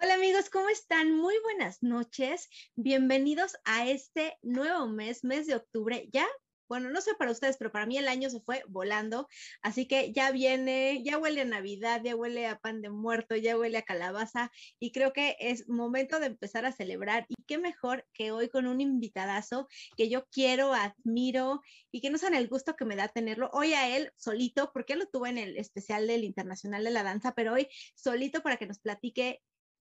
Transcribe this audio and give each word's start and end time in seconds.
Hola 0.00 0.14
amigos, 0.14 0.48
¿cómo 0.48 0.68
están? 0.68 1.12
Muy 1.12 1.34
buenas 1.42 1.82
noches. 1.82 2.48
Bienvenidos 2.76 3.56
a 3.64 3.88
este 3.88 4.38
nuevo 4.42 4.86
mes, 4.86 5.24
mes 5.24 5.48
de 5.48 5.56
octubre. 5.56 6.08
Ya, 6.12 6.24
bueno, 6.68 6.88
no 6.90 7.00
sé 7.00 7.16
para 7.16 7.32
ustedes, 7.32 7.56
pero 7.56 7.72
para 7.72 7.84
mí 7.84 7.98
el 7.98 8.06
año 8.06 8.30
se 8.30 8.40
fue 8.40 8.62
volando. 8.68 9.26
Así 9.60 9.88
que 9.88 10.12
ya 10.12 10.30
viene, 10.30 11.02
ya 11.02 11.18
huele 11.18 11.40
a 11.40 11.44
Navidad, 11.44 12.00
ya 12.04 12.14
huele 12.14 12.46
a 12.46 12.60
pan 12.60 12.80
de 12.80 12.90
muerto, 12.90 13.34
ya 13.34 13.58
huele 13.58 13.76
a 13.78 13.82
calabaza 13.82 14.52
y 14.78 14.92
creo 14.92 15.12
que 15.12 15.36
es 15.40 15.68
momento 15.68 16.20
de 16.20 16.26
empezar 16.26 16.64
a 16.64 16.70
celebrar. 16.70 17.26
Y 17.28 17.34
qué 17.48 17.58
mejor 17.58 18.06
que 18.12 18.30
hoy 18.30 18.50
con 18.50 18.68
un 18.68 18.80
invitadazo 18.80 19.66
que 19.96 20.08
yo 20.08 20.26
quiero, 20.30 20.74
admiro 20.74 21.60
y 21.90 22.00
que 22.00 22.10
no 22.10 22.18
saben 22.18 22.38
el 22.38 22.46
gusto 22.46 22.76
que 22.76 22.84
me 22.84 22.94
da 22.94 23.08
tenerlo. 23.08 23.50
Hoy 23.52 23.72
a 23.72 23.96
él 23.96 24.12
solito, 24.16 24.70
porque 24.72 24.94
lo 24.94 25.06
tuve 25.06 25.30
en 25.30 25.38
el 25.38 25.56
especial 25.56 26.06
del 26.06 26.22
Internacional 26.22 26.84
de 26.84 26.90
la 26.90 27.02
Danza, 27.02 27.32
pero 27.34 27.54
hoy 27.54 27.66
solito 27.96 28.42
para 28.42 28.58
que 28.58 28.66
nos 28.66 28.78
platique 28.78 29.42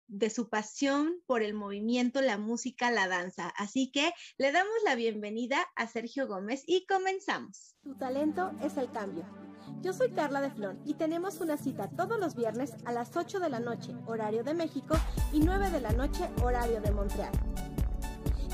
de 0.08 0.30
su 0.30 0.50
pasión 0.50 1.16
por 1.26 1.42
el 1.42 1.54
movimiento, 1.54 2.22
la 2.22 2.38
música, 2.38 2.92
la 2.92 3.08
danza. 3.08 3.50
Así 3.58 3.92
que 3.92 4.12
le 4.38 4.52
damos 4.52 4.74
la 4.84 4.96
bienvenida 4.96 5.66
a 5.76 5.88
Sergio 5.88 6.28
Gómez 6.28 6.64
y 6.68 6.86
comenzamos. 6.86 7.76
Tu 7.84 7.96
talento 7.96 8.52
es 8.62 8.78
el 8.78 8.92
cambio. 8.92 9.26
Yo 9.82 9.94
soy 9.94 10.12
Carla 10.12 10.42
de 10.42 10.52
Flon 10.52 10.80
y 10.86 10.96
tenemos 10.96 11.40
una 11.40 11.58
cita 11.58 11.90
todos 11.90 12.20
los 12.20 12.36
viernes 12.36 12.74
a 12.86 12.92
las 12.92 13.16
8 13.16 13.40
de 13.40 13.50
la 13.50 13.60
noche, 13.60 13.96
horario 14.06 14.44
de 14.44 14.54
México, 14.54 14.96
y 15.32 15.40
9 15.40 15.72
de 15.72 15.82
la 15.82 15.92
noche, 15.92 16.30
horario 16.44 16.82
de 16.82 16.92
Montreal. 16.92 17.32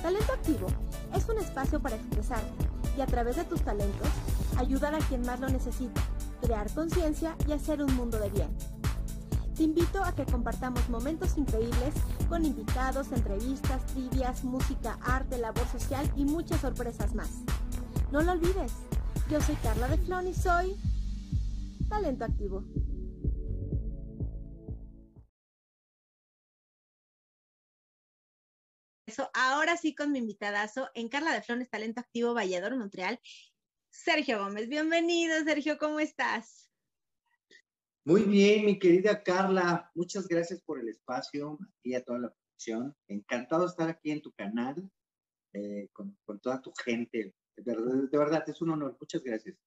Talento 0.02 0.32
Activo 0.32 0.68
es 1.16 1.28
un 1.28 1.38
espacio 1.40 1.82
para 1.82 1.96
expresarte 1.96 2.66
y 2.98 3.02
a 3.02 3.08
través 3.08 3.36
de 3.36 3.44
tus 3.44 3.62
talentos 3.62 4.08
ayudar 4.58 4.96
a 4.96 5.00
quien 5.00 5.22
más 5.22 5.40
lo 5.40 5.50
necesita, 5.50 6.02
crear 6.42 6.72
conciencia 6.74 7.36
y 7.48 7.52
hacer 7.52 7.82
un 7.82 7.94
mundo 7.96 8.20
de 8.20 8.30
bien. 8.30 8.77
Te 9.58 9.64
invito 9.64 10.04
a 10.04 10.14
que 10.14 10.24
compartamos 10.24 10.88
momentos 10.88 11.36
increíbles 11.36 11.96
con 12.30 12.46
invitados, 12.46 13.12
entrevistas, 13.12 13.84
trivias, 13.88 14.44
música, 14.44 15.00
arte, 15.02 15.40
labor 15.40 15.68
social 15.70 16.08
y 16.16 16.26
muchas 16.26 16.62
sorpresas 16.62 17.16
más. 17.16 17.42
No 18.12 18.22
lo 18.22 18.34
olvides, 18.34 18.72
yo 19.32 19.42
soy 19.42 19.56
Carla 19.56 19.88
de 19.88 19.98
Flon 19.98 20.28
y 20.28 20.36
soy 20.36 20.76
Talento 21.90 22.26
Activo. 22.26 22.64
Eso, 29.08 29.32
ahora 29.34 29.76
sí 29.76 29.96
con 29.96 30.12
mi 30.12 30.20
invitadazo 30.20 30.92
en 30.94 31.10
Carla 31.10 31.34
de 31.34 31.42
Flones 31.42 31.72
Talento 31.72 32.00
Activo 32.00 32.36
Vallador 32.36 32.78
Montreal, 32.78 33.20
Sergio 33.90 34.38
Gómez. 34.38 34.70
Bienvenido, 34.70 35.44
Sergio, 35.44 35.80
¿cómo 35.80 36.00
estás? 36.00 36.67
Muy 38.08 38.24
bien, 38.24 38.66
mi 38.66 38.80
querida 38.80 39.22
Carla, 39.22 39.92
muchas 39.94 40.30
gracias 40.30 40.62
por 40.62 40.80
el 40.80 40.88
espacio 40.88 41.60
y 41.84 41.94
a 41.94 42.06
toda 42.06 42.20
la 42.20 42.34
producción. 42.34 42.96
Encantado 43.10 43.64
de 43.64 43.68
estar 43.68 43.90
aquí 43.90 44.12
en 44.12 44.22
tu 44.22 44.32
canal 44.32 44.90
eh, 45.52 45.90
con, 45.92 46.18
toda 46.42 46.62
tu 46.62 46.72
gente. 46.86 47.36
De 47.58 48.18
verdad, 48.18 48.46
es 48.48 48.62
un 48.62 48.70
honor. 48.70 48.96
Muchas 48.98 49.22
gracias. 49.22 49.58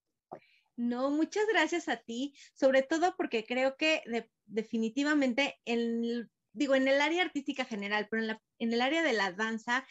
No, 0.75 1.11
muchas 1.11 1.45
gracias 1.53 1.91
a 1.91 1.99
ti, 1.99 2.33
sobre 2.55 2.81
todo 2.83 3.15
porque 3.15 3.45
creo 3.45 3.77
que 3.77 4.03
definitivamente, 4.47 5.61
en, 5.67 6.31
digo, 6.55 6.75
en 6.75 6.89
el 6.89 7.03
área 7.03 7.23
artística 7.23 7.67
general, 7.67 8.09
pero 8.11 8.25
en, 8.25 8.39
en 8.59 8.73
el 8.73 8.81
área 8.81 9.03
de 9.03 9.13
la 9.13 9.33
danza, 9.33 9.87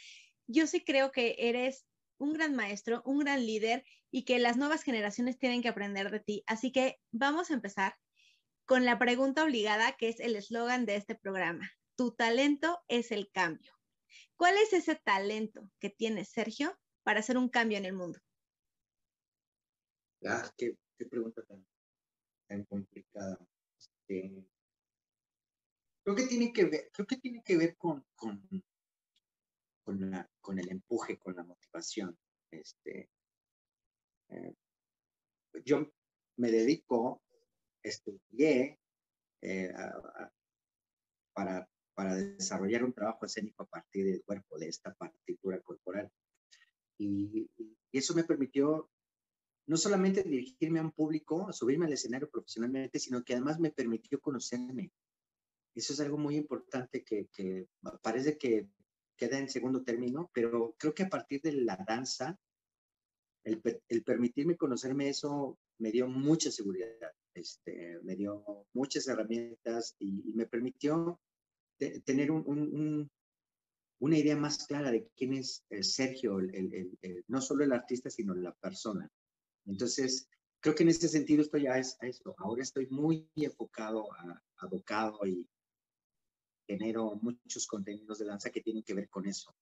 yo 0.47 0.65
sí 0.65 0.83
creo 0.83 1.11
que 1.11 1.35
eres 1.37 1.85
un 2.17 2.33
gran 2.33 2.55
maestro, 2.55 3.03
un 3.05 3.19
gran 3.19 3.45
líder 3.45 3.83
y 4.09 4.25
que 4.25 4.39
las 4.39 4.57
nuevas 4.57 4.81
generaciones 4.81 5.37
tienen 5.37 5.61
que 5.61 5.69
aprender 5.69 6.09
de 6.09 6.19
ti. 6.19 6.43
Así 6.47 6.71
que 6.71 6.97
vamos 7.11 7.51
a 7.51 7.53
empezar 7.53 7.93
con 8.69 8.85
la 8.85 8.99
pregunta 8.99 9.43
obligada 9.43 9.97
que 9.97 10.09
es 10.09 10.19
el 10.19 10.35
eslogan 10.35 10.85
de 10.85 10.95
este 10.95 11.15
programa. 11.15 11.67
Tu 11.95 12.11
talento 12.11 12.79
es 12.87 13.11
el 13.11 13.31
cambio. 13.31 13.73
¿Cuál 14.35 14.57
es 14.57 14.73
ese 14.73 14.95
talento 14.95 15.71
que 15.79 15.89
tiene 15.89 16.23
Sergio 16.23 16.79
para 17.01 17.21
hacer 17.21 17.39
un 17.39 17.49
cambio 17.49 17.79
en 17.79 17.85
el 17.85 17.93
mundo? 17.93 18.19
Ah, 20.23 20.47
qué, 20.55 20.77
pregunta 21.09 21.41
tan, 21.47 22.63
complicada. 22.65 23.39
Este, 23.75 24.45
creo 26.03 26.15
que 26.15 26.27
tiene 26.27 26.53
que 26.53 26.65
ver, 26.65 26.91
creo 26.93 27.07
tiene 27.07 27.41
que 27.43 27.57
ver 27.57 27.75
con, 27.75 28.05
con, 28.13 28.47
con, 29.83 30.59
el 30.59 30.69
empuje, 30.69 31.17
con 31.17 31.35
la 31.35 31.43
motivación. 31.43 32.15
Este, 32.51 33.09
eh, 34.27 34.53
yo 35.65 35.91
me 36.37 36.51
dedico 36.51 37.23
estudié 37.89 38.79
eh, 39.41 39.73
para, 41.33 41.69
para 41.93 42.15
desarrollar 42.15 42.83
un 42.83 42.93
trabajo 42.93 43.25
escénico 43.25 43.63
a 43.63 43.67
partir 43.67 44.05
del 44.05 44.23
cuerpo, 44.23 44.57
de 44.57 44.67
esta 44.67 44.93
partitura 44.93 45.59
corporal. 45.61 46.11
Y, 46.97 47.49
eso 47.91 48.13
me 48.13 48.23
permitió 48.23 48.89
no 49.65 49.75
solamente 49.75 50.21
dirigirme 50.21 50.79
a 50.79 50.83
un 50.83 50.91
público, 50.91 51.51
subirme 51.51 51.87
al 51.87 51.93
escenario 51.93 52.29
profesionalmente, 52.29 52.99
sino 52.99 53.23
que 53.23 53.33
además 53.33 53.59
me 53.59 53.71
permitió 53.71 54.19
conocerme. 54.19 54.91
Eso 55.73 55.93
es 55.93 55.99
algo 55.99 56.17
muy 56.17 56.35
importante 56.35 57.03
que, 57.03 57.27
que 57.33 57.67
parece 58.01 58.37
que 58.37 58.69
queda 59.17 59.39
en 59.39 59.49
segundo 59.49 59.83
término, 59.83 60.29
pero 60.33 60.75
creo 60.77 60.93
que 60.93 61.03
a 61.03 61.09
partir 61.09 61.41
de 61.41 61.53
la 61.53 61.83
danza, 61.87 62.39
el, 63.43 63.61
el 63.87 64.03
permitirme 64.03 64.55
conocerme 64.55 65.09
eso 65.09 65.57
me 65.79 65.91
dio 65.91 66.07
mucha 66.07 66.51
seguridad, 66.51 66.89
este, 67.33 67.99
me 68.03 68.15
dio 68.15 68.67
muchas 68.73 69.07
herramientas 69.07 69.95
y, 69.99 70.33
me 70.33 70.45
permitió 70.45 71.19
tener 72.05 72.31
un, 72.31 73.09
una 73.99 74.17
idea 74.17 74.35
más 74.35 74.65
clara 74.65 74.91
de 74.91 75.09
quién 75.15 75.33
es 75.33 75.65
Sergio, 75.81 76.39
el, 76.39 76.97
no 77.27 77.41
solo 77.41 77.63
el 77.63 77.71
artista, 77.71 78.09
sino 78.09 78.33
la 78.33 78.53
persona. 78.53 79.09
Entonces, 79.65 80.27
creo 80.59 80.75
que 80.75 80.83
en 80.83 80.89
ese 80.89 81.07
sentido 81.07 81.41
estoy 81.41 81.67
a, 81.67 81.77
eso. 81.77 82.35
Ahora 82.37 82.63
estoy 82.63 82.87
muy 82.87 83.29
enfocado, 83.35 84.11
a, 84.13 84.41
abocado 84.57 85.25
y 85.25 85.47
genero 86.67 87.15
muchos 87.21 87.67
contenidos 87.67 88.19
de 88.19 88.25
danza 88.25 88.49
que 88.49 88.61
tienen 88.61 88.83
que 88.83 88.93
ver 88.93 89.09
con 89.09 89.25
eso, 89.27 89.55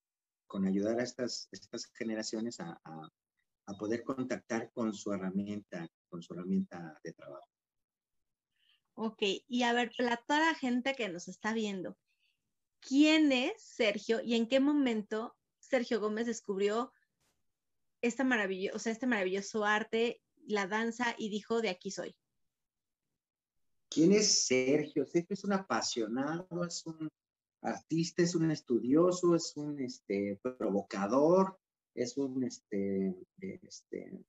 con 0.46 0.66
ayudar 0.66 1.00
a 1.00 1.04
estas, 1.04 1.48
generaciones 1.94 2.60
a, 2.60 2.80
a 2.84 3.08
poder 3.76 4.02
contactar 4.02 4.70
con 4.72 4.94
su 4.94 5.12
herramienta, 5.12 5.86
con 6.08 6.22
su 6.22 6.34
herramienta 6.34 6.98
de 7.02 7.12
trabajo. 7.12 7.48
Ok, 8.94 9.22
y 9.46 9.62
a 9.62 9.72
ver, 9.72 9.92
para 9.96 10.16
toda 10.16 10.40
la 10.40 10.54
gente 10.54 10.94
que 10.94 11.08
nos 11.08 11.28
está 11.28 11.52
viendo, 11.52 11.96
¿quién 12.80 13.30
es 13.30 13.62
Sergio 13.62 14.20
y 14.22 14.34
en 14.34 14.48
qué 14.48 14.58
momento 14.58 15.36
Sergio 15.60 16.00
Gómez 16.00 16.26
descubrió 16.26 16.92
esta 18.00 18.24
maravilloso, 18.24 18.76
o 18.76 18.78
sea, 18.78 18.92
este 18.92 19.06
maravilloso 19.06 19.64
arte, 19.64 20.20
la 20.46 20.66
danza 20.66 21.14
y 21.18 21.28
dijo, 21.28 21.60
de 21.60 21.68
aquí 21.68 21.90
soy? 21.90 22.16
¿Quién 23.90 24.12
es 24.12 24.46
Sergio? 24.46 25.06
Sergio 25.06 25.34
es 25.34 25.44
un 25.44 25.52
apasionado, 25.52 26.64
es 26.66 26.84
un 26.86 27.08
artista, 27.62 28.22
es 28.22 28.34
un 28.34 28.50
estudioso, 28.50 29.34
es 29.34 29.56
un 29.56 29.80
este, 29.80 30.40
provocador, 30.42 31.58
es 31.98 32.16
un 32.16 32.44
este, 32.44 33.14
este, 33.40 34.24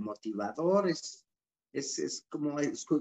motivador, 0.00 0.88
es, 0.88 1.24
es, 1.72 2.26
como, 2.28 2.56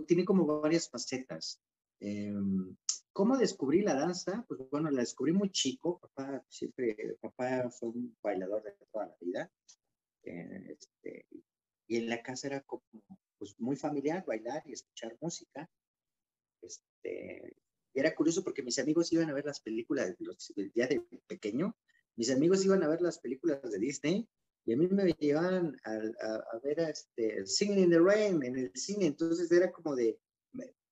tiene 0.05 0.23
como 0.23 0.61
varias 0.61 0.87
facetas. 0.89 1.59
Em, 1.99 2.75
¿Cómo 3.11 3.37
descubrí 3.37 3.81
la 3.81 3.95
danza? 3.95 4.45
Pues 4.47 4.61
bueno, 4.69 4.89
la 4.91 5.01
descubrí 5.01 5.33
muy 5.33 5.49
chico. 5.49 5.99
Papá 5.99 6.45
siempre, 6.47 6.95
papá 7.19 7.69
fue 7.71 7.89
un 7.89 8.15
bailador 8.21 8.63
de 8.63 8.73
toda 8.91 9.07
la 9.07 9.17
vida. 9.19 9.51
Eh, 10.23 10.77
este, 10.77 11.25
y 11.87 11.97
en 11.97 12.07
la 12.07 12.21
casa 12.21 12.47
era 12.47 12.61
como 12.61 12.83
pues, 13.37 13.59
muy 13.59 13.75
familiar 13.75 14.23
bailar 14.25 14.61
y 14.65 14.73
escuchar 14.73 15.17
música. 15.19 15.69
Este, 16.61 17.57
y 17.93 17.99
era 17.99 18.13
curioso 18.13 18.43
porque 18.43 18.63
mis 18.63 18.79
amigos 18.79 19.11
iban 19.11 19.29
a 19.29 19.33
ver 19.33 19.45
las 19.45 19.59
películas 19.59 20.15
los, 20.19 20.53
el 20.55 20.71
día 20.71 20.87
de 20.87 21.01
pequeño 21.27 21.75
mis 22.15 22.31
amigos 22.31 22.65
iban 22.65 22.83
a 22.83 22.87
ver 22.87 23.01
las 23.01 23.19
películas 23.19 23.61
de 23.63 23.79
Disney 23.79 24.27
Y 24.65 24.73
a 24.73 24.77
mí 24.77 24.87
me 24.87 25.13
llevaban 25.13 25.75
a, 25.85 25.91
a, 25.91 26.59
ver 26.63 26.79
este, 26.79 27.45
Singing 27.45 27.85
in 27.85 27.89
the 27.89 27.99
Rain 27.99 28.43
en 28.43 28.57
el 28.57 28.71
cine, 28.75 29.07
entonces 29.07 29.51
era 29.51 29.71
como 29.71 29.95
de, 29.95 30.19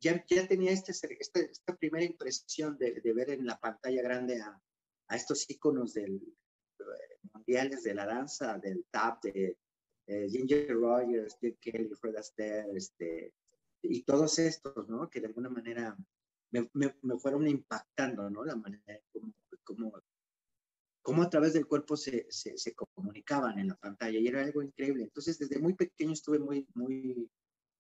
ya, 0.02 0.24
ya 0.28 0.48
tenía 0.48 0.72
este, 0.72 0.92
esta, 0.92 1.40
esta 1.40 1.76
primera 1.76 2.06
impresión 2.06 2.78
de, 2.78 3.02
de, 3.02 3.14
ver 3.14 3.30
en 3.32 3.46
la 3.46 3.60
pantalla 3.60 4.02
grande 4.02 4.42
a, 4.42 4.60
a 5.08 5.16
estos 5.16 5.50
íconos 5.50 5.94
del, 5.94 6.16
eh, 6.80 7.20
mundiales 7.34 7.84
de 7.84 7.94
la 7.94 8.06
danza, 8.06 8.58
del 8.58 8.86
tap, 8.90 9.24
de 9.24 9.58
eh, 10.08 10.28
Ginger 10.30 10.74
Rogers, 10.74 11.38
Jim 11.40 11.56
Kelly, 11.60 11.90
Fred 12.00 12.16
Astaire, 12.16 12.72
este, 12.76 13.34
y 13.82 14.04
todos 14.04 14.40
estos, 14.40 14.88
¿no? 14.88 15.10
Que 15.10 15.20
de 15.20 15.28
alguna 15.28 15.50
manera 15.50 15.96
me, 16.52 16.70
me, 16.74 16.96
me 17.02 17.20
fueron 17.20 17.48
impactando, 17.48 18.30
¿no? 18.30 18.44
La 18.44 18.56
manera 18.56 19.00
como, 19.12 19.34
como, 19.64 20.02
como 21.02 21.24
a 21.24 21.30
través 21.30 21.54
del 21.54 21.66
cuerpo 21.66 21.96
se, 21.96 22.28
se, 22.30 22.58
se, 22.58 22.74
comunicaban 22.76 23.58
en 23.60 23.70
la 23.70 23.76
pantalla 23.76 24.20
y 24.20 24.28
era 24.28 24.42
algo 24.42 24.62
increíble. 24.62 25.04
Entonces, 25.04 25.40
desde 25.40 25.60
muy 25.60 25.74
pequeño 25.74 26.14
estuve 26.14 26.40
muy, 26.40 26.68
muy, 26.74 27.30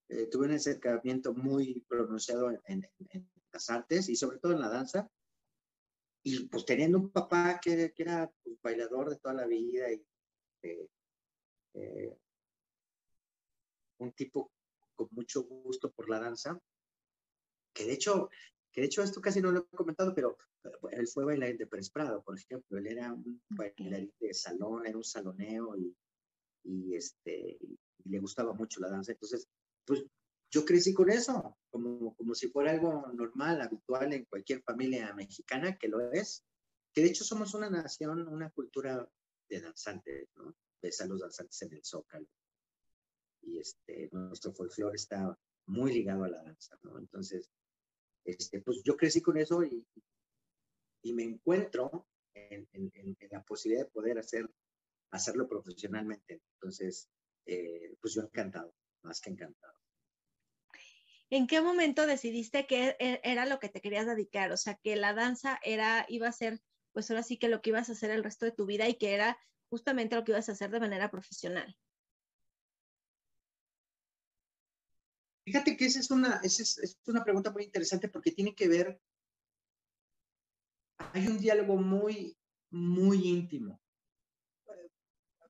eh, 0.10 0.28
tuve 0.28 0.48
un 0.48 0.54
acercamiento 0.54 1.34
muy 1.34 1.86
pronunciado 1.88 2.50
en, 2.50 2.60
en, 2.66 2.90
en, 3.10 3.30
las 3.52 3.70
artes 3.70 4.10
y 4.10 4.16
sobre 4.16 4.38
todo 4.38 4.54
en 4.54 4.62
la 4.62 4.70
danza. 4.70 5.10
Y 6.24 6.48
pues 6.48 6.66
teniendo 6.66 6.98
un 6.98 7.10
papá 7.12 7.60
que, 7.62 7.94
que 7.94 8.04
era 8.04 8.32
pues, 8.44 8.58
bailador 8.62 9.10
de 9.10 9.18
toda 9.18 9.34
la 9.34 9.48
vida 9.48 9.92
y 9.92 10.06
eh, 10.64 10.90
eh, 11.74 12.18
un 14.00 14.12
tipo 14.14 14.52
con 14.96 15.08
mucho 15.12 15.44
gusto 15.44 15.92
por 15.92 16.10
la 16.10 16.20
danza, 16.20 16.60
que 17.74 17.86
de 17.86 17.94
hecho, 17.94 18.30
que 18.72 18.82
de 18.82 18.88
hecho 18.88 19.04
esto 19.04 19.22
casi 19.22 19.42
no 19.42 19.52
lo 19.52 19.60
he 19.60 19.76
comentado, 19.76 20.14
pero 20.14 20.38
él 20.92 21.08
fue 21.08 21.26
bailarín 21.26 21.58
de 21.58 21.68
Pérez 21.68 21.90
Prado, 21.90 22.22
por 22.24 22.38
ejemplo, 22.38 22.78
él 22.78 22.88
era 22.88 23.14
un 23.14 23.42
bailarín 23.50 24.14
de 24.20 24.34
salón, 24.34 24.86
era 24.86 24.98
un 24.98 25.04
saloneo 25.04 25.78
y, 25.78 25.96
y 26.64 26.96
este, 26.96 27.58
y 27.60 27.80
le 28.06 28.20
gustaba 28.20 28.54
mucho 28.54 28.80
la 28.80 28.90
danza, 28.90 29.12
entonces, 29.12 29.48
pues 29.86 30.06
yo 30.52 30.66
crecí 30.66 30.94
con 30.94 31.10
eso, 31.10 31.58
como, 31.70 32.16
como 32.16 32.34
si 32.34 32.50
fuera 32.50 32.72
algo 32.72 33.08
normal, 33.14 33.62
habitual 33.62 34.14
en 34.14 34.26
cualquier 34.26 34.64
familia 34.64 35.14
mexicana, 35.14 35.78
que 35.78 35.88
lo 35.88 36.12
es, 36.12 36.44
que 36.92 37.02
de 37.02 37.08
hecho 37.08 37.24
somos 37.24 37.54
una 37.54 37.70
nación, 37.70 38.28
una 38.28 38.50
cultura 38.50 39.08
de 39.48 39.62
danzantes, 39.62 40.28
¿no? 40.36 40.56
Ves 40.82 41.02
a 41.02 41.06
los 41.06 41.20
danzantes 41.20 41.62
en 41.62 41.74
el 41.74 41.84
Zócalo. 41.84 42.28
Y 43.42 43.60
este, 43.60 44.10
nuestro 44.12 44.54
folclore 44.54 44.96
está 44.96 45.38
muy 45.68 45.94
ligado 45.94 46.24
a 46.24 46.30
la 46.30 46.42
danza, 46.42 46.80
¿no? 46.84 46.98
Entonces, 46.98 47.52
este, 48.32 48.62
pues 48.62 48.82
yo 48.84 48.96
crecí 48.96 49.22
con 49.22 49.38
eso 49.38 49.64
y, 49.64 49.86
y 51.04 51.14
me 51.14 51.24
encuentro 51.24 52.08
en, 52.34 52.68
en, 52.74 52.92
en, 52.94 53.18
la 53.32 53.44
posibilidad 53.44 53.86
de 53.86 53.92
poder 53.92 54.20
hacer, 54.20 54.50
hacerlo 55.12 55.48
profesionalmente. 55.48 56.42
Entonces, 56.56 57.10
eh, 57.46 57.96
pues 58.02 58.14
yo 58.14 58.22
encantado, 58.22 58.74
más 59.04 59.22
que 59.22 59.32
encantado. 59.32 59.74
¿En 61.32 61.46
qué 61.46 61.62
momento 61.62 62.08
decidiste 62.08 62.66
que 62.66 62.96
e, 63.00 63.22
era 63.24 63.46
lo 63.46 63.60
que 63.60 63.70
te 63.70 63.82
querías 63.82 64.08
dedicar? 64.08 64.52
O 64.52 64.58
sea, 64.58 64.76
que 64.76 64.96
la 64.96 65.14
danza 65.14 65.60
era, 65.64 66.06
iba 66.10 66.28
a 66.28 66.32
ser, 66.32 66.60
pues 66.92 67.10
ahora 67.10 67.24
sí 67.24 67.38
que 67.38 67.50
lo 67.50 67.62
que 67.62 67.70
ibas 67.70 67.90
a 67.90 67.94
hacer 67.94 68.10
el 68.12 68.24
resto 68.24 68.46
de 68.46 68.52
tu 68.52 68.66
vida 68.66 68.88
y 68.88 68.96
que 68.96 69.14
era 69.14 69.38
justamente 69.70 70.16
lo 70.16 70.24
que 70.24 70.32
ibas 70.32 70.50
a 70.50 70.54
hacer 70.54 70.72
de 70.72 70.80
manera 70.80 71.12
profesional. 71.12 71.76
Fíjate 75.50 75.76
que 75.76 75.86
esa 75.86 76.00
es 76.00 76.12
una, 76.12 76.40
esa 76.44 76.62
es, 76.62 76.78
es 76.78 77.00
una 77.08 77.24
pregunta 77.24 77.50
muy 77.50 77.64
interesante 77.64 78.08
porque 78.08 78.32
tiene 78.32 78.54
que 78.54 78.68
ver, 78.68 79.02
hay 81.12 81.26
un 81.26 81.40
diálogo 81.40 81.76
muy, 81.76 82.38
muy 82.70 83.28
íntimo. 83.28 83.82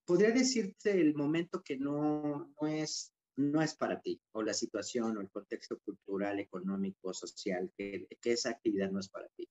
Podría 0.06 0.32
decirte 0.32 1.02
el 1.02 1.16
momento 1.16 1.62
que 1.62 1.76
no, 1.76 2.50
no 2.62 2.68
es 2.70 3.14
no 3.36 3.62
es 3.62 3.76
para 3.76 4.00
ti, 4.00 4.22
o 4.32 4.42
la 4.42 4.54
situación, 4.54 5.18
o 5.18 5.22
el 5.22 5.30
contexto 5.30 5.78
cultural, 5.80 6.40
económico, 6.40 7.14
social, 7.14 7.70
que, 7.76 8.08
que, 8.22 8.32
esa 8.32 8.52
actividad 8.52 8.92
no 8.92 9.02
es 9.02 9.10
para 9.10 9.28
ti. 9.36 9.50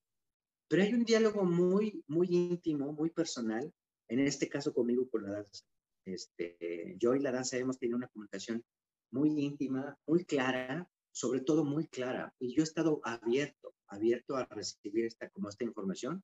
Pero 0.67 0.81
hay 0.81 0.95
un 0.95 1.03
diálogo 1.03 1.43
muy, 1.43 2.03
muy 2.07 2.27
íntimo, 2.29 2.91
muy 2.91 3.11
personal, 3.11 3.71
en 4.07 4.19
este 4.19 4.49
caso 4.49 4.73
conmigo 4.73 5.07
con 5.09 5.23
la 5.23 5.33
danza. 5.33 5.63
Este, 6.05 6.95
yo 6.97 7.13
y 7.13 7.19
la 7.19 7.31
danza 7.31 7.57
hemos 7.57 7.77
tenido 7.77 7.97
una 7.97 8.07
comunicación 8.07 8.63
muy 9.11 9.39
íntima, 9.39 9.97
muy 10.05 10.25
clara, 10.25 10.89
sobre 11.11 11.41
todo 11.41 11.65
muy 11.65 11.87
clara, 11.87 12.33
y 12.39 12.55
yo 12.55 12.61
he 12.61 12.63
estado 12.63 13.01
abierto, 13.03 13.73
abierto 13.87 14.35
a 14.35 14.45
recibir 14.45 15.05
esta, 15.05 15.29
como 15.29 15.49
esta 15.49 15.63
información, 15.63 16.23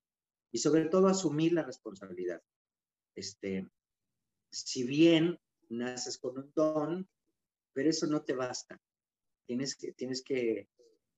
y 0.52 0.58
sobre 0.58 0.86
todo 0.86 1.08
asumir 1.08 1.52
la 1.52 1.62
responsabilidad. 1.62 2.42
Este, 3.14 3.68
si 4.50 4.84
bien 4.84 5.38
naces 5.68 6.18
con 6.18 6.38
un 6.38 6.52
don, 6.54 7.08
pero 7.72 7.90
eso 7.90 8.06
no 8.06 8.22
te 8.22 8.34
basta. 8.34 8.80
Tienes 9.46 9.76
que, 9.76 9.92
tienes 9.92 10.22
que 10.22 10.68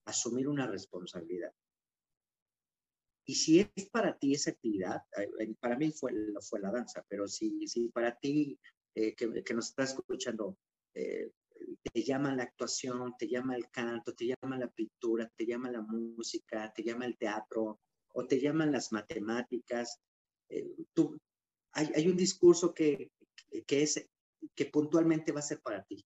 asumir 0.07 0.49
una 0.49 0.67
responsabilidad. 0.67 1.53
Y 3.27 3.35
si 3.35 3.61
es 3.61 3.91
para 3.91 4.19
ti 4.19 4.35
esa 4.35 4.51
actividad, 4.51 5.03
para 5.61 5.77
mí 5.77 5.93
fue, 5.93 6.13
fue 6.41 6.61
la 6.61 6.71
danza, 6.71 7.05
pero 7.09 7.29
si, 7.29 7.69
si 7.69 7.89
para 7.91 8.19
ti 8.19 8.59
eh, 8.95 9.15
que, 9.15 9.45
que, 9.45 9.55
nos 9.55 9.69
estás 9.69 9.91
escuchando 9.91 10.57
eh, 10.95 11.31
te 11.83 12.03
llama 12.03 12.35
la 12.35 12.45
actuación, 12.45 13.15
te 13.19 13.29
llama 13.29 13.57
el 13.57 13.69
canto, 13.71 14.15
te 14.15 14.27
llama 14.27 14.59
la 14.59 14.69
pintura, 14.69 15.31
te 15.37 15.47
llama 15.47 15.71
la 15.71 15.81
música, 15.81 16.73
te 16.73 16.83
llama 16.83 17.07
el 17.07 17.17
teatro 17.17 17.81
o 18.13 18.27
te 18.27 18.41
llaman 18.41 18.73
las 18.73 18.93
matemáticas, 18.93 20.01
eh, 20.49 20.75
tú, 20.93 21.19
hay, 21.73 21.91
hay, 21.95 22.09
un 22.09 22.17
discurso 22.17 22.73
que, 22.73 23.11
que, 23.67 23.83
es, 23.83 24.09
que 24.55 24.67
puntualmente 24.67 25.33
va 25.33 25.41
a 25.41 25.43
ser 25.43 25.61
para 25.61 25.85
ti. 25.85 26.05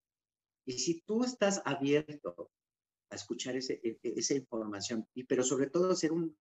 Y 0.66 0.78
si 0.78 1.00
tú 1.02 1.24
estás 1.24 1.62
abierto 1.64 2.50
a 3.10 3.14
escuchar 3.14 3.56
ese, 3.56 3.80
e, 3.82 3.98
e, 4.02 4.14
esa 4.16 4.34
información, 4.34 5.06
y, 5.14 5.24
pero 5.24 5.42
sobre 5.42 5.70
todo 5.70 5.94
ser 5.94 6.12
un 6.12 6.36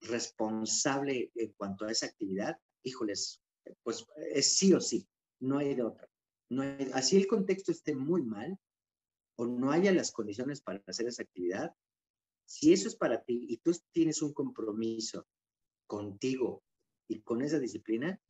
responsable 0.00 1.30
en 1.34 1.52
cuanto 1.52 1.84
a 1.84 1.92
esa 1.92 2.06
actividad, 2.06 2.58
híjoles, 2.82 3.40
pues 3.82 4.06
es 4.32 4.56
sí 4.56 4.72
o 4.72 4.80
sí, 4.80 5.06
no 5.40 5.58
hay 5.58 5.74
de 5.74 5.82
otra. 5.82 6.08
No 6.48 6.62
así 6.94 7.16
el 7.16 7.26
contexto 7.26 7.72
esté 7.72 7.94
muy 7.94 8.22
mal 8.22 8.58
o 9.36 9.46
no 9.46 9.70
haya 9.70 9.92
las 9.92 10.12
condiciones 10.12 10.60
para 10.60 10.82
hacer 10.86 11.06
esa 11.08 11.22
actividad, 11.22 11.74
si 12.46 12.72
eso 12.72 12.88
es 12.88 12.96
para 12.96 13.22
ti 13.22 13.46
y 13.48 13.58
tú 13.58 13.72
tienes 13.92 14.22
un 14.22 14.32
compromiso 14.32 15.26
contigo 15.86 16.62
y 17.08 17.20
con 17.20 17.42
esa 17.42 17.58
disciplina, 17.58 18.20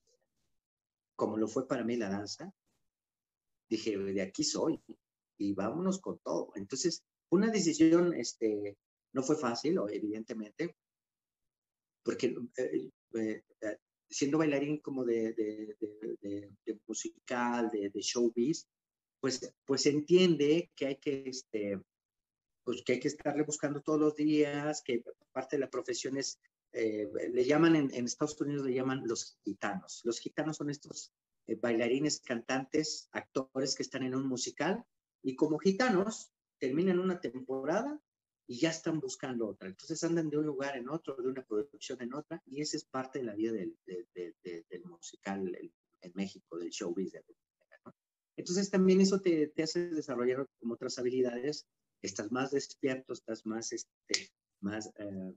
como 1.15 1.37
lo 1.37 1.49
fue 1.49 1.69
para 1.69 1.85
mí 1.85 1.97
la 1.97 2.09
danza, 2.09 2.53
dije, 3.69 3.97
de 3.97 4.23
aquí 4.23 4.45
soy 4.45 4.81
y 5.39 5.55
vámonos 5.55 6.01
con 6.01 6.19
todo. 6.19 6.53
Entonces, 6.55 7.05
una 7.31 7.51
decisión, 7.51 8.15
este, 8.15 8.77
no 9.13 9.23
fue 9.23 9.37
fácil, 9.37 9.79
evidentemente, 9.91 10.77
porque 12.03 12.35
eh, 12.57 12.91
eh, 13.15 13.43
eh, 13.61 13.79
siendo 14.09 14.39
bailarín 14.39 14.79
como 14.79 15.05
de, 15.05 15.33
de, 15.33 15.77
de, 16.65 16.81
musical, 16.87 17.71
de, 17.71 17.91
showbiz, 18.01 18.67
pues, 19.21 19.53
pues 19.65 19.87
entiende 19.87 20.71
que 20.75 20.87
hay 20.87 20.97
que, 20.97 21.25
este, 21.27 21.81
pues 22.65 22.83
que 22.85 22.95
hay 22.95 23.01
que 23.01 23.09
estarle 23.09 23.43
buscando 23.43 23.81
todos 23.81 24.01
los 24.01 24.15
días, 24.15 24.83
que 24.83 25.03
parte 25.33 25.57
de 25.57 25.61
la 25.61 25.71
profesión 25.71 26.17
es, 26.17 26.39
eh, 26.73 27.09
le 27.33 27.45
llaman 27.45 27.77
en, 27.77 27.95
en, 27.95 28.05
Estados 28.05 28.41
Unidos, 28.41 28.67
le 28.67 28.75
llaman 28.75 29.03
los 29.07 29.39
gitanos. 29.45 30.03
Los 30.05 30.21
gitanos 30.21 30.57
son 30.57 30.71
estos 30.71 31.13
eh, 31.47 31.57
bailarines, 31.57 32.21
cantantes, 32.21 33.09
actores 33.13 33.75
que 33.75 33.83
están 33.83 34.03
en 34.03 34.15
un 34.15 34.27
musical 34.27 34.85
y 35.23 35.37
como 35.37 35.59
gitanos 35.59 36.31
terminan 36.59 36.99
una 36.99 37.21
temporada 37.21 38.01
y 38.47 38.59
ya 38.61 38.71
están 38.71 39.01
buscando 39.01 39.49
otra. 39.49 39.69
Entonces 39.69 40.03
andan 40.05 40.31
de 40.31 40.39
un 40.39 40.47
lugar 40.47 40.77
en 40.77 40.89
otro, 40.89 41.17
de 41.17 41.29
una 41.29 41.45
producción 41.45 42.01
en 42.03 42.15
otra, 42.15 42.43
y 42.47 42.61
esa 42.61 42.77
es 42.77 42.85
parte 42.85 43.19
de 43.19 43.25
la 43.25 43.35
vida 43.35 43.53
del, 43.53 43.77
de, 43.87 44.07
de, 44.15 44.35
de, 44.43 44.65
del 44.69 44.85
musical 44.85 45.57
en, 46.01 46.13
México, 46.15 46.57
del 46.57 46.71
showbiz. 46.71 47.15
¿no? 47.85 47.93
Entonces 48.37 48.71
también 48.71 49.01
eso 49.01 49.21
te, 49.21 49.49
te, 49.49 49.65
hace 49.65 49.89
desarrollar 49.89 50.47
como 50.61 50.75
otras 50.75 50.99
habilidades, 50.99 51.67
estás 52.01 52.31
más 52.31 52.53
despierto, 52.53 53.13
estás 53.13 53.45
más, 53.45 53.73
este, 53.73 54.31
más, 54.61 54.93
eh, 54.99 55.35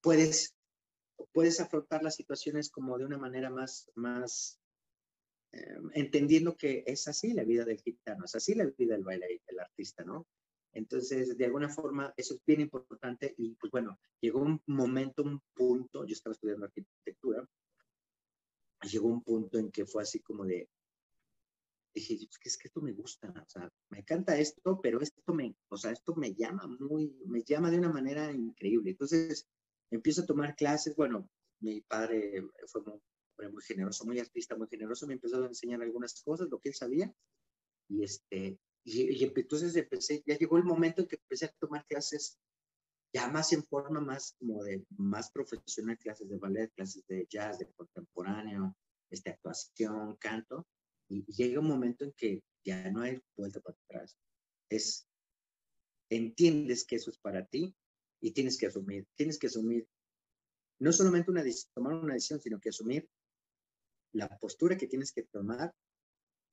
puedes 0.00 0.56
puedes 1.32 1.60
afrontar 1.60 2.02
las 2.02 2.14
situaciones 2.14 2.70
como 2.70 2.98
de 2.98 3.04
una 3.04 3.18
manera 3.18 3.50
más, 3.50 3.90
más 3.94 4.60
eh, 5.52 5.78
entendiendo 5.94 6.56
que 6.56 6.84
es 6.86 7.08
así 7.08 7.32
la 7.32 7.44
vida 7.44 7.64
del 7.64 7.80
gitano, 7.80 8.24
es 8.24 8.34
así 8.34 8.54
la 8.54 8.64
vida 8.64 8.94
del 8.94 9.04
bailarín, 9.04 9.40
del 9.46 9.60
artista, 9.60 10.04
¿no? 10.04 10.26
Entonces, 10.76 11.38
de 11.38 11.44
alguna 11.46 11.70
forma, 11.70 12.12
eso 12.18 12.34
es 12.34 12.44
bien 12.44 12.60
importante 12.60 13.34
y 13.38 13.54
pues 13.54 13.72
bueno, 13.72 13.98
llegó 14.20 14.40
un 14.40 14.62
momento, 14.66 15.22
un 15.22 15.40
punto, 15.54 16.04
yo 16.04 16.12
estaba 16.12 16.32
estudiando 16.34 16.66
arquitectura, 16.66 17.48
llegó 18.82 19.08
un 19.08 19.22
punto 19.22 19.58
en 19.58 19.70
que 19.70 19.86
fue 19.86 20.02
así 20.02 20.20
como 20.20 20.44
de, 20.44 20.68
dije, 21.94 22.14
es 22.14 22.38
que, 22.38 22.48
es 22.50 22.58
que 22.58 22.68
esto 22.68 22.82
me 22.82 22.92
gusta, 22.92 23.30
o 23.30 23.48
sea, 23.48 23.72
me 23.88 24.00
encanta 24.00 24.36
esto, 24.36 24.78
pero 24.82 25.00
esto 25.00 25.32
me, 25.32 25.56
o 25.68 25.78
sea, 25.78 25.92
esto 25.92 26.14
me 26.14 26.34
llama 26.34 26.66
muy, 26.78 27.10
me 27.24 27.42
llama 27.42 27.70
de 27.70 27.78
una 27.78 27.90
manera 27.90 28.30
increíble. 28.30 28.90
Entonces, 28.90 29.48
empiezo 29.90 30.22
a 30.22 30.26
tomar 30.26 30.54
clases, 30.56 30.94
bueno, 30.94 31.30
mi 31.60 31.80
padre 31.80 32.46
fue 32.66 32.82
hombre 32.82 33.48
muy 33.50 33.62
generoso, 33.62 34.04
muy 34.04 34.20
artista, 34.20 34.54
muy 34.54 34.68
generoso, 34.68 35.06
me 35.06 35.14
empezó 35.14 35.42
a 35.42 35.46
enseñar 35.46 35.80
algunas 35.80 36.22
cosas, 36.22 36.48
lo 36.50 36.58
que 36.58 36.68
él 36.68 36.74
sabía, 36.74 37.10
y 37.88 38.02
este, 38.02 38.58
y, 38.86 39.12
y 39.12 39.24
entonces 39.24 39.74
empecé, 39.74 40.22
ya 40.24 40.38
llegó 40.38 40.56
el 40.56 40.64
momento 40.64 41.02
en 41.02 41.08
que 41.08 41.16
empecé 41.16 41.46
a 41.46 41.54
tomar 41.58 41.84
clases 41.86 42.38
ya 43.12 43.28
más 43.28 43.52
en 43.52 43.64
forma 43.64 44.00
más 44.00 44.36
como 44.38 44.62
de 44.62 44.84
más 44.96 45.30
profesional, 45.30 45.98
clases 45.98 46.28
de 46.28 46.36
ballet, 46.36 46.70
clases 46.74 47.04
de 47.06 47.26
jazz, 47.28 47.58
de 47.58 47.66
contemporáneo, 47.72 48.76
este, 49.10 49.30
actuación, 49.30 50.16
canto, 50.16 50.66
y, 51.08 51.24
llega 51.32 51.60
un 51.60 51.66
momento 51.66 52.04
en 52.04 52.12
que 52.12 52.42
ya 52.64 52.90
no 52.90 53.00
hay 53.00 53.20
vuelta 53.36 53.60
para 53.60 53.76
atrás. 53.88 54.16
Es, 54.68 55.08
entiendes 56.10 56.84
que 56.84 56.96
eso 56.96 57.10
es 57.10 57.18
para 57.18 57.44
ti 57.46 57.74
y 58.20 58.32
tienes 58.32 58.58
que 58.58 58.66
asumir, 58.66 59.06
tienes 59.16 59.38
que 59.38 59.46
asumir 59.48 59.88
no 60.78 60.92
solamente 60.92 61.30
una 61.30 61.42
tomar 61.74 61.94
una 61.94 62.14
decisión, 62.14 62.40
sino 62.40 62.60
que 62.60 62.68
asumir 62.68 63.08
la 64.12 64.28
postura 64.38 64.76
que 64.76 64.86
tienes 64.86 65.10
que 65.10 65.22
tomar 65.22 65.74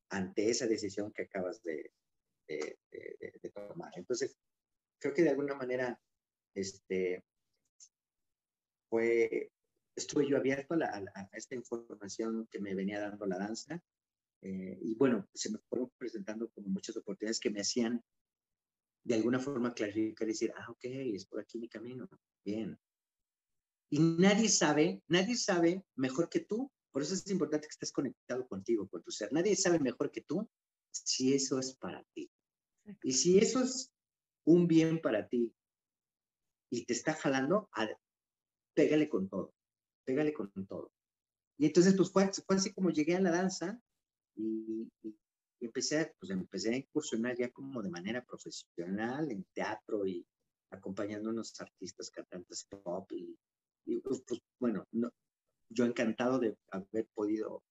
ante 0.10 0.50
esa 0.50 0.66
decisión 0.66 1.12
que 1.12 1.24
acabas 1.24 1.62
de, 1.64 1.92
de, 2.48 2.78
de 2.90 3.50
tomar. 3.50 3.92
Entonces, 3.96 4.36
creo 5.00 5.14
que 5.14 5.24
de 5.24 5.30
alguna 5.30 5.56
manera 5.56 6.00
este, 6.56 7.24
fue, 8.90 9.52
estuve 9.96 10.30
yo 10.30 10.38
abierto 10.38 10.76
a, 10.76 11.30
esta 11.34 11.56
información 11.56 12.48
que 12.52 12.60
me 12.60 12.76
venía 12.76 13.00
dando 13.00 13.26
la 13.26 13.38
danza. 13.38 13.82
Eh, 14.42 14.78
y 14.82 14.96
bueno, 14.96 15.28
se 15.34 15.52
me 15.52 15.58
fueron 15.70 15.92
presentando 15.98 16.50
como 16.52 16.68
muchas 16.70 16.98
oportunidades 16.98 17.40
que 17.40 17.50
me 17.50 17.62
hacían 17.62 18.04
de 19.04 19.16
alguna 19.16 19.40
forma 19.40 19.74
clarificar 19.74 20.28
y 20.28 20.32
decir, 20.32 20.54
ah, 20.56 20.72
ok, 20.72 20.84
es 20.84 21.26
por 21.26 21.40
aquí 21.40 21.58
mi 21.58 21.68
camino, 21.68 22.08
bien. 22.46 22.78
Y 23.90 24.00
nadie 24.00 24.48
sabe, 24.50 25.02
nadie 25.08 25.36
sabe 25.36 25.84
mejor 25.96 26.30
que 26.30 26.40
tú, 26.40 26.72
por 26.92 27.02
eso 27.02 27.14
es 27.14 27.30
importante 27.30 27.68
que 27.68 27.72
estés 27.74 27.92
conectado 27.92 28.48
contigo, 28.48 28.88
con 28.88 29.04
tu 29.04 29.12
ser. 29.12 29.34
Nadie 29.34 29.56
sabe 29.56 29.80
mejor 29.80 30.12
que 30.12 30.22
tú 30.22 30.50
si 30.94 31.34
eso 31.34 31.60
es 31.60 31.76
para 31.76 32.04
ti. 32.14 32.30
Y 33.04 33.14
si 33.14 33.38
eso 33.38 33.62
es 33.62 33.92
un 34.46 34.68
bien 34.68 35.02
para 35.02 35.28
ti, 35.28 35.54
y 36.70 36.86
te 36.86 36.94
está 36.94 37.14
jalando, 37.14 37.70
a, 37.74 37.88
pégale 38.74 39.08
con 39.08 39.30
todo, 39.30 39.54
pégale 40.06 40.34
con 40.34 40.52
todo. 40.68 40.92
Y 41.58 41.68
entonces, 41.68 41.96
pues 41.96 42.12
fue, 42.12 42.32
fue 42.46 42.56
así 42.56 42.74
como 42.74 42.90
llegué 42.90 43.16
a 43.16 43.22
la 43.22 43.32
danza 43.32 43.80
y, 44.36 44.92
empecé, 45.60 46.14
pues 46.20 46.32
empecé 46.32 46.74
a 46.74 46.78
incursionar 46.78 47.38
ya 47.38 47.50
como 47.52 47.82
de 47.82 47.90
manera 47.90 48.26
profesional 48.26 49.32
en 49.32 49.46
teatro 49.54 50.06
y 50.06 50.26
acompañando 50.72 51.30
a 51.30 51.34
unos 51.34 51.60
artistas 51.62 52.10
cantantes 52.10 52.66
pop 52.66 53.10
y, 53.12 53.38
pues, 54.02 54.24
pues, 54.28 54.42
bueno, 54.60 54.88
no, 54.92 55.12
yo 55.70 55.86
encantado 55.86 56.40
de 56.40 56.58
haber 56.72 57.08
podido, 57.14 57.64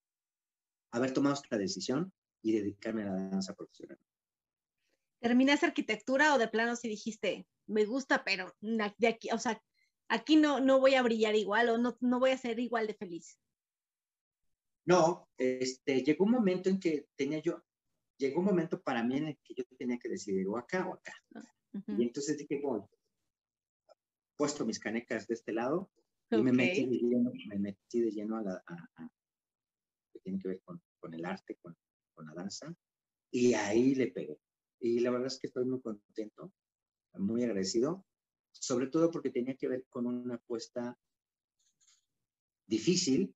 haber 0.91 1.13
tomado 1.13 1.35
esta 1.35 1.57
decisión 1.57 2.11
y 2.43 2.51
dedicarme 2.51 3.03
a 3.03 3.05
la 3.07 3.29
danza 3.29 3.55
profesional. 3.55 3.97
¿Terminaste 5.19 5.65
arquitectura 5.65 6.35
o 6.35 6.37
de 6.37 6.49
plano 6.49 6.75
si 6.75 6.89
dijiste, 6.89 7.47
me 7.65 7.85
gusta, 7.85 8.23
pero 8.23 8.53
de 8.61 9.07
aquí, 9.07 9.29
o 9.31 9.39
sea, 9.39 9.59
aquí 10.09 10.35
no, 10.35 10.59
no 10.59 10.79
voy 10.79 10.95
a 10.95 11.01
brillar 11.01 11.35
igual 11.35 11.69
o 11.69 11.77
no, 11.77 11.97
no 12.01 12.19
voy 12.19 12.31
a 12.31 12.37
ser 12.37 12.59
igual 12.59 12.87
de 12.87 12.93
feliz? 12.93 13.39
No, 14.85 15.29
este, 15.37 16.03
llegó 16.03 16.25
un 16.25 16.31
momento 16.31 16.69
en 16.69 16.77
que 16.77 17.07
tenía 17.15 17.41
yo, 17.41 17.63
llegó 18.17 18.41
un 18.41 18.45
momento 18.47 18.81
para 18.81 19.01
mí 19.01 19.17
en 19.17 19.27
el 19.29 19.37
que 19.41 19.53
yo 19.53 19.63
tenía 19.77 19.97
que 19.97 20.09
decidir 20.09 20.45
o 20.47 20.57
acá 20.57 20.85
o 20.85 20.93
acá. 20.93 21.13
Ah, 21.35 21.53
y 21.87 22.03
entonces 22.03 22.37
dije, 22.37 22.59
bueno, 22.61 22.89
puesto 24.35 24.65
mis 24.65 24.79
canecas 24.79 25.25
de 25.27 25.35
este 25.35 25.53
lado 25.53 25.89
y 26.29 26.41
me, 26.41 26.51
metí 26.51 26.85
de 26.85 26.97
lleno, 26.97 27.31
me 27.47 27.59
metí 27.59 28.01
de 28.01 28.11
lleno 28.11 28.37
a, 28.37 28.41
la, 28.41 28.63
a, 28.67 29.09
que 30.11 30.19
tiene 30.19 30.39
que 30.39 30.49
ver 30.49 30.61
con, 30.65 30.81
con 30.99 31.13
el 31.13 31.23
arte, 31.23 31.55
con, 31.61 31.77
con, 32.13 32.27
la 32.27 32.33
danza, 32.33 32.75
y 33.31 33.53
ahí 33.53 33.95
le 33.95 34.07
pegué. 34.07 34.39
Y 34.79 34.99
la 34.99 35.11
verdad 35.11 35.27
es 35.27 35.39
que 35.39 35.47
estoy 35.47 35.65
muy 35.65 35.81
contento, 35.81 36.51
muy 37.13 37.43
agradecido, 37.43 38.05
sobre 38.51 38.87
todo 38.87 39.11
porque 39.11 39.29
tenía 39.29 39.55
que 39.55 39.67
ver 39.67 39.85
con 39.89 40.05
una 40.05 40.35
apuesta 40.35 40.97
difícil, 42.65 43.35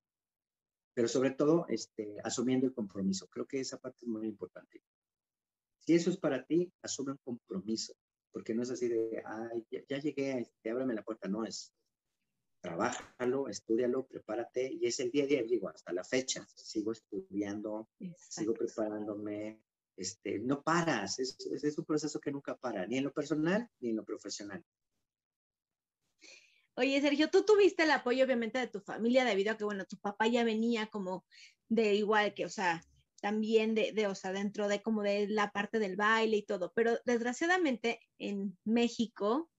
pero 0.94 1.08
sobre 1.08 1.32
todo 1.32 1.66
este, 1.70 2.18
asumiendo 2.24 2.66
el 2.66 2.74
compromiso. 2.74 3.28
Creo 3.28 3.46
que 3.46 3.60
esa 3.60 3.80
parte 3.80 4.00
es 4.02 4.08
muy 4.08 4.28
importante. 4.28 4.82
Si 5.80 5.94
eso 5.94 6.10
es 6.10 6.18
para 6.18 6.46
ti, 6.46 6.72
asume 6.82 7.12
un 7.12 7.20
compromiso, 7.20 7.94
porque 8.32 8.54
no 8.54 8.64
es 8.64 8.72
así 8.72 8.88
de, 8.88 9.22
ay, 9.26 9.66
ya, 9.88 10.00
llegué, 10.00 10.40
este, 10.40 10.70
ábrame 10.70 10.96
la 10.96 11.04
puerta, 11.04 11.28
no 11.28 11.46
es. 11.46 11.74
Trabájalo, 12.62 13.48
estudialo, 13.48 14.08
prepárate, 14.08 14.72
y 14.74 14.88
es 14.88 15.00
el 15.00 15.12
día 15.12 15.24
a 15.24 15.28
día, 15.28 15.44
digo, 15.44 15.70
hasta 15.70 15.94
la 15.94 16.04
fecha, 16.04 16.46
sigo 16.56 16.92
estudiando, 16.92 17.90
sigo 18.18 18.54
preparándome, 18.54 19.62
este, 19.96 20.40
no 20.40 20.62
paras, 20.64 21.20
es, 21.20 21.38
es, 21.40 21.78
un 21.78 21.86
proceso 21.86 22.20
que 22.20 22.32
nunca 22.32 22.56
para, 22.56 22.86
ni 22.86 22.98
en 22.98 23.06
lo 23.06 23.14
personal 23.14 23.70
ni 23.80 23.90
en 23.90 23.96
lo 23.96 24.06
profesional. 24.06 24.64
Oye, 26.76 27.02
Sergio, 27.02 27.30
tú 27.30 27.44
tuviste 27.44 27.84
el 27.84 27.92
apoyo 27.92 28.24
obviamente 28.24 28.60
de 28.60 28.68
tu 28.68 28.80
familia 28.80 29.26
debido 29.26 29.52
a 29.52 29.58
que, 29.58 29.64
bueno, 29.64 29.86
tu 29.86 29.98
papá 29.98 30.28
ya 30.28 30.44
venía 30.44 30.88
como 30.88 31.26
de 31.68 31.96
igual 31.96 32.36
que, 32.36 32.46
o 32.46 32.50
sea, 32.50 32.84
también 33.22 33.74
de, 33.74 33.92
de, 33.94 34.06
o 34.06 34.14
sea, 34.14 34.32
dentro 34.32 34.68
de 34.68 34.84
como 34.84 35.02
de 35.02 35.28
la 35.28 35.52
parte 35.52 35.80
del 35.80 35.96
baile 35.96 36.38
y 36.38 36.46
todo, 36.46 36.72
pero 36.76 37.00
desgraciadamente 37.06 38.00
en 38.20 38.58
México, 38.64 39.50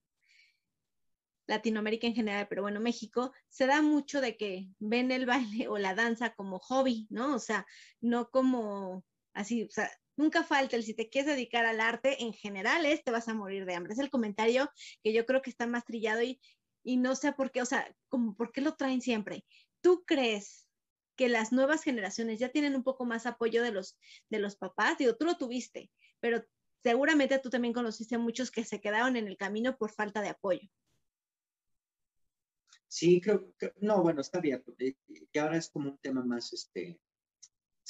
Latinoamérica 1.48 2.06
en 2.06 2.14
general, 2.14 2.46
pero 2.48 2.62
bueno, 2.62 2.78
México, 2.78 3.32
se 3.48 3.66
da 3.66 3.82
mucho 3.82 4.20
de 4.20 4.36
que 4.36 4.68
ven 4.78 5.10
el 5.10 5.26
baile 5.26 5.66
o 5.68 5.78
la 5.78 5.94
danza 5.94 6.34
como 6.34 6.60
hobby, 6.60 7.08
¿no? 7.10 7.34
O 7.34 7.38
sea, 7.40 7.66
no 8.00 8.30
como 8.30 9.04
así, 9.32 9.64
o 9.64 9.70
sea, 9.70 9.90
nunca 10.16 10.44
falta 10.44 10.76
el 10.76 10.84
si 10.84 10.94
te 10.94 11.08
quieres 11.08 11.34
dedicar 11.34 11.64
al 11.64 11.80
arte 11.80 12.22
en 12.22 12.32
general, 12.32 12.84
es, 12.86 13.02
te 13.02 13.10
vas 13.10 13.28
a 13.28 13.34
morir 13.34 13.64
de 13.64 13.74
hambre. 13.74 13.94
Es 13.94 13.98
el 13.98 14.10
comentario 14.10 14.70
que 15.02 15.12
yo 15.12 15.26
creo 15.26 15.42
que 15.42 15.50
está 15.50 15.66
más 15.66 15.84
trillado 15.84 16.22
y, 16.22 16.40
y 16.84 16.98
no 16.98 17.16
sé 17.16 17.32
por 17.32 17.50
qué, 17.50 17.62
o 17.62 17.66
sea, 17.66 17.92
como 18.08 18.36
por 18.36 18.52
qué 18.52 18.60
lo 18.60 18.74
traen 18.74 19.00
siempre. 19.00 19.44
¿Tú 19.80 20.04
crees 20.06 20.68
que 21.16 21.28
las 21.28 21.52
nuevas 21.52 21.82
generaciones 21.82 22.38
ya 22.38 22.50
tienen 22.50 22.76
un 22.76 22.84
poco 22.84 23.04
más 23.04 23.26
apoyo 23.26 23.62
de 23.62 23.72
los, 23.72 23.98
de 24.28 24.38
los 24.38 24.56
papás? 24.56 24.98
Digo, 24.98 25.16
tú 25.16 25.24
lo 25.24 25.36
tuviste, 25.36 25.90
pero 26.20 26.44
seguramente 26.82 27.38
tú 27.38 27.48
también 27.48 27.72
conociste 27.72 28.16
a 28.16 28.18
muchos 28.18 28.50
que 28.50 28.64
se 28.64 28.80
quedaron 28.80 29.16
en 29.16 29.28
el 29.28 29.36
camino 29.36 29.76
por 29.76 29.92
falta 29.92 30.20
de 30.20 30.28
apoyo. 30.28 30.68
Sí, 32.88 33.20
creo 33.20 33.54
que, 33.58 33.74
no, 33.80 34.02
bueno, 34.02 34.22
está 34.22 34.38
abierto. 34.38 34.74
Y 34.78 35.38
ahora 35.38 35.58
es 35.58 35.68
como 35.68 35.90
un 35.90 35.98
tema 35.98 36.24
más, 36.24 36.52
este, 36.52 36.98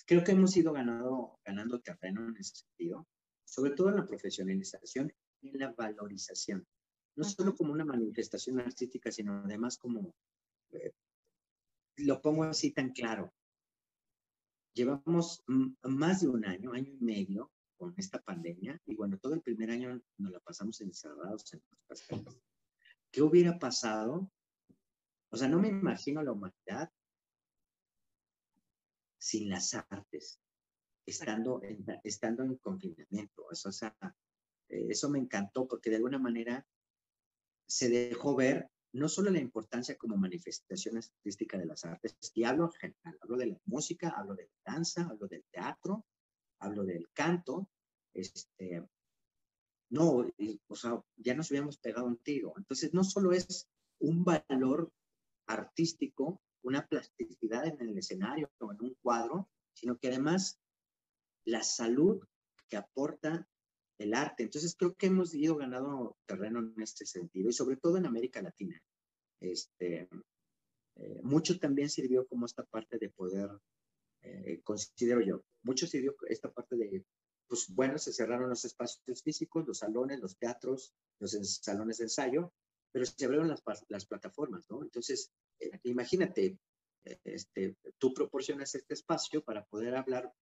creo 0.06 0.24
que 0.24 0.32
hemos 0.32 0.56
ido 0.56 0.72
ganando, 0.72 1.38
ganando 1.44 1.80
terreno 1.80 2.28
en 2.28 2.36
ese 2.36 2.56
sentido, 2.56 3.06
sobre 3.44 3.72
todo 3.72 3.90
en 3.90 3.96
la 3.96 4.06
profesionalización 4.06 5.12
y 5.40 5.50
en 5.50 5.58
la 5.60 5.72
valorización. 5.72 6.66
No 7.16 7.24
solo 7.24 7.54
como 7.54 7.72
una 7.72 7.84
manifestación 7.84 8.60
artística, 8.60 9.10
sino 9.12 9.42
además 9.44 9.78
como, 9.78 10.14
eh, 10.72 10.92
lo 11.98 12.20
pongo 12.20 12.44
así 12.44 12.72
tan 12.72 12.90
claro, 12.92 13.32
llevamos 14.74 15.42
más 15.82 16.20
de 16.20 16.28
un 16.28 16.44
año, 16.44 16.72
año 16.72 16.92
y 16.92 17.04
medio 17.04 17.50
con 17.76 17.94
esta 17.96 18.20
pandemia, 18.20 18.80
y 18.86 18.94
bueno, 18.94 19.18
todo 19.18 19.34
el 19.34 19.42
primer 19.42 19.70
año 19.70 20.00
nos 20.18 20.32
la 20.32 20.40
pasamos 20.40 20.80
encerrados 20.80 21.52
en 21.52 21.62
nuestras 21.70 22.02
casas. 22.06 22.40
¿Qué 23.10 23.22
hubiera 23.22 23.58
pasado? 23.58 24.30
O 25.30 25.36
sea, 25.36 25.48
no 25.48 25.58
me 25.58 25.68
imagino 25.68 26.22
la 26.22 26.32
humanidad 26.32 26.90
sin 29.18 29.50
las 29.50 29.74
artes, 29.74 30.40
estando 31.04 31.62
en, 31.62 31.84
estando 32.04 32.44
en 32.44 32.56
confinamiento. 32.56 33.50
Eso, 33.50 33.72
sea, 33.72 33.94
eh, 34.68 34.86
eso 34.88 35.10
me 35.10 35.18
encantó 35.18 35.66
porque 35.66 35.90
de 35.90 35.96
alguna 35.96 36.18
manera 36.18 36.66
se 37.66 37.88
dejó 37.88 38.34
ver 38.36 38.70
no 38.92 39.08
solo 39.08 39.30
la 39.30 39.40
importancia 39.40 39.96
como 39.98 40.16
manifestación 40.16 40.96
artística 40.96 41.58
de 41.58 41.66
las 41.66 41.84
artes, 41.84 42.16
y 42.34 42.44
hablo 42.44 42.64
en 42.64 42.72
general, 42.72 43.18
hablo 43.20 43.36
de 43.36 43.46
la 43.46 43.60
música, 43.66 44.14
hablo 44.16 44.34
de 44.34 44.44
la 44.44 44.72
danza, 44.72 45.06
hablo 45.10 45.26
del 45.28 45.44
teatro, 45.50 46.06
hablo 46.58 46.84
del 46.84 47.10
canto, 47.12 47.68
este, 48.14 48.82
no, 49.90 50.26
o 50.68 50.76
sea, 50.76 51.02
ya 51.16 51.34
nos 51.34 51.50
habíamos 51.50 51.78
pegado 51.78 52.06
un 52.06 52.18
tiro. 52.18 52.54
Entonces, 52.56 52.92
no 52.94 53.04
solo 53.04 53.32
es 53.32 53.68
un 54.00 54.24
valor 54.24 54.90
artístico 55.48 56.40
una 56.62 56.86
plasticidad 56.86 57.66
en 57.66 57.80
el 57.80 57.98
escenario 57.98 58.50
o 58.58 58.72
en 58.72 58.82
un 58.82 58.94
cuadro, 59.02 59.48
sino 59.74 59.98
que 59.98 60.08
además 60.08 60.60
la 61.44 61.62
salud 61.62 62.22
que 62.68 62.76
aporta 62.76 63.48
el 63.98 64.14
arte. 64.14 64.44
Entonces 64.44 64.76
creo 64.76 64.94
que 64.94 65.06
hemos 65.06 65.34
ido 65.34 65.56
ganando 65.56 66.16
terreno 66.26 66.60
en 66.60 66.80
este 66.80 67.06
sentido 67.06 67.48
y 67.48 67.52
sobre 67.52 67.76
todo 67.76 67.96
en 67.96 68.06
América 68.06 68.42
Latina. 68.42 68.80
Este, 69.40 70.08
eh, 70.96 71.20
mucho 71.22 71.58
también 71.58 71.88
sirvió 71.88 72.26
como 72.26 72.46
esta 72.46 72.64
parte 72.64 72.98
de 72.98 73.08
poder, 73.10 73.50
eh, 74.22 74.60
considero 74.62 75.20
yo, 75.20 75.42
mucho 75.62 75.86
sirvió 75.86 76.16
esta 76.28 76.50
parte 76.50 76.76
de, 76.76 77.04
pues 77.46 77.68
bueno, 77.68 77.98
se 77.98 78.12
cerraron 78.12 78.50
los 78.50 78.64
espacios 78.64 79.22
físicos, 79.22 79.66
los 79.66 79.78
salones, 79.78 80.20
los 80.20 80.36
teatros, 80.36 80.92
los 81.20 81.32
salones 81.62 81.98
de 81.98 82.04
ensayo, 82.04 82.52
pero 82.92 83.04
se 83.04 83.24
abrieron 83.24 83.48
las, 83.48 83.62
las 83.88 84.06
plataformas, 84.06 84.64
¿no? 84.70 84.82
Entonces, 84.82 85.30
eh, 85.60 85.70
imagínate, 85.84 86.58
este, 87.24 87.76
tú 87.98 88.12
proporcionas 88.12 88.74
este 88.74 88.94
espacio 88.94 89.42
para 89.42 89.64
poder 89.66 89.96
hablar 89.96 90.32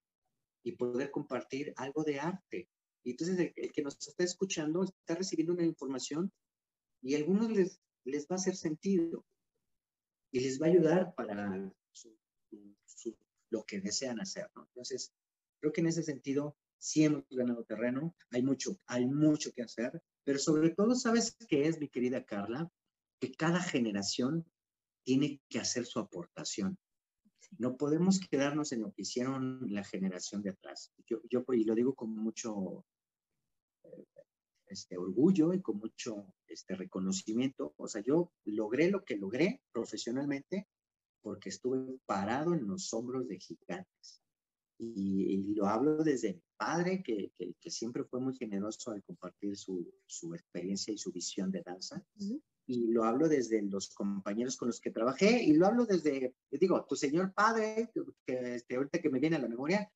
y 0.63 0.73
poder 0.73 1.11
compartir 1.11 1.73
algo 1.77 2.03
de 2.03 2.19
arte. 2.19 2.69
Y 3.05 3.13
entonces 3.13 3.53
el, 3.55 3.73
que 3.73 3.83
nos 3.83 3.97
está 4.07 4.25
escuchando 4.25 4.83
está 4.83 5.15
recibiendo 5.15 5.53
una 5.53 5.65
información 5.65 6.33
y 7.03 7.15
a 7.15 7.19
algunos 7.19 7.51
les, 7.51 7.81
les 8.05 8.25
va 8.25 8.35
a 8.35 8.37
hacer 8.37 8.57
sentido 8.57 9.25
y 10.33 10.41
les 10.41 10.61
va 10.61 10.67
a 10.67 10.71
ayudar 10.71 11.15
para 11.15 11.73
lo 13.51 13.65
que 13.65 13.81
desean 13.81 14.21
hacer. 14.21 14.51
¿no? 14.57 14.65
Entonces, 14.65 15.13
creo 15.61 15.73
que 15.73 15.83
en 15.83 15.87
ese 15.87 16.03
sentido 16.03 16.57
sí 16.79 17.05
hemos 17.05 17.25
ganado 17.31 17.65
terreno, 17.65 18.15
hay 18.31 18.43
mucho, 18.43 18.79
hay 18.87 19.07
mucho 19.07 19.53
que 19.53 19.63
hacer, 19.63 20.03
pero 20.27 20.41
sobre 20.41 20.71
todo, 20.71 20.97
¿sabes 20.97 21.37
qué 21.49 21.69
es, 21.69 21.79
mi 21.79 21.89
querida 21.89 22.25
Carla? 22.25 22.69
Que 23.21 23.31
cada 23.33 23.61
generación 23.61 24.45
tiene 25.05 25.41
que 25.49 25.61
hacer 25.61 25.87
su 25.87 26.01
aportación. 26.01 26.77
No 27.59 27.77
podemos 27.77 28.19
quedarnos 28.19 28.73
en 28.73 28.83
lo 28.83 28.93
que 28.93 29.03
hicieron 29.03 29.73
la 29.73 29.85
generación 29.85 30.43
de 30.43 30.51
atrás. 30.51 30.93
Yo, 31.07 31.21
yo 31.31 31.45
y 31.55 31.63
lo 31.63 31.77
digo 31.77 31.95
con 31.95 32.11
mucho 32.11 32.85
eh, 33.85 34.05
este, 34.67 34.99
orgullo 34.99 35.55
y 35.55 35.63
con 35.63 35.79
mucho 35.79 36.35
este, 36.49 36.75
reconocimiento. 36.75 37.75
O 37.77 37.87
sea, 37.87 38.03
yo 38.03 38.33
logré 38.47 38.91
lo 38.91 39.05
que 39.05 39.17
logré 39.17 39.63
profesionalmente 39.71 40.67
porque 41.23 41.51
estuve 41.51 42.01
parado 42.05 42.53
en 42.53 42.67
los 42.67 42.93
hombros 42.93 43.29
de 43.29 43.39
gigantes. 43.39 44.21
Y, 44.77 45.55
lo 45.55 45.67
hablo 45.67 46.03
desde 46.03 46.43
padre, 46.57 47.03
que, 47.03 47.33
que, 47.37 47.71
siempre 47.71 48.05
fue 48.05 48.21
muy 48.21 48.35
generoso 48.37 48.91
al 48.91 49.03
compartir 49.03 49.57
su, 49.57 49.93
su 50.07 50.35
experiencia 50.35 50.93
y 50.93 50.99
su 50.99 51.13
visión 51.13 51.51
de 51.51 51.63
danza. 51.63 52.05
Y 52.67 52.89
lo 52.89 53.05
hablo 53.05 53.29
desde 53.29 53.63
los 53.63 53.95
compañeros 53.95 54.57
con 54.57 54.69
los 54.69 54.81
que 54.81 54.91
trabajé, 54.91 55.43
y 55.43 55.53
lo 55.53 55.67
hablo 55.67 55.87
desde, 55.87 56.35
digo, 56.51 56.85
tu 56.85 56.97
señor 56.97 57.33
padre, 57.33 57.91
que 58.27 58.57
este, 58.57 58.77
ahorita 58.77 59.01
que 59.01 59.11
me 59.11 59.21
viene 59.21 59.37
a 59.37 59.41
la 59.41 59.49
memoria, 59.49 59.91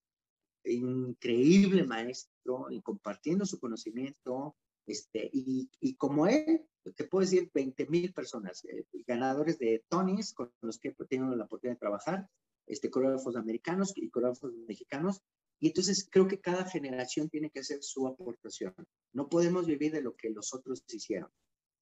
increíble 0.65 1.85
maestro, 1.85 2.71
y 2.71 2.81
compartiendo 2.83 3.47
su 3.47 3.59
conocimiento, 3.59 4.57
este, 4.87 5.31
y, 5.33 5.71
y 5.81 5.95
como 5.97 6.27
él, 6.27 6.67
te 6.95 7.05
puedo 7.05 7.23
decir 7.23 7.51
20 7.53 7.87
mil 7.87 8.13
personas, 8.13 8.65
eh, 8.65 8.87
ganadores 9.07 9.59
de 9.59 9.85
Tonys 9.89 10.33
con 10.33 10.53
los 10.63 10.79
que 10.79 10.89
he 10.89 11.05
tenido 11.07 11.35
la 11.37 11.45
oportunidad 11.45 11.77
de 11.77 11.81
trabajar, 11.81 12.29
este, 12.67 12.91
coreógrafos 12.91 13.37
americanos 13.37 13.93
y 13.97 14.09
coreógrafos 14.11 14.53
mexicanos. 14.67 15.21
Y 15.61 15.69
entonces 15.69 16.09
creo 16.11 16.27
que 16.27 16.41
cada 16.41 16.65
generación 16.65 17.29
tiene 17.29 17.51
que 17.51 17.61
hacer 17.61 17.83
su 17.83 18.07
aportación. 18.07 18.75
No 19.13 19.29
podemos 19.29 19.67
vivir 19.67 19.93
de 19.93 20.01
lo 20.01 20.17
que 20.17 20.31
los 20.31 20.55
otros 20.55 20.83
hicieron, 20.89 21.31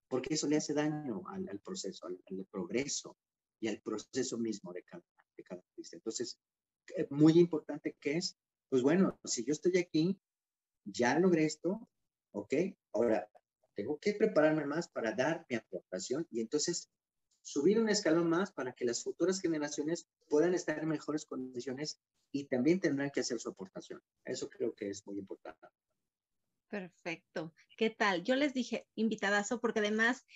porque 0.09 0.35
eso 0.35 0.49
le 0.49 0.57
hace 0.57 0.75
daño 0.75 1.23
al, 1.29 1.61
proceso, 1.61 2.07
al, 2.07 2.19
progreso 2.51 3.17
y 3.61 3.69
al 3.69 3.81
proceso 3.81 4.37
mismo 4.37 4.73
de 4.73 4.83
cada, 4.83 5.05
de 5.37 5.45
cada 5.45 5.61
artista. 5.61 5.97
Entonces, 5.97 6.39
eh, 6.97 7.07
muy 7.11 7.39
importante 7.39 7.97
que 8.01 8.17
es, 8.17 8.37
pues 8.69 8.83
bueno, 8.83 9.19
si 9.25 9.45
yo 9.45 9.53
estoy 9.53 9.79
aquí, 9.79 10.19
ya 10.85 11.17
logré 11.19 11.45
esto, 11.45 11.89
¿ok? 12.33 12.55
Ahora, 12.93 13.31
tengo 13.77 13.97
que 14.01 14.13
prepararme 14.15 14.67
más 14.67 14.89
para 14.89 15.13
dar 15.13 15.47
mi 15.49 15.55
aportación 15.55 16.27
y 16.31 16.41
entonces 16.41 16.91
subir 17.49 17.81
un 17.81 17.89
escalón 17.89 18.29
más 18.29 18.53
para 18.53 18.75
que 18.75 18.85
las 18.85 19.03
futuras 19.03 19.41
generaciones 19.41 20.07
puedan 20.29 20.53
estar 20.53 20.79
en 20.79 20.89
mejores 20.89 21.25
condiciones 21.25 21.99
y 22.31 22.45
también 22.45 22.79
tendrán 22.79 23.11
que 23.11 23.21
hacer 23.21 23.41
su 23.41 23.49
aportación. 23.49 24.03
Eso 24.23 24.51
creo 24.51 24.75
que 24.75 24.91
es 24.91 25.07
muy 25.07 25.19
importante. 25.19 25.67
Perfecto. 26.69 27.55
¿Qué 27.79 27.89
tal? 27.89 28.23
Yo 28.23 28.37
les 28.37 28.53
dije 28.53 28.87
invitadazo 28.97 29.61
porque 29.61 29.79
además 29.79 30.27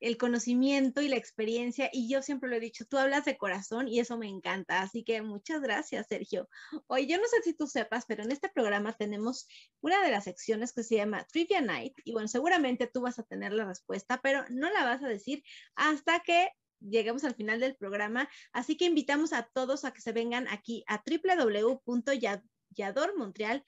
el 0.00 0.16
conocimiento 0.16 1.00
y 1.00 1.08
la 1.08 1.16
experiencia, 1.16 1.88
y 1.92 2.08
yo 2.08 2.22
siempre 2.22 2.48
lo 2.48 2.56
he 2.56 2.60
dicho, 2.60 2.84
tú 2.84 2.98
hablas 2.98 3.24
de 3.24 3.36
corazón 3.36 3.88
y 3.88 4.00
eso 4.00 4.18
me 4.18 4.28
encanta, 4.28 4.82
así 4.82 5.04
que 5.04 5.22
muchas 5.22 5.60
gracias, 5.60 6.06
Sergio. 6.08 6.48
Hoy 6.86 7.06
yo 7.06 7.18
no 7.18 7.24
sé 7.26 7.42
si 7.42 7.54
tú 7.54 7.66
sepas, 7.66 8.04
pero 8.06 8.22
en 8.22 8.32
este 8.32 8.48
programa 8.48 8.92
tenemos 8.92 9.46
una 9.80 10.02
de 10.02 10.10
las 10.10 10.24
secciones 10.24 10.72
que 10.72 10.82
se 10.82 10.96
llama 10.96 11.26
Trivia 11.30 11.60
Night, 11.60 11.94
y 12.04 12.12
bueno, 12.12 12.28
seguramente 12.28 12.86
tú 12.86 13.02
vas 13.02 13.18
a 13.18 13.24
tener 13.24 13.52
la 13.52 13.64
respuesta, 13.64 14.20
pero 14.22 14.44
no 14.50 14.70
la 14.70 14.84
vas 14.84 15.02
a 15.02 15.08
decir 15.08 15.42
hasta 15.74 16.20
que 16.20 16.50
lleguemos 16.80 17.24
al 17.24 17.34
final 17.34 17.60
del 17.60 17.76
programa, 17.76 18.28
así 18.52 18.76
que 18.76 18.84
invitamos 18.84 19.32
a 19.32 19.48
todos 19.54 19.84
a 19.84 19.92
que 19.92 20.02
se 20.02 20.12
vengan 20.12 20.46
aquí 20.48 20.84
a 20.86 21.02
www.yadormontreal 21.06 23.64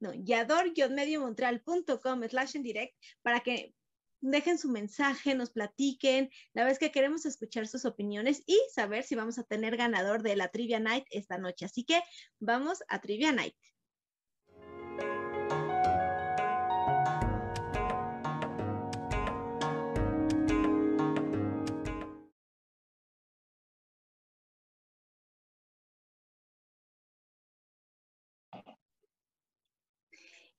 no, 0.00 0.12
yador-mediomontreal.com 0.12 2.22
slash 2.28 2.56
en 2.56 2.62
direct 2.62 2.94
para 3.22 3.40
que 3.40 3.74
dejen 4.20 4.58
su 4.58 4.68
mensaje, 4.68 5.34
nos 5.34 5.50
platiquen. 5.50 6.30
La 6.52 6.64
vez 6.64 6.78
que 6.78 6.90
queremos 6.90 7.26
escuchar 7.26 7.66
sus 7.66 7.84
opiniones 7.84 8.42
y 8.46 8.58
saber 8.74 9.04
si 9.04 9.14
vamos 9.14 9.38
a 9.38 9.44
tener 9.44 9.76
ganador 9.76 10.22
de 10.22 10.36
la 10.36 10.48
Trivia 10.48 10.80
Night 10.80 11.04
esta 11.10 11.38
noche. 11.38 11.64
Así 11.64 11.84
que 11.84 12.00
vamos 12.38 12.82
a 12.88 13.00
Trivia 13.00 13.32
Night. 13.32 13.54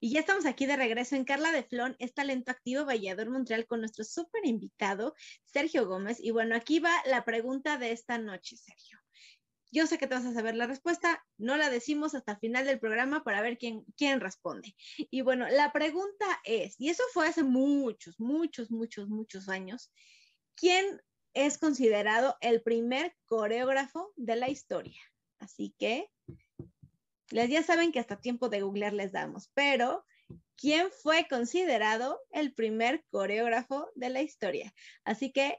Y 0.02 0.12
ya 0.12 0.20
estamos 0.20 0.46
aquí 0.46 0.64
de 0.64 0.76
regreso 0.76 1.14
en 1.14 1.24
Carla 1.24 1.52
de 1.52 1.62
Flon, 1.62 1.94
es 1.98 2.14
talento 2.14 2.50
activo 2.50 2.86
Vallador 2.86 3.28
Montreal 3.28 3.66
con 3.66 3.80
nuestro 3.80 4.02
súper 4.02 4.46
invitado, 4.46 5.14
Sergio 5.44 5.86
Gómez. 5.86 6.18
Y 6.20 6.30
bueno, 6.30 6.56
aquí 6.56 6.78
va 6.78 6.94
la 7.04 7.22
pregunta 7.26 7.76
de 7.76 7.92
esta 7.92 8.16
noche, 8.16 8.56
Sergio. 8.56 8.98
Yo 9.70 9.86
sé 9.86 9.98
que 9.98 10.06
te 10.06 10.14
vas 10.14 10.24
a 10.24 10.32
saber 10.32 10.56
la 10.56 10.66
respuesta, 10.66 11.22
no 11.36 11.58
la 11.58 11.68
decimos 11.68 12.14
hasta 12.14 12.32
el 12.32 12.38
final 12.38 12.64
del 12.64 12.80
programa 12.80 13.22
para 13.22 13.42
ver 13.42 13.58
quién, 13.58 13.84
quién 13.94 14.20
responde. 14.20 14.74
Y 14.96 15.20
bueno, 15.20 15.46
la 15.50 15.70
pregunta 15.70 16.26
es, 16.44 16.76
y 16.78 16.88
eso 16.88 17.04
fue 17.12 17.28
hace 17.28 17.44
muchos, 17.44 18.18
muchos, 18.18 18.70
muchos, 18.70 19.08
muchos 19.08 19.50
años, 19.50 19.92
¿quién 20.56 21.00
es 21.34 21.58
considerado 21.58 22.36
el 22.40 22.62
primer 22.62 23.14
coreógrafo 23.26 24.12
de 24.16 24.36
la 24.36 24.48
historia? 24.48 25.00
Así 25.38 25.74
que 25.78 26.10
les 27.30 27.48
ya 27.50 27.62
saben 27.62 27.92
que 27.92 28.00
hasta 28.00 28.20
tiempo 28.20 28.48
de 28.48 28.62
googlear 28.62 28.92
les 28.92 29.12
damos, 29.12 29.50
pero 29.54 30.04
¿quién 30.56 30.90
fue 30.90 31.26
considerado 31.28 32.20
el 32.30 32.52
primer 32.52 33.04
coreógrafo 33.10 33.90
de 33.94 34.10
la 34.10 34.22
historia? 34.22 34.72
Así 35.04 35.32
que 35.32 35.58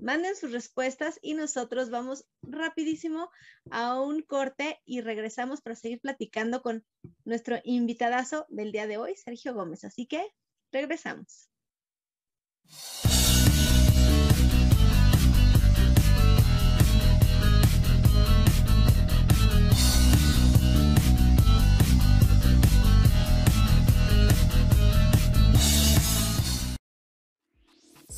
manden 0.00 0.36
sus 0.36 0.52
respuestas 0.52 1.18
y 1.22 1.34
nosotros 1.34 1.90
vamos 1.90 2.24
rapidísimo 2.42 3.30
a 3.70 4.00
un 4.00 4.22
corte 4.22 4.80
y 4.84 5.00
regresamos 5.00 5.60
para 5.60 5.76
seguir 5.76 6.00
platicando 6.00 6.62
con 6.62 6.84
nuestro 7.24 7.58
invitadazo 7.64 8.46
del 8.48 8.72
día 8.72 8.86
de 8.86 8.98
hoy, 8.98 9.16
Sergio 9.16 9.54
Gómez. 9.54 9.84
Así 9.84 10.06
que 10.06 10.24
regresamos. 10.72 11.50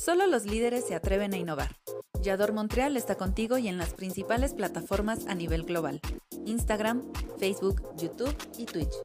Solo 0.03 0.25
los 0.25 0.45
líderes 0.45 0.87
se 0.87 0.95
atreven 0.95 1.35
a 1.35 1.37
innovar. 1.37 1.77
Yador 2.23 2.53
Montreal 2.53 2.97
está 2.97 3.13
contigo 3.17 3.59
y 3.59 3.67
en 3.67 3.77
las 3.77 3.93
principales 3.93 4.55
plataformas 4.55 5.27
a 5.27 5.35
nivel 5.35 5.61
global. 5.61 6.01
Instagram, 6.43 7.03
Facebook, 7.37 7.83
YouTube 7.97 8.35
y 8.57 8.65
Twitch. 8.65 8.95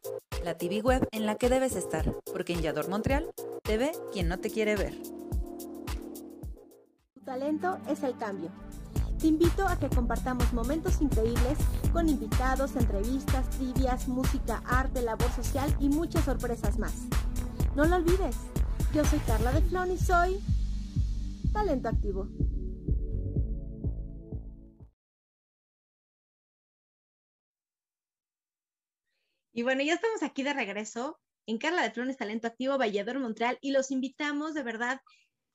La 0.43 0.57
TV 0.57 0.81
web 0.81 1.07
en 1.13 1.27
la 1.27 1.35
que 1.35 1.51
debes 1.51 1.77
estar, 1.77 2.11
porque 2.33 2.55
en 2.55 2.63
Yador 2.63 2.89
Montreal 2.89 3.31
te 3.63 3.77
ve 3.77 3.93
quien 4.11 4.29
no 4.29 4.39
te 4.39 4.49
quiere 4.49 4.75
ver. 4.75 4.95
Tu 7.13 7.21
talento 7.27 7.77
es 7.91 8.03
el 8.03 8.17
cambio. 8.17 8.49
Te 9.19 9.27
invito 9.27 9.69
a 9.69 9.79
que 9.79 9.91
compartamos 9.91 10.51
momentos 10.55 11.03
increíbles 11.03 11.59
con 11.93 12.09
invitados, 12.09 12.75
entrevistas, 12.75 13.51
trivias, 13.51 14.09
música, 14.09 14.63
arte, 14.65 15.03
labor 15.03 15.31
social 15.33 15.77
y 15.79 15.91
muchas 15.91 16.25
sorpresas 16.25 16.79
más. 16.79 16.95
No 17.75 17.85
lo 17.85 17.97
olvides. 17.97 18.37
Yo 18.95 19.05
soy 19.05 19.19
Carla 19.27 19.53
de 19.53 19.61
Flon 19.61 19.93
y 19.93 19.99
soy 19.99 20.43
talento 21.57 21.89
activo. 21.89 22.29
Y 29.55 29.63
bueno, 29.63 29.83
ya 29.83 29.95
estamos 29.95 30.23
aquí 30.23 30.43
de 30.43 30.53
regreso 30.53 31.19
en 31.47 31.57
Carla 31.57 31.83
de 31.83 31.93
Flones 31.93 32.19
Talento 32.19 32.47
Activo, 32.47 32.77
Vallador 32.77 33.19
Montreal, 33.19 33.57
y 33.63 33.73
los 33.73 33.91
invitamos 33.91 34.53
de 34.53 34.63
verdad, 34.63 35.01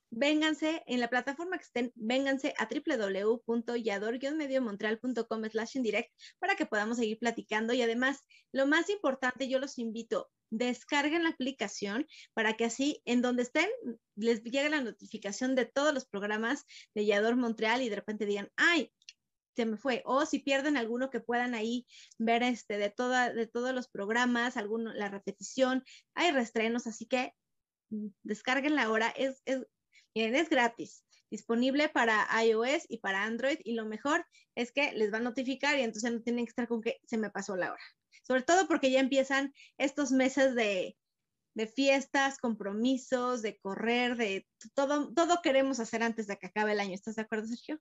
vénganse 0.10 0.82
en 0.88 1.00
la 1.00 1.08
plataforma 1.08 1.60
que 1.60 1.66
estén, 1.66 1.92
vénganse 1.94 2.56
a 2.58 2.68
www.yador-mediomontreal.com 2.68 5.44
slash 5.52 5.78
en 5.78 5.84
direct 5.84 6.10
para 6.40 6.56
que 6.56 6.66
podamos 6.66 6.98
seguir 6.98 7.20
platicando. 7.20 7.74
Y 7.74 7.84
además, 7.84 8.22
lo 8.52 8.66
más 8.66 8.90
importante, 8.90 9.48
yo 9.48 9.60
los 9.60 9.78
invito, 9.78 10.32
descarguen 10.52 11.24
la 11.24 11.30
aplicación 11.30 12.08
para 12.34 12.54
que 12.54 12.66
así 12.66 13.02
en 13.06 13.22
donde 13.22 13.44
estén 13.44 13.70
les 14.16 14.44
llegue 14.44 14.70
la 14.70 14.82
notificación 14.82 15.56
de 15.56 15.66
todos 15.66 15.94
los 15.94 16.06
programas 16.06 16.66
de 16.94 17.06
Yador 17.06 17.38
Montreal 17.38 17.82
y 17.82 17.90
de 17.90 17.96
repente 17.96 18.26
digan, 18.26 18.52
ay, 18.58 18.92
se 19.56 19.66
me 19.66 19.78
fue. 19.78 20.02
O 20.06 20.26
si 20.26 20.40
pierden 20.40 20.78
alguno 20.78 21.10
que 21.10 21.20
puedan 21.20 21.56
ahí 21.56 21.88
ver 22.20 22.44
este 22.44 22.78
de 22.78 22.90
toda, 22.90 23.34
de 23.34 23.48
todos 23.48 23.74
los 23.74 23.88
programas, 23.88 24.58
alguno, 24.58 24.94
la 24.94 25.10
repetición, 25.10 25.84
hay 26.14 26.32
restrenos, 26.32 26.86
así 26.88 27.06
que 27.06 27.34
mm, 27.90 28.08
descarguen 28.24 28.76
la 28.76 28.92
hora, 28.92 29.10
es, 29.10 29.42
es, 29.46 29.66
miren, 30.14 30.36
es 30.36 30.50
gratis, 30.50 31.06
disponible 31.30 31.90
para 31.90 32.28
iOS 32.44 32.86
y 32.90 33.00
para 33.00 33.24
Android, 33.24 33.60
y 33.64 33.74
lo 33.74 33.86
mejor 33.86 34.26
es 34.56 34.72
que 34.72 34.92
les 34.94 35.14
va 35.14 35.18
a 35.18 35.22
notificar 35.22 35.78
y 35.78 35.82
entonces 35.82 36.12
no 36.12 36.22
tienen 36.22 36.46
que 36.46 36.50
estar 36.50 36.68
con 36.68 36.82
que 36.82 37.00
se 37.06 37.18
me 37.18 37.30
pasó 37.30 37.56
la 37.56 37.72
hora. 37.72 37.84
Sobre 38.24 38.44
todo 38.44 38.68
porque 38.68 38.92
ya 38.92 39.00
empiezan 39.00 39.54
estos 39.78 40.12
meses 40.12 40.56
de, 40.56 40.98
de 41.54 41.68
fiestas, 41.68 42.38
compromisos, 42.38 43.42
de 43.42 43.58
correr, 43.60 44.16
de 44.16 44.48
todo, 44.74 45.14
todo 45.14 45.42
queremos 45.42 45.80
hacer 45.80 46.04
antes 46.04 46.28
de 46.28 46.38
que 46.38 46.48
acabe 46.48 46.74
el 46.74 46.80
año. 46.80 46.94
¿Estás 46.94 47.16
de 47.16 47.24
acuerdo, 47.24 47.48
Sergio? 47.48 47.80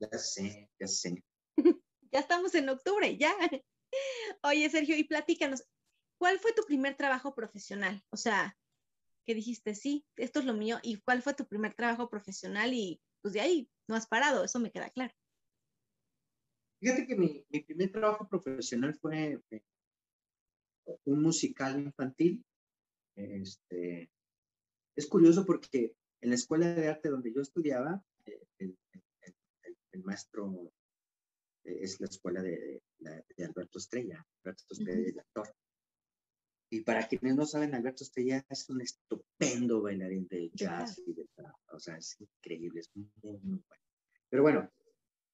Ya 0.00 0.18
sé, 0.18 0.70
ya 0.80 0.86
sé. 0.86 1.24
ya 2.12 2.20
estamos 2.20 2.54
en 2.54 2.68
octubre, 2.68 3.16
ya. 3.16 3.34
Oye, 4.42 4.68
Sergio, 4.70 4.96
y 4.96 5.04
platícanos, 5.04 5.64
¿cuál 6.18 6.38
fue 6.38 6.52
tu 6.52 6.64
primer 6.64 6.96
trabajo 6.96 7.34
profesional? 7.34 8.02
O 8.10 8.16
sea, 8.16 8.56
que 9.24 9.34
dijiste, 9.34 9.74
sí, 9.74 10.04
esto 10.16 10.40
es 10.40 10.46
lo 10.46 10.54
mío, 10.54 10.78
¿y 10.82 11.00
cuál 11.02 11.22
fue 11.22 11.34
tu 11.34 11.46
primer 11.46 11.74
trabajo 11.74 12.08
profesional? 12.08 12.74
Y 12.74 13.00
pues 13.20 13.34
de 13.34 13.40
ahí 13.40 13.70
no 13.88 13.94
has 13.94 14.06
parado, 14.06 14.44
eso 14.44 14.58
me 14.58 14.72
queda 14.72 14.90
claro. 14.90 15.14
Fíjate 16.82 17.06
que 17.06 17.14
mi, 17.14 17.46
mi 17.48 17.60
primer 17.60 17.92
trabajo 17.92 18.28
profesional 18.28 18.92
fue 18.96 19.40
eh, 19.52 19.62
un 21.04 21.22
musical 21.22 21.78
infantil. 21.78 22.44
Este, 23.14 24.10
es 24.96 25.06
curioso 25.06 25.46
porque 25.46 25.94
en 26.20 26.30
la 26.30 26.34
escuela 26.34 26.74
de 26.74 26.88
arte 26.88 27.08
donde 27.08 27.32
yo 27.32 27.40
estudiaba, 27.40 28.02
eh, 28.26 28.42
el, 28.58 28.76
el 29.92 30.02
maestro 30.02 30.72
eh, 31.62 31.78
es 31.82 32.00
la 32.00 32.08
escuela 32.08 32.42
de, 32.42 32.82
de, 32.98 33.44
Alberto 33.44 33.78
Estrella, 33.78 34.26
Alberto 34.42 34.64
Estrella, 34.72 35.08
el 35.08 35.20
actor. 35.20 35.54
Y 36.68 36.80
para 36.80 37.06
quienes 37.06 37.36
no 37.36 37.46
saben, 37.46 37.76
Alberto 37.76 38.02
Estrella 38.02 38.44
es 38.50 38.68
un 38.68 38.80
estupendo 38.80 39.82
bailarín 39.82 40.26
de 40.26 40.50
jazz 40.52 41.00
y 41.06 41.12
de 41.12 41.28
O 41.70 41.78
sea, 41.78 41.96
es 41.96 42.20
increíble, 42.20 42.80
es 42.80 42.90
muy, 42.96 43.08
muy 43.22 43.38
bueno. 43.68 43.84
Pero 44.28 44.42
bueno, 44.42 44.72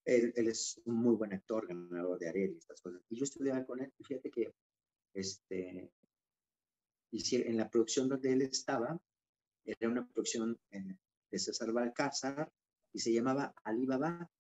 él, 0.08 0.32
él, 0.36 0.48
es 0.48 0.80
un 0.84 0.96
muy 0.96 1.14
buen 1.14 1.32
actor, 1.32 1.66
ganador 1.66 2.18
de 2.18 2.28
Ariel 2.28 2.54
y 2.54 2.58
estas 2.58 2.80
cosas. 2.80 3.02
Y 3.10 3.16
yo 3.16 3.24
estudiaba 3.24 3.64
con 3.64 3.80
él, 3.80 3.92
y 3.98 4.04
fíjate 4.04 4.30
que 4.30 4.52
este, 5.14 5.92
en 7.12 7.56
la 7.56 7.68
producción 7.68 8.08
donde 8.08 8.32
él 8.32 8.42
estaba, 8.42 8.98
era 9.64 9.88
una 9.88 10.06
producción 10.06 10.58
de 10.70 11.38
César 11.38 11.72
Balcázar 11.72 12.50
y 12.92 13.00
se 13.00 13.12
llamaba 13.12 13.54
Alibaba 13.64 14.30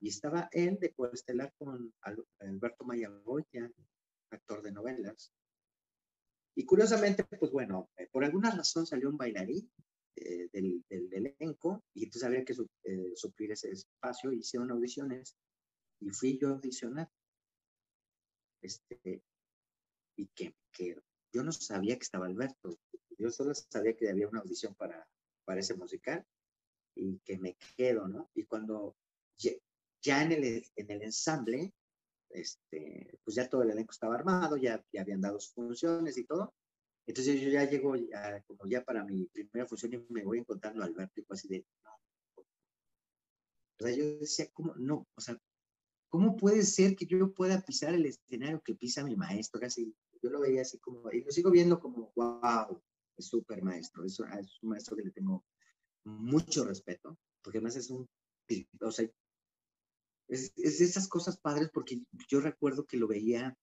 y 0.00 0.08
estaba 0.08 0.48
él 0.52 0.78
de 0.78 0.92
coestelar 0.92 1.52
con 1.58 1.92
Alberto 2.38 2.84
Mayagoya, 2.84 3.70
actor 4.30 4.62
de 4.62 4.72
novelas. 4.72 5.32
Y 6.54 6.64
curiosamente, 6.64 7.24
pues 7.24 7.52
bueno, 7.52 7.90
eh, 7.96 8.08
por 8.10 8.24
alguna 8.24 8.50
razón 8.50 8.86
salió 8.86 9.08
un 9.08 9.16
bailarín 9.16 9.70
eh, 10.16 10.48
del, 10.52 10.84
del, 10.88 11.26
elenco 11.38 11.84
y 11.94 12.04
entonces 12.04 12.24
había 12.24 12.44
que 12.44 12.54
eh, 12.84 13.12
suplir 13.14 13.52
ese 13.52 13.70
espacio, 13.70 14.32
hicieron 14.32 14.70
audiciones 14.70 15.36
y 16.00 16.10
fui 16.10 16.38
yo 16.38 16.48
a 16.48 16.52
audicionar. 16.52 17.10
Este, 18.62 19.22
y 20.16 20.26
que, 20.28 20.54
que 20.72 20.96
yo 21.32 21.42
no 21.42 21.52
sabía 21.52 21.96
que 21.96 22.02
estaba 22.02 22.26
Alberto, 22.26 22.78
yo 23.18 23.30
solo 23.30 23.54
sabía 23.54 23.96
que 23.96 24.10
había 24.10 24.28
una 24.28 24.40
audición 24.40 24.74
para, 24.74 25.06
para 25.44 25.60
ese 25.60 25.74
musical 25.74 26.26
y 26.94 27.18
que 27.20 27.38
me 27.38 27.56
quedo, 27.76 28.08
¿no? 28.08 28.30
Y 28.34 28.44
cuando 28.44 28.96
ya 30.02 30.22
en 30.22 30.32
el, 30.32 30.64
en 30.76 30.90
el 30.90 31.02
ensamble, 31.02 31.72
este, 32.30 33.18
pues 33.24 33.34
ya 33.34 33.48
todo 33.48 33.62
el 33.62 33.70
elenco 33.70 33.92
estaba 33.92 34.14
armado, 34.14 34.56
ya, 34.56 34.84
ya 34.92 35.02
habían 35.02 35.20
dado 35.20 35.38
sus 35.40 35.52
funciones 35.52 36.16
y 36.16 36.24
todo. 36.24 36.54
Entonces 37.10 37.40
yo 37.40 37.48
ya 37.48 37.68
llego 37.68 37.92
como 38.46 38.66
ya 38.68 38.84
para 38.84 39.04
mi 39.04 39.26
primera 39.26 39.66
función 39.66 39.92
y 39.94 40.12
me 40.12 40.22
voy 40.22 40.38
encontrando 40.38 40.80
a 40.80 40.86
Alberto 40.86 41.20
y 41.20 41.24
así 41.28 41.48
de, 41.48 41.66
no. 41.82 41.90
O 42.36 43.82
sea, 43.82 43.90
yo 43.90 44.18
decía, 44.20 44.48
¿cómo 44.52 44.76
no? 44.76 45.08
O 45.16 45.20
sea, 45.20 45.36
¿cómo 46.08 46.36
puede 46.36 46.62
ser 46.62 46.94
que 46.94 47.06
yo 47.06 47.34
pueda 47.34 47.60
pisar 47.62 47.94
el 47.94 48.06
escenario 48.06 48.62
que 48.64 48.76
pisa 48.76 49.02
mi 49.02 49.16
maestro? 49.16 49.60
Casi, 49.60 49.92
yo 50.22 50.30
lo 50.30 50.38
veía 50.38 50.62
así 50.62 50.78
como, 50.78 51.10
y 51.10 51.24
lo 51.24 51.32
sigo 51.32 51.50
viendo 51.50 51.80
como, 51.80 52.12
wow, 52.14 52.80
es 53.16 53.26
súper 53.26 53.60
maestro, 53.64 54.04
es, 54.04 54.20
es 54.20 54.62
un 54.62 54.68
maestro 54.68 54.96
que 54.96 55.02
le 55.02 55.10
tengo 55.10 55.44
mucho 56.04 56.64
respeto, 56.64 57.18
porque 57.42 57.58
además 57.58 57.74
es 57.74 57.90
un, 57.90 58.08
o 58.82 58.92
sea, 58.92 59.10
es, 60.28 60.52
es 60.56 60.80
esas 60.80 61.08
cosas 61.08 61.36
padres 61.38 61.70
porque 61.74 62.00
yo 62.28 62.40
recuerdo 62.40 62.86
que 62.86 62.98
lo 62.98 63.08
veía, 63.08 63.58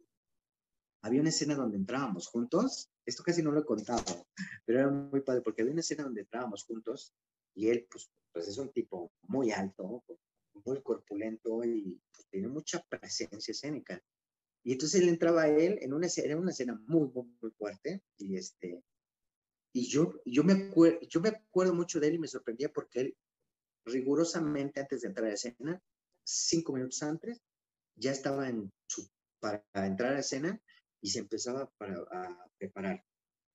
había 1.01 1.21
una 1.21 1.29
escena 1.29 1.55
donde 1.55 1.77
entrábamos 1.77 2.27
juntos, 2.27 2.89
esto 3.05 3.23
casi 3.23 3.41
no 3.41 3.51
lo 3.51 3.61
he 3.61 3.65
contado, 3.65 4.27
pero 4.65 4.79
era 4.79 4.89
muy 4.89 5.21
padre 5.21 5.41
porque 5.41 5.61
había 5.61 5.73
una 5.73 5.81
escena 5.81 6.03
donde 6.03 6.21
entrábamos 6.21 6.63
juntos 6.63 7.13
y 7.55 7.69
él 7.69 7.87
pues, 7.89 8.09
pues 8.31 8.47
es 8.47 8.57
un 8.57 8.71
tipo 8.71 9.11
muy 9.23 9.51
alto, 9.51 10.03
muy 10.65 10.81
corpulento 10.81 11.63
y 11.63 11.99
pues, 12.11 12.27
tiene 12.29 12.47
mucha 12.47 12.83
presencia 12.89 13.51
escénica. 13.51 14.01
Y 14.63 14.73
entonces 14.73 15.01
él 15.01 15.09
entraba 15.09 15.43
a 15.43 15.49
él 15.49 15.79
en 15.81 15.93
una 15.93 16.07
escena, 16.07 16.35
una 16.35 16.51
escena 16.51 16.79
muy, 16.87 17.09
muy, 17.09 17.25
muy 17.41 17.51
fuerte 17.51 18.03
y 18.17 18.35
este, 18.35 18.83
y 19.73 19.87
yo, 19.87 20.21
yo, 20.25 20.43
me 20.43 20.53
acuerdo, 20.53 20.99
yo 21.07 21.21
me 21.21 21.29
acuerdo 21.29 21.73
mucho 21.73 21.99
de 21.99 22.07
él 22.07 22.15
y 22.15 22.19
me 22.19 22.27
sorprendía 22.27 22.69
porque 22.73 22.99
él 23.01 23.17
rigurosamente 23.85 24.81
antes 24.81 25.01
de 25.01 25.07
entrar 25.07 25.29
a 25.29 25.33
escena 25.33 25.81
cinco 26.23 26.73
minutos 26.73 27.01
antes, 27.03 27.41
ya 27.95 28.11
estaba 28.11 28.49
en 28.49 28.71
su, 28.85 29.07
para 29.39 29.63
entrar 29.73 30.15
a 30.15 30.19
escena 30.19 30.61
y 31.01 31.09
se 31.09 31.19
empezaba 31.19 31.69
para, 31.77 31.99
a 32.11 32.49
preparar. 32.57 33.03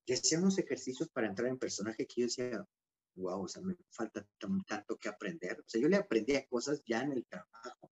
Y 0.06 0.12
hacíamos 0.12 0.58
ejercicios 0.58 1.08
para 1.10 1.28
entrar 1.28 1.48
en 1.48 1.58
personaje 1.58 2.06
que 2.06 2.22
yo 2.22 2.26
decía, 2.26 2.66
wow, 3.14 3.42
o 3.44 3.48
sea, 3.48 3.62
me 3.62 3.76
falta 3.90 4.26
tanto 4.66 4.96
que 4.98 5.08
aprender. 5.08 5.60
O 5.60 5.64
sea, 5.66 5.80
yo 5.80 5.88
le 5.88 5.96
aprendía 5.96 6.46
cosas 6.46 6.82
ya 6.86 7.02
en 7.02 7.12
el 7.12 7.26
trabajo. 7.26 7.90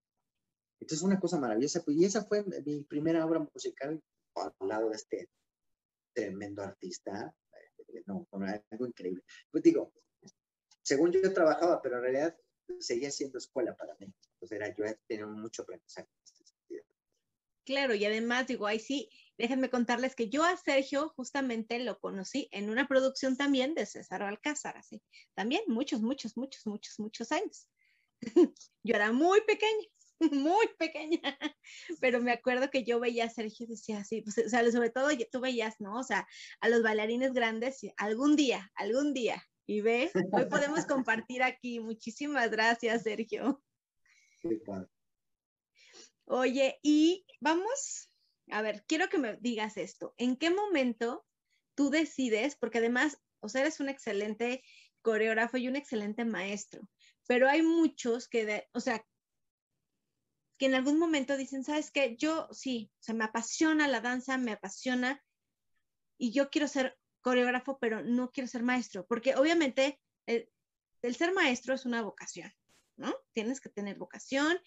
Entonces, 0.80 1.02
una 1.02 1.20
cosa 1.20 1.38
maravillosa. 1.38 1.82
Pues, 1.84 1.96
y 1.96 2.04
esa 2.04 2.24
fue 2.24 2.44
mi 2.64 2.82
primera 2.84 3.24
obra 3.26 3.40
musical 3.40 4.02
al 4.34 4.68
lado 4.68 4.88
de 4.90 4.96
este 4.96 5.28
tremendo 6.14 6.62
artista. 6.62 7.34
Eh, 7.88 8.02
no, 8.06 8.26
algo 8.32 8.86
increíble. 8.86 9.22
Pues 9.50 9.62
digo, 9.62 9.92
según 10.82 11.12
yo 11.12 11.32
trabajaba, 11.32 11.80
pero 11.82 11.96
en 11.96 12.02
realidad 12.02 12.36
seguía 12.78 13.10
siendo 13.10 13.38
escuela 13.38 13.76
para 13.76 13.94
mí. 13.96 14.12
Entonces 14.34 14.52
era, 14.52 14.74
yo 14.74 14.84
tenía 15.06 15.26
mucho 15.26 15.62
aprendizaje. 15.62 16.08
Claro, 17.70 17.94
y 17.94 18.04
además 18.04 18.48
digo, 18.48 18.66
ahí 18.66 18.80
sí, 18.80 19.08
déjenme 19.38 19.70
contarles 19.70 20.16
que 20.16 20.28
yo 20.28 20.42
a 20.42 20.56
Sergio 20.56 21.10
justamente 21.10 21.78
lo 21.78 22.00
conocí 22.00 22.48
en 22.50 22.68
una 22.68 22.88
producción 22.88 23.36
también 23.36 23.76
de 23.76 23.86
César 23.86 24.24
Alcázar, 24.24 24.76
así, 24.76 25.00
también 25.34 25.62
muchos, 25.68 26.02
muchos, 26.02 26.36
muchos, 26.36 26.66
muchos, 26.66 26.98
muchos 26.98 27.30
años. 27.30 27.68
yo 28.82 28.96
era 28.96 29.12
muy 29.12 29.40
pequeña, 29.42 29.86
muy 30.32 30.66
pequeña, 30.80 31.20
pero 32.00 32.20
me 32.20 32.32
acuerdo 32.32 32.70
que 32.70 32.82
yo 32.82 32.98
veía 32.98 33.26
a 33.26 33.30
Sergio 33.30 33.66
y 33.66 33.68
decía 33.68 33.98
así, 33.98 34.20
pues, 34.22 34.38
o 34.38 34.48
sea, 34.48 34.68
sobre 34.72 34.90
todo 34.90 35.10
tú 35.30 35.38
veías, 35.38 35.76
¿no? 35.78 35.96
O 35.96 36.02
sea, 36.02 36.26
a 36.60 36.68
los 36.68 36.82
bailarines 36.82 37.32
grandes, 37.32 37.82
algún 37.98 38.34
día, 38.34 38.72
algún 38.74 39.14
día, 39.14 39.40
y 39.64 39.80
ve, 39.80 40.10
hoy 40.32 40.46
podemos 40.46 40.86
compartir 40.86 41.44
aquí. 41.44 41.78
Muchísimas 41.78 42.50
gracias, 42.50 43.04
Sergio. 43.04 43.62
Oye, 46.32 46.78
y 46.84 47.26
vamos, 47.40 48.08
a 48.52 48.62
ver, 48.62 48.84
quiero 48.86 49.08
que 49.08 49.18
me 49.18 49.36
digas 49.38 49.76
esto. 49.76 50.14
¿En 50.16 50.36
qué 50.36 50.50
momento 50.50 51.26
tú 51.74 51.90
decides, 51.90 52.54
porque 52.54 52.78
además, 52.78 53.18
o 53.40 53.48
sea, 53.48 53.62
eres 53.62 53.80
un 53.80 53.88
excelente 53.88 54.62
coreógrafo 55.02 55.56
y 55.56 55.66
un 55.66 55.74
excelente 55.74 56.24
maestro, 56.24 56.88
pero 57.26 57.48
hay 57.48 57.62
muchos 57.62 58.28
que, 58.28 58.68
o 58.72 58.78
sea, 58.78 59.04
que 60.56 60.66
en 60.66 60.76
algún 60.76 61.00
momento 61.00 61.36
dicen, 61.36 61.64
¿sabes 61.64 61.90
qué? 61.90 62.16
Yo 62.16 62.46
sí, 62.52 62.92
o 63.00 63.02
sea, 63.02 63.14
me 63.16 63.24
apasiona 63.24 63.88
la 63.88 64.00
danza, 64.00 64.38
me 64.38 64.52
apasiona 64.52 65.20
y 66.16 66.30
yo 66.30 66.48
quiero 66.48 66.68
ser 66.68 66.96
coreógrafo, 67.22 67.76
pero 67.80 68.04
no 68.04 68.30
quiero 68.30 68.46
ser 68.46 68.62
maestro, 68.62 69.04
porque 69.04 69.34
obviamente 69.34 70.00
el, 70.26 70.48
ser 71.16 71.32
maestro 71.32 71.74
es 71.74 71.86
una 71.86 72.02
vocación, 72.02 72.52
¿no? 72.94 73.12
Tienes 73.32 73.60
que 73.60 73.68
tener 73.68 73.98
vocación 73.98 74.60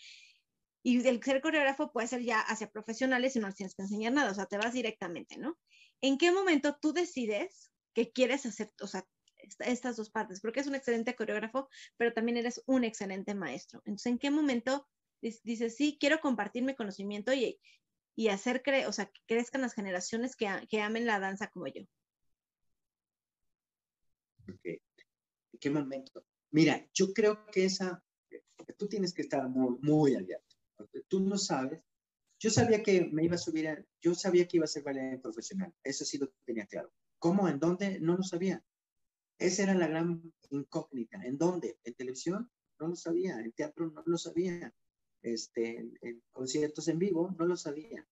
y 0.84 1.08
el 1.08 1.24
ser 1.24 1.41
coreógrafo 1.41 1.91
puede 1.93 2.08
ser 2.08 2.22
ya 2.22 2.41
hacia 2.41 2.69
profesionales 2.69 3.36
y 3.36 3.39
no 3.39 3.52
tienes 3.54 3.74
que 3.74 3.84
enseñar 3.84 4.12
nada, 4.12 4.32
o 4.32 4.36
sea, 4.36 4.46
te 4.46 4.58
vas 4.58 4.74
directamente, 4.74 5.38
¿no? 5.38 5.58
¿En 6.02 6.17
qué 6.17 6.32
momento 6.34 6.78
tú 6.80 6.91
decides 6.91 7.72
que 7.93 8.12
quieres 8.12 8.46
hacer, 8.46 8.74
o 8.82 8.88
sea, 8.88 9.08
estas 9.60 9.96
dos 9.96 10.10
partes? 10.10 10.41
Porque 10.41 10.60
es 10.60 10.67
un 10.67 10.76
excelente 10.76 11.15
coreógrafo, 11.15 11.69
pero 11.96 12.12
también 12.13 12.38
eres 12.38 12.62
un 12.65 12.84
excelente 12.84 13.34
maestro. 13.34 13.82
Entonces, 13.86 14.08
¿en 14.08 14.19
qué 14.19 14.30
momento 14.30 14.86
dices, 15.22 15.78
sí, 15.78 15.98
quiero 15.98 16.19
compartir 16.19 16.63
mi 16.63 16.76
conocimiento 16.76 17.34
y, 17.34 17.62
y 18.13 18.28
hacer, 18.28 18.62
cre 18.62 18.86
o 18.86 18.91
sea, 18.91 19.06
que 19.06 19.22
crezcan 19.26 19.62
las 19.62 19.74
generaciones 19.74 20.36
que, 20.36 20.48
amen 20.82 21.06
la 21.06 21.19
danza 21.19 21.48
como 21.48 21.67
yo? 21.67 21.84
¿En 24.65 25.60
qué 25.62 25.69
momento? 25.69 26.26
Mira, 26.52 26.86
yo 26.93 27.13
creo 27.13 27.46
que 27.46 27.63
esa, 27.63 28.04
porque 28.58 28.74
tú 28.74 28.89
tienes 28.89 29.13
que 29.13 29.22
estar 29.22 29.48
muy, 29.48 29.78
muy 29.80 30.15
abierto. 30.15 30.53
Tú 31.08 31.19
no 31.19 31.38
sabes. 31.38 31.82
Yo 32.39 32.50
sabía 32.50 32.84
que 32.84 33.06
me 33.06 33.24
iba 33.24 33.36
a 33.36 33.38
subir, 33.38 33.67
a, 33.69 33.86
yo 34.02 34.13
sabía 34.15 34.48
que 34.48 34.58
iba 34.58 34.65
a 34.65 34.67
ser 34.67 34.84
bailarín 34.84 35.22
profesional. 35.22 35.74
Eso 35.84 36.04
sí 36.04 36.17
lo 36.17 36.28
tenía 36.46 36.65
claro. 36.65 36.91
¿Cómo? 37.17 37.48
¿En 37.48 37.60
dónde? 37.60 38.00
No 38.00 38.17
lo 38.17 38.24
sabía. 38.24 38.63
Esa 39.38 39.63
era 39.63 39.76
la 39.76 39.88
gran 39.88 40.34
incógnita. 40.50 41.24
¿En 41.24 41.38
dónde? 41.38 41.80
¿En 41.84 41.93
televisión? 41.93 42.52
No 42.80 42.89
lo 42.89 42.96
sabía. 42.96 43.39
¿En 43.39 43.54
teatro? 43.54 43.91
No 43.91 44.04
lo 44.06 44.17
sabía. 44.17 44.74
Este, 45.22 45.78
en, 46.02 46.22
conciertos 46.32 46.89
en 46.89 47.00
vivo? 47.00 47.34
No 47.39 47.46
lo 47.46 47.56
sabía. 47.56 48.06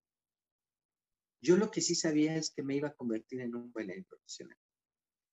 Yo 1.42 1.56
lo 1.56 1.70
que 1.70 1.80
sí 1.80 1.94
sabía 1.94 2.36
es 2.36 2.50
que 2.50 2.62
me 2.62 2.76
iba 2.76 2.88
a 2.88 2.94
convertir 2.94 3.40
en 3.40 3.54
un 3.54 3.72
bailarín 3.72 4.04
profesional. 4.04 4.56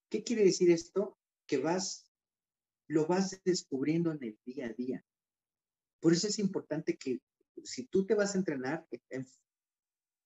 ¿Qué 0.10 0.24
quiere 0.24 0.44
decir 0.44 0.72
esto? 0.72 1.18
Que 1.48 1.58
vas, 1.58 2.12
lo 2.88 3.08
vas 3.08 3.40
descubriendo 3.46 4.12
en 4.12 4.24
el 4.24 4.40
día 4.44 4.66
a 4.66 4.74
día. 4.74 5.06
Por 6.02 6.14
eso 6.14 6.28
es 6.28 6.40
importante 6.40 6.98
que 6.98 7.22
si 7.64 7.86
tú 7.86 8.06
te 8.06 8.16
vas 8.16 8.36
a 8.36 8.38
entrenar, 8.38 8.86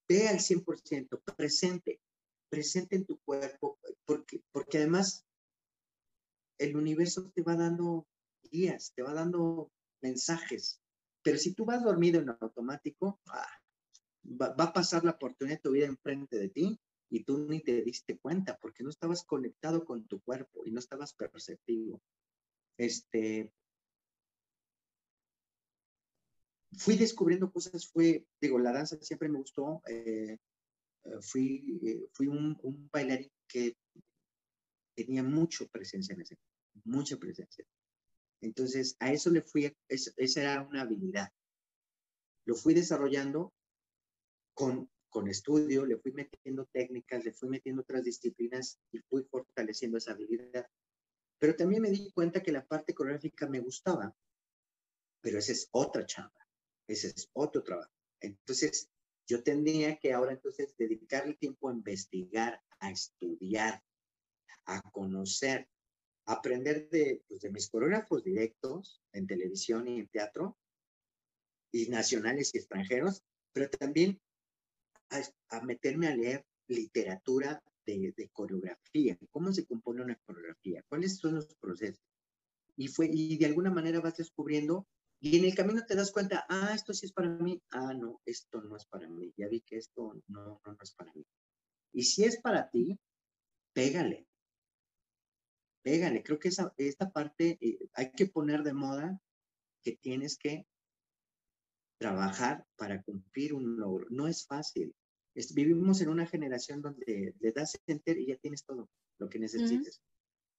ve 0.08 0.28
al 0.28 0.40
100%, 0.40 1.22
presente, 1.36 2.00
presente 2.50 2.96
en 2.96 3.06
tu 3.06 3.20
cuerpo, 3.20 3.80
porque, 4.06 4.42
porque 4.52 4.78
además 4.80 5.26
el 6.58 6.76
universo 6.76 7.32
te 7.34 7.42
va 7.42 7.56
dando 7.56 8.08
guías, 8.44 8.94
te 8.96 9.02
va 9.02 9.14
dando 9.14 9.72
mensajes. 10.02 10.82
Pero 11.24 11.38
si 11.38 11.54
tú 11.54 11.66
vas 11.66 11.84
dormido 11.84 12.22
en 12.22 12.30
automático, 12.30 13.20
ah, 13.28 13.50
va, 14.26 14.54
va, 14.54 14.66
a 14.66 14.74
pasar 14.74 15.04
la 15.04 15.12
oportunidad 15.12 15.58
de 15.58 15.62
tu 15.62 15.72
vida 15.72 15.86
enfrente 15.86 16.38
de 16.38 16.50
ti 16.50 16.80
y 17.10 17.24
tú 17.24 17.48
ni 17.48 17.62
te 17.62 17.82
diste 17.82 18.18
cuenta 18.18 18.58
porque 18.58 18.84
no 18.84 18.90
estabas 18.90 19.24
conectado 19.24 19.86
con 19.86 20.06
tu 20.08 20.22
cuerpo 20.22 20.66
y 20.66 20.72
no 20.72 20.80
estabas 20.80 21.14
perceptivo. 21.14 22.02
Este, 22.78 23.52
fui 26.78 26.98
descubriendo 26.98 27.52
cosas, 27.52 27.88
fue, 27.88 28.26
digo, 28.40 28.60
la 28.60 28.74
danza 28.74 28.98
siempre 29.02 29.30
me 29.30 29.40
gustó, 29.40 29.82
eh, 29.88 30.38
eh, 31.04 31.22
fui, 31.22 31.80
eh, 31.84 32.08
fui 32.12 32.28
un, 32.28 32.58
un, 32.64 32.90
bailarín 32.92 33.32
que 33.48 33.76
tenía 34.96 35.24
mucha 35.24 35.66
presencia 35.66 36.14
en 36.14 36.22
ese, 36.22 36.38
mucha 36.86 37.18
presencia. 37.18 37.66
Entonces, 38.42 38.96
a 39.00 39.12
eso 39.12 39.30
le 39.30 39.42
fui, 39.42 39.74
es, 39.88 40.14
esa 40.18 40.42
era 40.42 40.62
una 40.62 40.82
habilidad. 40.82 41.30
Lo 42.46 42.56
fui 42.56 42.74
desarrollando 42.74 43.54
con, 44.54 44.90
con 45.10 45.28
estudio, 45.28 45.86
le 45.86 45.98
fui 45.98 46.12
metiendo 46.12 46.66
técnicas, 46.66 47.24
le 47.24 47.34
fui 47.34 47.50
metiendo 47.50 47.82
otras 47.82 48.04
disciplinas 48.04 48.80
y 48.92 49.00
fui 49.00 49.24
fortaleciendo 49.24 49.98
esa 49.98 50.12
habilidad. 50.12 50.68
Pero 51.40 51.56
también 51.56 51.82
me 51.82 51.90
di 51.90 52.12
cuenta 52.12 52.42
que 52.42 52.52
la 52.52 52.66
parte 52.66 52.94
coreográfica 52.94 53.48
me 53.48 53.60
gustaba, 53.60 54.14
pero 55.22 55.40
esa 55.40 55.54
es 55.54 55.70
otra 55.72 56.06
chamba. 56.06 56.43
Ese 56.94 57.08
es 57.08 57.28
otro 57.34 57.64
trabajo. 57.64 57.92
Entonces, 58.22 58.88
yo 59.28 59.42
tendría 59.42 59.98
que 59.98 60.14
ahora 60.14 60.34
entonces 60.34 60.76
dedicarle 60.78 61.34
tiempo 61.34 61.68
a 61.68 61.74
investigar, 61.74 62.62
a 62.80 62.92
estudiar, 62.92 63.84
a 64.66 64.80
conocer, 64.92 65.68
a 66.28 66.34
aprender 66.34 66.88
de, 66.92 67.24
pues, 67.28 67.42
de 67.42 67.50
mis 67.50 67.68
coreógrafos 67.68 68.24
directos 68.24 69.02
en 69.12 69.26
televisión 69.26 69.88
y 69.88 70.02
en 70.02 70.08
teatro, 70.08 70.56
y 71.72 71.90
nacionales 71.90 72.54
y 72.54 72.60
extranjeros, 72.60 73.24
pero 73.54 73.72
también 73.72 74.22
a, 75.10 75.24
a 75.50 75.62
meterme 75.62 76.08
a 76.08 76.16
leer 76.16 76.46
literatura 76.68 77.64
de, 77.88 78.14
de, 78.16 78.30
coreografía, 78.30 79.18
cómo 79.32 79.52
se 79.52 79.66
compone 79.66 80.04
una 80.04 80.16
coreografía, 80.28 80.86
cuáles 80.88 81.18
son 81.18 81.36
los 81.36 81.56
procesos. 81.56 82.06
Y, 82.76 82.88
fue, 82.88 83.10
y 83.12 83.36
de 83.40 83.48
alguna 83.48 83.72
manera 83.72 84.00
vas 84.00 84.18
descubriendo 84.18 84.86
y 85.26 85.38
en 85.38 85.46
el 85.46 85.56
camino 85.56 85.86
te 85.86 85.96
das 85.96 86.12
cuenta, 86.12 86.46
ah, 86.50 86.74
esto 86.76 86.94
sí 86.94 87.06
es 87.06 87.14
para 87.14 87.30
mí, 87.30 87.58
ah, 87.72 87.94
no, 87.94 88.22
esto 88.26 88.62
no 88.62 88.76
es 88.76 88.86
para 88.86 89.08
mí, 89.08 89.34
ya 89.38 89.48
vi 89.48 89.62
que 89.62 89.78
esto 89.78 90.22
no, 90.28 90.60
no, 90.66 90.74
no 90.74 90.78
es 90.82 90.94
para 90.94 91.14
mí. 91.14 91.26
Y 91.94 92.04
si 92.04 92.26
es 92.26 92.42
para 92.42 92.70
ti, 92.70 93.00
pégale, 93.72 94.28
pégale. 95.82 96.24
Creo 96.24 96.40
que 96.40 96.50
esa, 96.50 96.74
esta 96.76 97.10
parte 97.10 97.58
eh, 97.62 97.80
hay 97.94 98.12
que 98.12 98.28
poner 98.28 98.64
de 98.64 98.74
moda 98.74 99.18
que 99.82 99.94
tienes 99.94 100.38
que 100.38 100.68
trabajar 101.98 102.66
para 102.76 103.02
cumplir 103.02 103.54
un 103.54 103.78
logro. 103.78 104.08
No 104.10 104.28
es 104.28 104.46
fácil. 104.46 104.94
Es, 105.36 105.54
vivimos 105.54 106.02
en 106.02 106.10
una 106.10 106.28
generación 106.28 106.82
donde 106.82 107.34
le 107.40 107.52
das 107.54 107.80
enter 107.88 108.18
y 108.18 108.26
ya 108.26 108.36
tienes 108.36 108.66
todo 108.66 108.90
lo 109.20 109.30
que 109.30 109.40
necesites. 109.40 110.02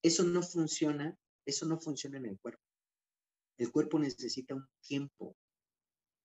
Eso 0.02 0.24
no 0.24 0.42
funciona, 0.42 1.14
eso 1.44 1.66
no 1.66 1.78
funciona 1.78 2.16
en 2.16 2.24
el 2.24 2.38
cuerpo. 2.38 2.62
El 3.56 3.70
cuerpo 3.70 3.98
necesita 3.98 4.54
un 4.54 4.66
tiempo. 4.80 5.36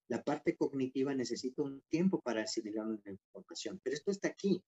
La 0.08 0.24
parte 0.24 0.56
cognitiva 0.56 1.14
necesita 1.14 1.62
un 1.62 1.82
tiempo 1.90 2.20
para 2.22 2.42
asimilar 2.42 2.88
una 2.88 3.12
información, 3.12 3.80
pero 3.84 3.96
esto 3.96 4.12
está 4.12 4.30
aquí. 4.30 4.64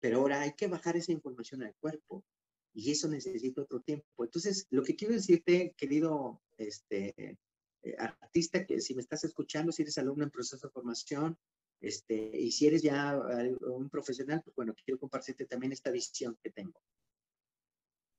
Pero 0.00 0.18
ahora 0.18 0.42
hay 0.42 0.54
que 0.54 0.68
bajar 0.68 0.96
esa 0.96 1.12
información 1.12 1.62
al 1.62 1.74
cuerpo 1.74 2.24
y 2.72 2.92
eso 2.92 3.08
necesita 3.08 3.62
otro 3.62 3.80
tiempo. 3.80 4.06
Entonces, 4.24 4.66
lo 4.70 4.84
que 4.84 4.94
quiero 4.94 5.14
decirte, 5.14 5.74
querido 5.76 6.40
este, 6.56 7.36
eh, 7.82 7.96
artista, 7.98 8.64
que 8.64 8.80
si 8.80 8.94
me 8.94 9.02
estás 9.02 9.24
escuchando, 9.24 9.72
si 9.72 9.82
eres 9.82 9.98
alumno 9.98 10.24
en 10.24 10.30
proceso 10.30 10.68
de 10.68 10.72
formación, 10.72 11.36
este, 11.80 12.38
y 12.38 12.52
si 12.52 12.66
eres 12.68 12.82
ya 12.82 13.18
un 13.62 13.90
profesional, 13.90 14.42
pues 14.44 14.54
bueno, 14.54 14.74
quiero 14.84 15.00
compartirte 15.00 15.46
también 15.46 15.72
esta 15.72 15.90
visión 15.90 16.38
que 16.42 16.50
tengo 16.50 16.80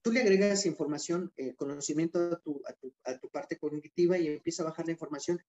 tú 0.01 0.11
le 0.11 0.21
agregas 0.21 0.65
información, 0.65 1.31
eh, 1.37 1.53
conocimiento 1.55 2.19
a 2.19 2.39
tu, 2.39 2.61
a, 2.67 2.73
tu, 2.73 2.93
a 3.03 3.17
tu, 3.17 3.29
parte 3.29 3.57
cognitiva 3.57 4.17
y 4.17 4.27
empieza 4.27 4.63
a 4.63 4.67
bajar 4.67 4.85
la 4.85 4.93
información. 4.93 5.41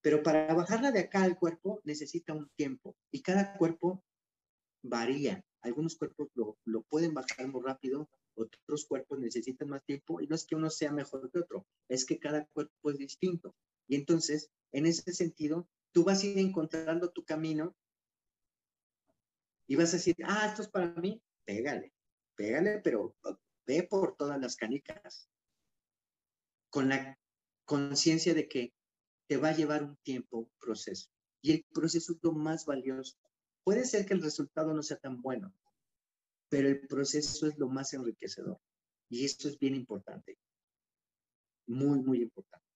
Pero 0.00 0.22
para 0.22 0.54
bajarla 0.54 0.92
de 0.92 1.00
acá 1.00 1.22
al 1.22 1.38
cuerpo 1.38 1.80
necesita 1.84 2.32
un 2.32 2.48
tiempo 2.56 2.96
y 3.10 3.22
cada 3.22 3.56
cuerpo 3.56 4.04
varía. 4.82 5.44
Algunos 5.62 5.96
cuerpos 5.96 6.28
lo, 6.34 6.56
lo 6.64 6.82
pueden 6.82 7.14
bajar 7.14 7.48
muy 7.48 7.62
rápido, 7.62 8.08
otros 8.34 8.86
cuerpos 8.86 9.18
necesitan 9.18 9.68
más 9.68 9.84
tiempo 9.84 10.20
y 10.20 10.28
no 10.28 10.36
es 10.36 10.46
que 10.46 10.54
uno 10.54 10.70
sea 10.70 10.92
mejor 10.92 11.30
que 11.30 11.40
otro, 11.40 11.66
es 11.88 12.06
que 12.06 12.18
cada 12.18 12.46
cuerpo 12.46 12.90
es 12.90 12.98
distinto. 12.98 13.54
Y 13.88 13.96
entonces, 13.96 14.50
en 14.72 14.86
ese 14.86 15.12
sentido, 15.12 15.68
tú 15.92 16.04
vas 16.04 16.22
a 16.22 16.26
ir 16.26 16.38
encontrando 16.38 17.10
tu 17.10 17.24
camino 17.24 17.74
y 19.66 19.76
vas 19.76 19.92
a 19.92 19.96
decir, 19.96 20.16
ah, 20.24 20.46
esto 20.46 20.62
es 20.62 20.68
para 20.68 20.88
mí, 20.94 21.20
pégale, 21.44 21.92
pégale, 22.36 22.80
pero 22.82 23.16
ve 23.68 23.82
por 23.82 24.16
todas 24.16 24.40
las 24.40 24.56
canicas, 24.56 25.28
con 26.70 26.88
la 26.88 27.18
conciencia 27.66 28.32
de 28.32 28.48
que 28.48 28.72
te 29.28 29.36
va 29.36 29.50
a 29.50 29.56
llevar 29.56 29.84
un 29.84 29.96
tiempo, 29.98 30.38
un 30.38 30.50
proceso. 30.58 31.10
Y 31.42 31.52
el 31.52 31.64
proceso 31.72 32.14
es 32.14 32.18
lo 32.22 32.32
más 32.32 32.64
valioso. 32.64 33.18
Puede 33.62 33.84
ser 33.84 34.06
que 34.06 34.14
el 34.14 34.22
resultado 34.22 34.72
no 34.72 34.82
sea 34.82 34.96
tan 34.96 35.20
bueno, 35.20 35.54
pero 36.48 36.68
el 36.68 36.86
proceso 36.88 37.46
es 37.46 37.58
lo 37.58 37.68
más 37.68 37.92
enriquecedor. 37.92 38.58
Y 39.10 39.26
esto 39.26 39.48
es 39.48 39.58
bien 39.58 39.74
importante. 39.74 40.38
Muy, 41.66 42.00
muy 42.00 42.22
importante. 42.22 42.66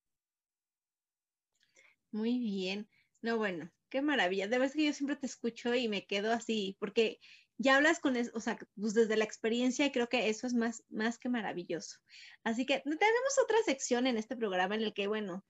Muy 2.10 2.38
bien. 2.38 2.86
No, 3.22 3.38
bueno, 3.38 3.70
qué 3.88 4.02
maravilla. 4.02 4.46
De 4.46 4.58
verdad 4.58 4.74
que 4.74 4.84
yo 4.84 4.92
siempre 4.92 5.16
te 5.16 5.26
escucho 5.26 5.74
y 5.74 5.88
me 5.88 6.06
quedo 6.06 6.32
así, 6.32 6.76
porque 6.78 7.18
ya 7.58 7.76
hablas 7.76 8.00
con 8.00 8.16
eso, 8.16 8.30
o 8.34 8.40
sea, 8.40 8.58
pues 8.76 8.94
desde 8.94 9.16
la 9.16 9.24
experiencia 9.24 9.86
y 9.86 9.92
creo 9.92 10.08
que 10.08 10.28
eso 10.28 10.46
es 10.46 10.54
más, 10.54 10.84
más 10.88 11.18
que 11.18 11.28
maravilloso. 11.28 11.98
Así 12.44 12.66
que 12.66 12.80
tenemos 12.80 13.38
otra 13.42 13.58
sección 13.64 14.06
en 14.06 14.16
este 14.16 14.36
programa 14.36 14.74
en 14.74 14.82
el 14.82 14.94
que, 14.94 15.06
bueno, 15.06 15.44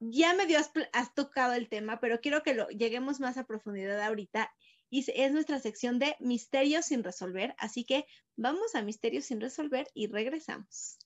ya 0.00 0.34
medio 0.34 0.58
has, 0.58 0.72
has 0.92 1.14
tocado 1.14 1.52
el 1.52 1.68
tema, 1.68 2.00
pero 2.00 2.20
quiero 2.20 2.42
que 2.42 2.54
lo 2.54 2.68
lleguemos 2.68 3.20
más 3.20 3.36
a 3.36 3.46
profundidad 3.46 4.00
ahorita. 4.00 4.52
Y 4.90 5.10
es 5.10 5.32
nuestra 5.32 5.58
sección 5.58 5.98
de 5.98 6.16
misterios 6.20 6.86
sin 6.86 7.02
resolver. 7.02 7.54
Así 7.56 7.84
que 7.84 8.04
vamos 8.36 8.74
a 8.74 8.82
misterios 8.82 9.24
sin 9.24 9.40
resolver 9.40 9.88
y 9.94 10.08
regresamos. 10.08 10.98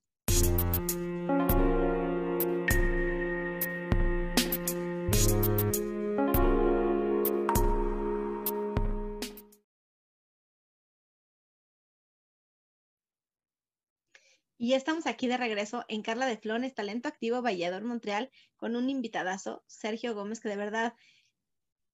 Y 14.58 14.72
estamos 14.72 15.06
aquí 15.06 15.26
de 15.26 15.36
regreso 15.36 15.84
en 15.88 16.02
Carla 16.02 16.26
de 16.26 16.38
Flones, 16.38 16.74
Talento 16.74 17.08
Activo 17.08 17.42
Vallador 17.42 17.84
Montreal, 17.84 18.30
con 18.56 18.74
un 18.74 18.88
invitadazo, 18.88 19.62
Sergio 19.66 20.14
Gómez, 20.14 20.40
que 20.40 20.48
de 20.48 20.56
verdad, 20.56 20.94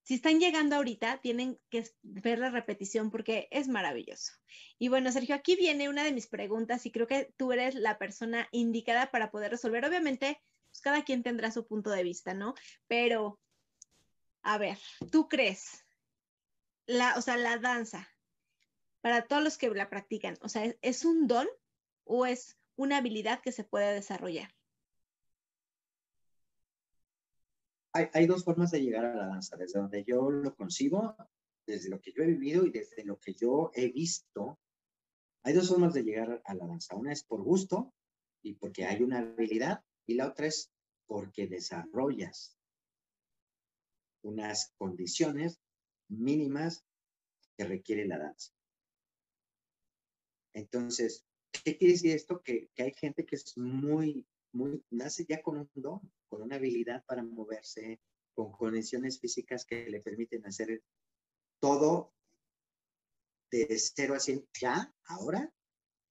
si 0.05 0.14
están 0.14 0.38
llegando 0.38 0.77
ahorita, 0.77 1.20
tienen 1.20 1.59
que 1.70 1.85
ver 2.03 2.38
la 2.38 2.51
repetición 2.51 3.11
porque 3.11 3.48
es 3.51 3.66
maravilloso. 3.66 4.33
Y 4.79 4.88
bueno, 4.88 5.11
Sergio, 5.11 5.35
aquí 5.35 5.57
viene 5.57 5.88
una 5.88 6.05
de 6.05 6.12
mis 6.12 6.29
preguntas 6.29 6.87
y 6.87 6.92
creo 6.92 7.09
que 7.09 7.35
tú 7.37 7.53
eres 7.53 7.75
la 7.75 7.98
persona 7.98 8.48
indicada 8.53 9.11
para 9.11 9.33
poder 9.33 9.51
resolver. 9.51 9.85
Obviamente, 9.85 10.40
pues 10.70 10.81
cada 10.81 11.03
quien 11.03 11.25
tendrá 11.25 11.51
su 11.51 11.66
punto 11.66 11.90
de 11.90 12.05
vista, 12.05 12.33
¿no? 12.33 12.55
Pero, 12.87 13.40
a 14.42 14.57
ver, 14.59 14.79
¿tú 15.11 15.29
crees? 15.29 15.85
La, 16.87 17.14
o 17.16 17.22
sea, 17.22 17.37
la 17.37 17.59
danza, 17.59 18.09
para 19.01 19.27
todos 19.27 19.42
los 19.42 19.59
que 19.59 19.68
la 19.70 19.90
practican, 19.90 20.38
o 20.42 20.48
sea, 20.48 20.64
¿es, 20.64 20.79
es 20.81 21.05
un 21.05 21.27
don 21.27 21.48
o 22.05 22.27
es 22.27 22.57
una 22.77 22.99
habilidad 22.99 23.41
que 23.41 23.53
se 23.53 23.65
puede 23.65 23.93
desarrollar? 23.95 24.51
Hay, 27.95 28.27
dos 28.27 28.45
formas 28.45 28.71
de 28.71 28.81
llegar 28.81 29.05
a 29.05 29.15
la 29.15 29.27
danza, 29.27 29.57
desde 29.57 29.79
donde 29.79 30.03
yo 30.03 30.31
lo 30.31 30.55
concibo, 30.55 31.15
desde 31.67 31.91
lo 31.91 32.01
que 32.01 32.12
yo 32.12 32.23
he 32.23 32.27
vivido 32.27 32.65
y 32.65 32.71
desde 32.71 33.05
lo 33.05 33.19
que 33.19 33.35
yo 33.35 33.71
he 33.75 33.93
visto. 33.93 34.59
Hay 35.43 35.53
dos 35.53 35.69
formas 35.69 35.93
de 35.93 36.03
llegar 36.03 36.41
a 36.43 36.55
la 36.55 36.67
danza. 36.67 36.97
Una 36.97 37.12
es 37.12 37.23
por 37.23 37.43
gusto 37.43 37.93
y 38.43 38.55
porque 38.55 38.87
hay 38.87 39.03
una 39.03 39.19
habilidad 39.19 39.85
y 40.07 40.15
la 40.15 40.29
otra 40.29 40.47
es 40.47 40.73
porque 41.07 41.47
desarrollas 41.47 42.57
unas 44.23 44.73
condiciones 44.79 45.61
mínimas 46.09 46.87
que 47.59 47.65
requiere 47.65 48.07
la 48.07 48.19
danza. 48.19 48.53
Entonces, 50.55 51.27
¿qué 51.53 51.77
quiere 51.77 51.95
decir 51.95 52.15
esto? 52.15 52.43
Que, 52.43 52.71
hay 52.79 52.93
gente 52.93 53.25
que 53.25 53.37
es 53.37 53.57
muy, 53.57 54.27
muy, 54.53 54.83
nace 54.91 55.25
ya 55.25 55.43
con 55.43 55.59
un 55.59 55.71
don, 55.75 56.01
con 56.29 56.43
una 56.43 56.57
habilidad 56.57 57.05
para 57.05 57.23
moverse, 57.23 58.01
con 58.35 58.53
condiciones 58.53 59.21
físicas 59.21 59.65
que 59.65 59.88
le 59.88 60.01
permiten 60.01 60.47
hacer 60.47 60.83
todo 61.61 62.12
de 63.51 63.79
cero 63.79 64.15
a 64.15 64.21
cien 64.21 64.47
ya, 64.59 64.93
ahora. 65.05 65.53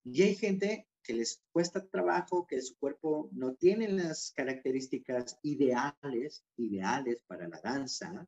Y 0.04 0.22
hay 0.22 0.36
gente 0.36 0.88
que 1.04 1.14
les 1.14 1.42
cuesta 1.52 1.86
trabajo, 1.88 2.46
que 2.46 2.62
su 2.62 2.78
cuerpo 2.78 3.30
no 3.32 3.56
tiene 3.56 3.88
las 3.90 4.32
características 4.36 5.40
ideales, 5.42 6.44
ideales 6.58 7.24
para 7.24 7.48
la 7.48 7.60
danza, 7.60 8.28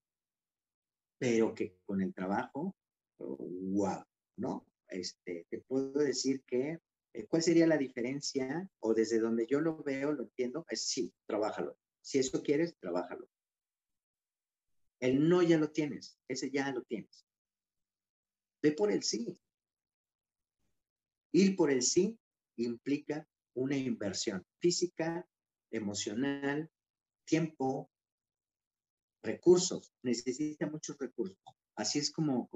pero 1.20 1.54
que 1.54 1.78
con 1.86 2.02
el 2.02 2.14
trabajo, 2.14 2.76
wow, 3.18 4.04
¿no? 4.38 4.66
Este, 4.88 5.46
te 5.50 5.60
puedo 5.62 6.00
decir 6.00 6.44
que, 6.44 6.80
¿cuál 7.30 7.44
sería 7.44 7.68
la 7.68 7.78
diferencia? 7.78 8.70
O 8.80 8.94
desde 8.94 9.20
donde 9.20 9.46
yo 9.46 9.62
lo 9.62 9.84
veo, 9.84 10.12
lo 10.12 10.24
entiendo, 10.24 10.66
es 10.70 10.88
sí, 10.88 11.14
trabájalo. 11.26 11.78
Si 12.02 12.20
eso 12.20 12.42
quieres, 12.42 12.76
trabájalo. 12.80 13.30
El 15.00 15.28
no 15.28 15.42
ya 15.42 15.58
lo 15.58 15.70
tienes, 15.72 16.18
ese 16.28 16.50
ya 16.50 16.72
lo 16.72 16.84
tienes. 16.84 17.26
Ve 18.62 18.72
por 18.72 18.92
el 18.92 19.04
sí. 19.04 19.38
Ir 21.34 21.56
por 21.56 21.72
el 21.72 21.82
sí 21.82 22.18
implica 22.56 23.28
una 23.56 23.76
inversión 23.76 24.46
física, 24.60 25.28
emocional, 25.72 26.70
tiempo, 27.26 27.92
recursos. 29.22 29.94
Necesita 30.04 30.68
muchos 30.68 30.98
recursos. 30.98 31.38
Así 31.76 32.00
es 32.00 32.12
como, 32.12 32.50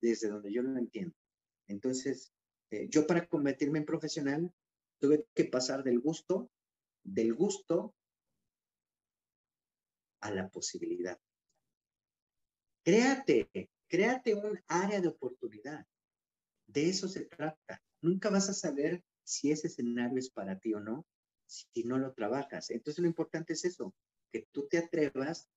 desde 0.00 0.28
donde 0.28 0.52
yo 0.52 0.62
lo 0.62 0.78
entiendo. 0.78 1.14
Entonces, 1.66 2.32
eh, 2.70 2.88
yo 2.90 3.06
para 3.06 3.26
convertirme 3.26 3.78
en 3.78 3.84
profesional 3.84 4.52
tuve 5.00 5.26
que 5.34 5.44
pasar 5.44 5.84
del 5.84 6.00
gusto, 6.00 6.50
del 7.04 7.34
gusto 7.34 7.94
a 10.20 10.30
la 10.30 10.48
posibilidad. 10.48 11.18
Créate, 12.84 13.70
créate 13.88 14.34
un 14.34 14.58
área 14.66 15.00
de 15.00 15.08
oportunidad. 15.08 15.86
De 16.66 16.88
eso 16.88 17.08
se 17.08 17.26
trata. 17.26 17.82
Nunca 18.00 18.30
vas 18.30 18.48
a 18.48 18.54
saber 18.54 19.02
si 19.24 19.50
ese 19.50 19.68
escenario 19.68 20.18
es 20.18 20.30
para 20.30 20.58
ti 20.58 20.74
o 20.74 20.80
no 20.80 21.06
si 21.48 21.84
no 21.84 21.98
lo 21.98 22.12
trabajas. 22.12 22.70
Entonces 22.70 23.02
lo 23.02 23.08
importante 23.08 23.54
es 23.54 23.64
eso, 23.64 23.94
que 24.30 24.46
tú 24.52 24.68
te 24.68 24.78
atrevas 24.78 25.48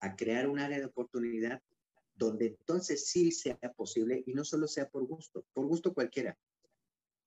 a 0.00 0.16
crear 0.16 0.48
un 0.48 0.58
área 0.58 0.78
de 0.78 0.86
oportunidad 0.86 1.60
donde 2.20 2.46
entonces 2.48 3.06
sí 3.06 3.32
sea 3.32 3.56
posible 3.74 4.22
y 4.26 4.34
no 4.34 4.44
solo 4.44 4.68
sea 4.68 4.88
por 4.90 5.06
gusto, 5.06 5.46
por 5.54 5.66
gusto 5.66 5.94
cualquiera. 5.94 6.38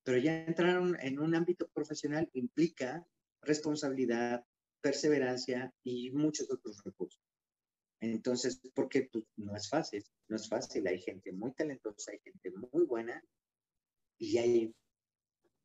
Pero 0.03 0.19
ya 0.19 0.45
entrar 0.45 0.82
en 1.01 1.19
un 1.19 1.36
ámbito 1.36 1.67
profesional 1.69 2.29
implica 2.34 3.03
responsabilidad, 3.41 4.45
perseverancia 4.82 5.73
y 5.84 6.12
muchos 6.12 6.51
otros 6.51 6.84
recursos. 6.84 7.19
Entonces, 8.01 8.62
porque 8.75 9.10
pues, 9.12 9.25
no 9.38 9.56
es 9.56 9.67
fácil, 9.67 10.06
no 10.27 10.36
es 10.36 10.47
fácil. 10.47 10.86
Hay 10.88 10.99
gente 10.99 11.32
muy 11.32 11.53
talentosa, 11.53 12.12
hay 12.12 12.19
gente 12.19 12.51
muy 12.51 12.86
buena 12.86 13.23
y 14.19 14.38
hay 14.38 14.75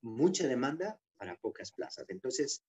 mucha 0.00 0.48
demanda 0.48 0.98
para 1.18 1.36
pocas 1.36 1.70
plazas. 1.72 2.06
Entonces, 2.08 2.62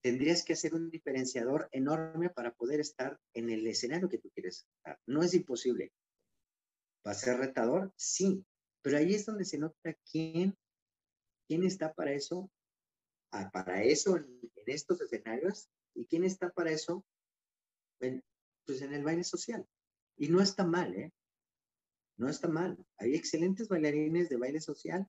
tendrías 0.00 0.44
que 0.44 0.52
hacer 0.52 0.74
un 0.74 0.90
diferenciador 0.90 1.68
enorme 1.72 2.30
para 2.30 2.54
poder 2.54 2.78
estar 2.78 3.18
en 3.32 3.50
el 3.50 3.66
escenario 3.66 4.08
que 4.08 4.18
tú 4.18 4.30
quieres 4.30 4.68
estar. 4.76 5.00
No 5.06 5.22
es 5.22 5.34
imposible. 5.34 5.90
¿Va 7.06 7.12
a 7.12 7.14
ser 7.14 7.38
retador? 7.38 7.92
Sí, 7.96 8.44
pero 8.82 8.98
ahí 8.98 9.14
es 9.14 9.26
donde 9.26 9.44
se 9.44 9.58
nota 9.58 9.94
quién, 10.10 10.56
quién 11.46 11.64
está 11.64 11.92
para 11.92 12.12
eso, 12.12 12.50
ah, 13.32 13.50
para 13.52 13.82
eso 13.82 14.16
en, 14.16 14.40
estos 14.66 15.00
escenarios 15.02 15.68
y 15.94 16.06
quién 16.06 16.24
está 16.24 16.50
para 16.50 16.70
eso 16.70 17.04
en, 18.00 18.22
pues 18.66 18.80
en 18.82 18.94
el 18.94 19.04
baile 19.04 19.24
social. 19.24 19.66
Y 20.16 20.28
no 20.28 20.40
está 20.40 20.64
mal, 20.64 20.94
¿eh? 20.94 21.12
No 22.16 22.28
está 22.28 22.48
mal. 22.48 22.78
Hay 22.98 23.14
excelentes 23.14 23.68
bailarines 23.68 24.28
de 24.28 24.36
baile 24.36 24.60
social 24.60 25.06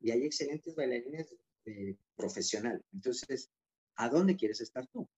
y 0.00 0.10
hay 0.10 0.24
excelentes 0.24 0.74
bailarines 0.74 1.36
de 1.64 1.96
profesional. 2.16 2.84
Entonces, 2.92 3.50
¿a 3.96 4.08
dónde 4.08 4.36
quieres 4.36 4.60
estar 4.60 4.86
tú? 4.88 5.08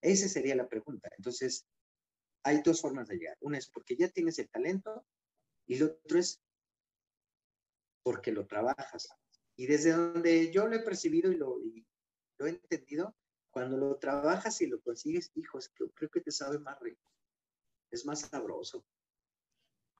Esa 0.00 0.28
sería 0.28 0.54
la 0.54 0.68
pregunta. 0.68 1.10
Entonces, 1.16 1.66
hay 2.44 2.62
dos 2.62 2.80
formas 2.80 3.08
de 3.08 3.16
llegar. 3.16 3.36
Una 3.40 3.58
es 3.58 3.68
porque 3.68 3.96
ya 3.96 4.08
tienes 4.08 4.38
el 4.38 4.48
talento 4.48 5.06
y 5.66 5.78
lo 5.78 5.86
otro 5.86 6.18
es 6.18 6.42
porque 8.02 8.32
lo 8.32 8.46
trabajas. 8.46 9.08
Y 9.56 9.66
desde 9.66 9.92
donde 9.92 10.52
yo 10.52 10.66
lo 10.66 10.76
he 10.76 10.80
percibido 10.80 11.30
y 11.30 11.36
lo, 11.36 11.58
lo 12.38 12.46
he 12.46 12.50
entendido, 12.50 13.16
cuando 13.50 13.76
lo 13.76 13.96
trabajas 13.98 14.60
y 14.62 14.66
lo 14.66 14.80
consigues, 14.80 15.30
hijos, 15.34 15.70
creo 15.94 16.10
que 16.10 16.20
te 16.20 16.30
sabe 16.30 16.58
más 16.58 16.80
rico. 16.80 17.02
Es 17.90 18.06
más 18.06 18.20
sabroso. 18.20 18.84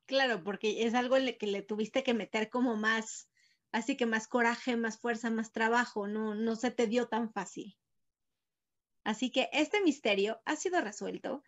Claro, 0.07 0.43
porque 0.43 0.85
es 0.85 0.95
algo 0.95 1.17
que 1.39 1.47
le 1.47 1.63
tuviste 1.63 2.03
que 2.03 2.15
meter 2.15 2.51
como 2.51 2.77
más, 2.77 3.31
así 3.71 3.97
que 3.97 4.07
más 4.07 4.27
coraje, 4.27 4.77
más 4.77 4.99
fuerza, 4.99 5.31
más 5.31 5.53
trabajo, 5.53 6.09
no, 6.09 6.35
no 6.35 6.57
se 6.57 6.71
te 6.71 6.87
dio 6.87 7.09
tan 7.09 7.31
fácil. 7.31 7.79
Así 9.05 9.31
que 9.31 9.49
este 9.53 9.83
misterio 9.83 10.41
ha 10.45 10.57
sido 10.57 10.81
resuelto. 10.81 11.43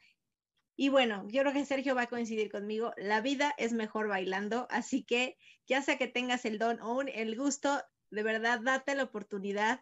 Y 0.77 0.89
bueno, 0.89 1.27
yo 1.29 1.43
creo 1.43 1.53
que 1.53 1.65
Sergio 1.65 1.95
va 1.95 2.03
a 2.03 2.09
coincidir 2.09 2.51
conmigo, 2.51 2.93
la 2.97 3.21
vida 3.21 3.55
es 3.59 3.73
mejor 3.73 4.09
bailando, 4.09 4.67
así 4.71 5.05
que 5.05 5.39
ya 5.67 5.83
sea 5.83 5.99
que 5.99 6.09
tengas 6.09 6.45
el 6.45 6.59
don 6.59 6.81
o 6.81 7.03
el 7.03 7.37
gusto, 7.37 7.81
de 8.11 8.23
verdad, 8.23 8.61
date 8.61 8.95
la 8.95 9.05
oportunidad. 9.05 9.81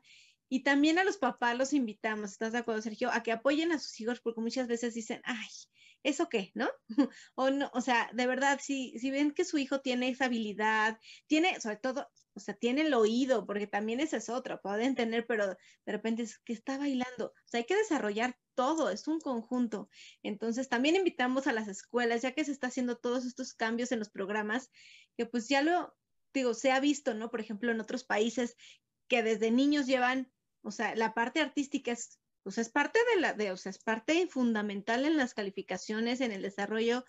Y 0.49 0.65
también 0.65 0.99
a 0.99 1.05
los 1.05 1.17
papás 1.17 1.57
los 1.57 1.73
invitamos, 1.73 2.33
¿estás 2.33 2.53
de 2.53 2.59
acuerdo, 2.59 2.83
Sergio? 2.83 3.11
A 3.11 3.23
que 3.23 3.33
apoyen 3.33 3.73
a 3.73 3.79
sus 3.79 3.99
hijos, 4.01 4.21
porque 4.21 4.43
muchas 4.43 4.69
veces 4.69 4.93
dicen, 4.93 5.23
ay, 5.25 5.49
¿eso 6.03 6.29
qué? 6.29 6.51
¿No? 6.55 6.69
o 7.37 7.51
no, 7.51 7.71
o 7.73 7.81
sea, 7.81 8.11
de 8.13 8.27
verdad, 8.27 8.61
si, 8.63 8.99
si 8.99 9.11
ven 9.11 9.33
que 9.33 9.47
su 9.47 9.57
hijo 9.57 9.81
tiene 9.81 10.11
esa 10.11 10.27
habilidad, 10.27 10.99
tiene, 11.27 11.59
sobre 11.61 11.77
todo, 11.77 12.07
o 12.35 12.41
sea, 12.41 12.55
tiene 12.55 12.83
el 12.83 12.93
oído, 12.93 13.47
porque 13.47 13.67
también 13.67 14.01
ese 14.01 14.19
es 14.19 14.29
otro, 14.29 14.61
pueden 14.61 14.95
tener, 14.95 15.27
pero 15.27 15.47
de 15.47 15.57
repente 15.87 16.23
es 16.23 16.39
que 16.41 16.53
está 16.53 16.77
bailando. 16.77 17.27
O 17.27 17.49
sea, 17.49 17.59
hay 17.59 17.65
que 17.65 17.77
desarrollar 17.77 18.37
todo, 18.55 18.91
es 18.91 19.09
un 19.09 19.21
conjunto. 19.21 19.89
Entonces, 20.23 20.69
también 20.69 20.97
invitamos 20.97 21.47
a 21.47 21.53
las 21.53 21.69
escuelas, 21.69 22.23
ya 22.23 22.33
que 22.33 22.45
se 22.45 22.53
está 22.53 22.69
haciendo 22.69 22.97
todos 22.97 23.25
estos 23.25 23.55
cambios 23.55 23.93
en 23.93 23.99
los 23.99 24.11
programas, 24.11 24.71
que 25.17 25.27
pues 25.27 25.49
ya 25.49 25.63
lo, 25.63 25.95
digo, 26.33 26.55
se 26.55 26.73
ha 26.73 26.81
visto, 26.81 27.15
¿no? 27.15 27.31
Por 27.31 27.41
ejemplo, 27.41 27.71
en 27.71 27.81
otros 27.81 28.05
países 28.05 28.57
que 29.09 29.23
desde 29.23 29.51
niños 29.51 29.87
llevan, 29.87 30.33
o 30.63 30.71
sea, 30.71 30.95
la 30.95 31.15
parte 31.15 31.41
artística 31.41 31.93
es 31.93 32.19
pues 32.43 32.59
es 32.59 32.71
parte 32.71 32.99
de 33.15 33.21
la, 33.21 33.53
o 33.53 33.57
sea, 33.57 33.71
es 33.71 33.79
parte 33.79 34.27
fundamental 34.27 35.05
en 35.05 35.17
las 35.17 35.35
calificaciones, 35.35 36.21
en 36.21 36.33
el 36.33 36.43
desarrollo, 36.43 37.05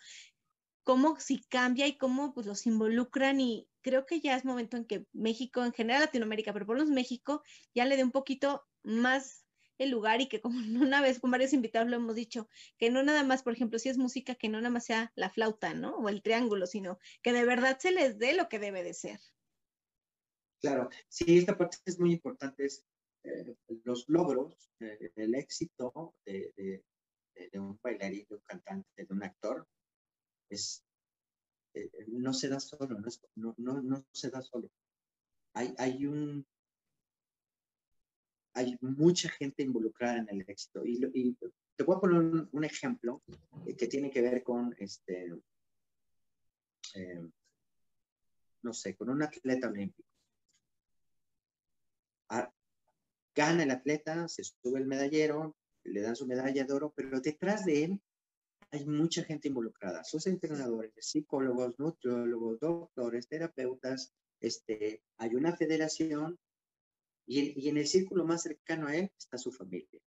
cómo 0.84 1.20
si 1.20 1.44
cambia 1.44 1.88
y 1.88 1.98
cómo 1.98 2.34
pues 2.34 2.46
los 2.46 2.66
involucran 2.68 3.40
y 3.40 3.68
creo 3.82 4.06
que 4.06 4.20
ya 4.20 4.36
es 4.36 4.46
momento 4.46 4.78
en 4.78 4.86
que 4.86 5.06
México, 5.12 5.64
en 5.64 5.74
general 5.74 6.02
Latinoamérica, 6.02 6.54
pero 6.54 6.66
por 6.66 6.76
lo 6.76 6.84
menos 6.84 6.94
México, 6.94 7.42
ya 7.74 7.86
le 7.86 7.98
dé 7.98 8.04
un 8.04 8.12
poquito 8.12 8.64
más 8.84 9.43
el 9.84 9.92
lugar 9.92 10.22
y 10.22 10.28
que 10.28 10.42
como 10.42 10.58
una 10.88 11.02
vez 11.02 11.20
con 11.20 11.32
varios 11.32 11.54
invitados 11.54 11.90
lo 11.90 11.98
hemos 11.98 12.16
dicho, 12.16 12.48
que 12.78 12.90
no 12.90 13.04
nada 13.04 13.24
más, 13.24 13.44
por 13.44 13.54
ejemplo, 13.54 13.80
si 13.80 13.90
es 13.90 13.98
música, 13.98 14.36
que 14.36 14.50
no 14.50 14.60
nada 14.60 14.72
más 14.72 14.86
sea 14.86 15.12
la 15.16 15.30
flauta, 15.30 15.74
¿no? 15.74 15.98
O 15.98 16.10
el 16.10 16.22
triángulo, 16.22 16.66
sino 16.66 17.00
que 17.22 17.34
de 17.34 17.46
verdad 17.46 17.78
se 17.80 17.92
les 17.92 18.18
dé 18.18 18.34
lo 18.34 18.50
que 18.50 18.60
debe 18.60 18.84
de 18.84 18.94
ser. 18.94 19.20
Claro, 20.62 20.90
sí, 21.10 21.38
esta 21.38 21.58
parte 21.58 21.78
es 21.86 22.00
muy 22.00 22.14
importante, 22.14 22.66
es 22.66 22.86
eh, 23.24 23.56
los 23.84 24.08
logros, 24.08 24.72
eh, 24.80 25.12
el 25.16 25.36
éxito 25.36 26.16
de, 26.26 26.84
un 27.54 27.80
bailarín, 27.82 28.26
de 28.30 28.36
un 28.36 28.42
cantante, 28.42 29.06
de 29.06 29.14
un 29.14 29.24
actor, 29.24 29.68
es, 30.50 30.84
eh, 31.74 31.90
no 32.08 32.34
se 32.34 32.50
da 32.50 32.60
solo, 32.60 32.98
no, 33.36 33.54
no, 33.58 33.82
no, 33.82 34.06
se 34.14 34.30
da 34.30 34.42
solo. 34.42 34.70
Hay, 35.54 35.74
hay 35.78 36.06
un 36.06 36.46
hay 38.54 38.78
mucha 38.82 39.30
gente 39.30 39.64
involucrada 39.64 40.18
en 40.18 40.30
el 40.30 40.42
éxito. 40.48 40.84
Y, 40.86 41.36
te 41.76 41.84
voy 41.84 41.98
a 41.98 42.00
poner 42.00 42.48
un, 42.52 42.64
ejemplo 42.64 43.24
que 43.78 43.88
tiene 43.88 44.12
que 44.12 44.22
ver 44.22 44.44
con 44.44 44.76
este, 44.78 45.34
no 48.62 48.74
sé, 48.74 48.96
con 48.96 49.10
un 49.10 49.24
atleta 49.24 49.68
olímpico 49.68 50.14
gana 53.36 53.64
el 53.64 53.72
atleta, 53.72 54.28
se 54.28 54.44
sube 54.44 54.80
el 54.80 54.86
medallero, 54.86 55.56
le 55.84 56.02
dan 56.02 56.16
su 56.16 56.28
medalla 56.28 56.64
de 56.64 56.74
oro, 56.74 56.94
pero 56.96 57.20
detrás 57.20 57.66
de 57.66 57.84
él 57.84 58.02
hay 58.72 58.86
mucha 58.86 59.24
gente 59.24 59.48
involucrada, 59.48 60.04
sus 60.04 60.26
entrenadores, 60.28 60.94
psicólogos, 60.98 61.78
nutriólogos, 61.78 62.60
doctores, 62.60 63.28
terapeutas, 63.28 64.14
este, 64.40 65.04
hay 65.18 65.36
una 65.36 65.56
federación 65.56 66.40
y, 67.26 67.70
en 67.70 67.78
el 67.78 67.88
círculo 67.88 68.26
más 68.26 68.44
cercano 68.44 68.88
a 68.88 68.96
él 68.96 69.12
está 69.18 69.38
su 69.38 69.52
familia. 69.52 70.02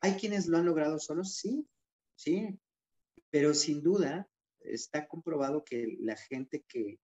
¿Hay 0.00 0.12
quienes 0.14 0.46
lo 0.46 0.58
han 0.58 0.66
logrado 0.66 0.98
solos? 0.98 1.34
Sí, 1.34 1.66
sí, 2.14 2.58
pero 3.30 3.54
sin 3.54 3.82
duda 3.82 4.28
está 4.60 5.06
comprobado 5.06 5.64
que 5.64 5.96
la 6.00 6.16
gente 6.16 6.64
que, 6.68 6.98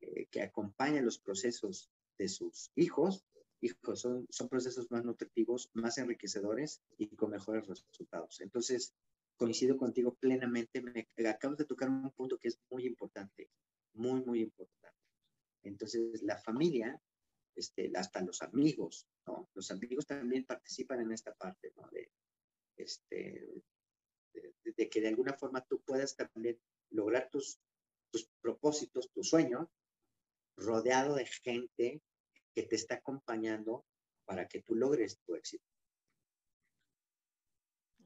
eh, 0.00 0.26
que 0.30 0.42
acompaña 0.42 1.00
los 1.00 1.18
procesos 1.18 1.90
de 2.18 2.28
sus 2.28 2.70
hijos, 2.74 3.24
hijos 3.60 4.00
son, 4.00 4.26
son 4.30 4.48
procesos 4.48 4.90
más 4.90 5.04
nutritivos, 5.04 5.70
más 5.74 5.98
enriquecedores 5.98 6.82
y 6.96 7.08
con 7.16 7.30
mejores 7.30 7.66
resultados. 7.66 8.40
Entonces, 8.40 8.94
coincido 9.38 9.78
contigo 9.78 10.14
plenamente. 10.14 10.82
Me 10.82 11.28
acabas 11.28 11.56
de 11.56 11.64
tocar 11.64 11.88
un 11.88 12.10
punto 12.10 12.38
que 12.38 12.48
es 12.48 12.60
muy 12.70 12.84
importante, 12.84 13.48
muy, 13.94 14.22
muy 14.24 14.42
importante. 14.42 14.98
Entonces, 15.62 16.22
la 16.22 16.36
familia, 16.38 17.00
este, 17.58 17.90
hasta 17.96 18.20
los 18.22 18.40
amigos, 18.42 19.08
¿no? 19.26 19.50
Los 19.54 19.70
amigos 19.70 20.06
también 20.06 20.44
participan 20.44 21.00
en 21.00 21.12
esta 21.12 21.34
parte, 21.34 21.72
¿no? 21.76 21.88
De, 21.88 22.10
este, 22.76 23.62
de, 24.32 24.88
que 24.88 25.00
de 25.00 25.08
alguna 25.08 25.34
forma 25.34 25.64
tú 25.64 25.82
puedas 25.82 26.14
también 26.16 26.60
lograr 26.90 27.28
tus, 27.30 27.58
tus 28.10 28.30
propósitos, 28.40 29.10
tus 29.10 29.28
sueños, 29.28 29.68
rodeado 30.56 31.16
de 31.16 31.26
gente 31.26 32.00
que 32.54 32.62
te 32.62 32.76
está 32.76 32.96
acompañando 32.96 33.84
para 34.24 34.46
que 34.46 34.62
tú 34.62 34.74
logres 34.74 35.18
tu 35.26 35.34
éxito. 35.34 35.64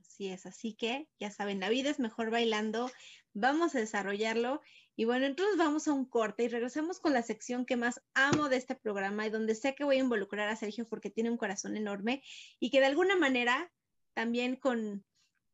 Así 0.00 0.28
es, 0.28 0.46
así 0.46 0.74
que 0.74 1.08
ya 1.18 1.30
saben, 1.30 1.60
la 1.60 1.68
vida 1.68 1.90
es 1.90 1.98
mejor 1.98 2.30
bailando, 2.30 2.90
vamos 3.32 3.74
a 3.74 3.80
desarrollarlo 3.80 4.60
y 4.94 5.04
bueno, 5.04 5.26
entonces 5.26 5.56
vamos 5.56 5.88
a 5.88 5.92
un 5.92 6.04
corte 6.04 6.44
y 6.44 6.48
regresamos 6.48 7.00
con 7.00 7.12
la 7.12 7.22
sección 7.22 7.64
que 7.64 7.76
más 7.76 8.02
amo 8.14 8.48
de 8.48 8.56
este 8.56 8.74
programa 8.74 9.26
y 9.26 9.30
donde 9.30 9.54
sé 9.54 9.74
que 9.74 9.84
voy 9.84 9.96
a 9.96 10.00
involucrar 10.00 10.48
a 10.48 10.56
Sergio 10.56 10.86
porque 10.88 11.10
tiene 11.10 11.30
un 11.30 11.38
corazón 11.38 11.76
enorme 11.76 12.22
y 12.60 12.70
que 12.70 12.80
de 12.80 12.86
alguna 12.86 13.16
manera 13.16 13.72
también 14.12 14.56
con, 14.56 15.04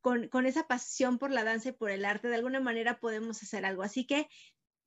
con, 0.01 0.29
con 0.29 0.47
esa 0.47 0.67
pasión 0.67 1.19
por 1.19 1.31
la 1.31 1.45
danza 1.45 1.69
y 1.69 1.73
por 1.73 1.91
el 1.91 2.05
arte, 2.05 2.29
de 2.29 2.35
alguna 2.35 2.61
manera 2.61 2.99
podemos 2.99 3.43
hacer 3.43 3.65
algo. 3.65 3.83
Así 3.83 4.07
que 4.07 4.29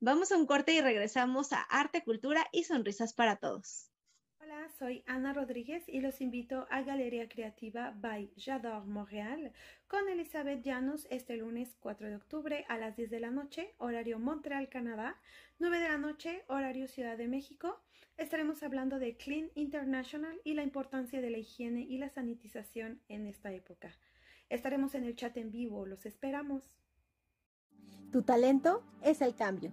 vamos 0.00 0.32
a 0.32 0.36
un 0.36 0.46
corte 0.46 0.72
y 0.74 0.80
regresamos 0.80 1.52
a 1.52 1.62
Arte, 1.62 2.04
Cultura 2.04 2.46
y 2.52 2.64
Sonrisas 2.64 3.14
para 3.14 3.36
Todos. 3.36 3.91
Hola, 4.54 4.68
soy 4.78 5.02
Ana 5.06 5.32
Rodríguez 5.32 5.82
y 5.88 6.00
los 6.00 6.20
invito 6.20 6.66
a 6.70 6.82
Galería 6.82 7.26
Creativa 7.26 7.94
by 7.98 8.32
J'adore 8.36 8.84
Montréal 8.84 9.52
con 9.88 10.06
Elizabeth 10.10 10.62
Llanos 10.62 11.06
este 11.10 11.38
lunes 11.38 11.74
4 11.80 12.08
de 12.08 12.16
octubre 12.16 12.66
a 12.68 12.76
las 12.76 12.94
10 12.94 13.10
de 13.10 13.20
la 13.20 13.30
noche, 13.30 13.74
horario 13.78 14.18
Montreal, 14.18 14.68
Canadá, 14.68 15.16
9 15.58 15.78
de 15.78 15.88
la 15.88 15.96
noche, 15.96 16.44
horario 16.48 16.86
Ciudad 16.86 17.16
de 17.16 17.28
México. 17.28 17.80
Estaremos 18.18 18.62
hablando 18.62 18.98
de 18.98 19.16
Clean 19.16 19.50
International 19.54 20.38
y 20.44 20.52
la 20.52 20.64
importancia 20.64 21.22
de 21.22 21.30
la 21.30 21.38
higiene 21.38 21.82
y 21.82 21.96
la 21.96 22.10
sanitización 22.10 23.00
en 23.08 23.26
esta 23.26 23.52
época. 23.52 23.96
Estaremos 24.50 24.94
en 24.94 25.04
el 25.04 25.16
chat 25.16 25.34
en 25.38 25.50
vivo, 25.50 25.86
los 25.86 26.04
esperamos. 26.04 26.74
Tu 28.10 28.22
talento 28.22 28.84
es 29.02 29.22
el 29.22 29.34
cambio. 29.34 29.72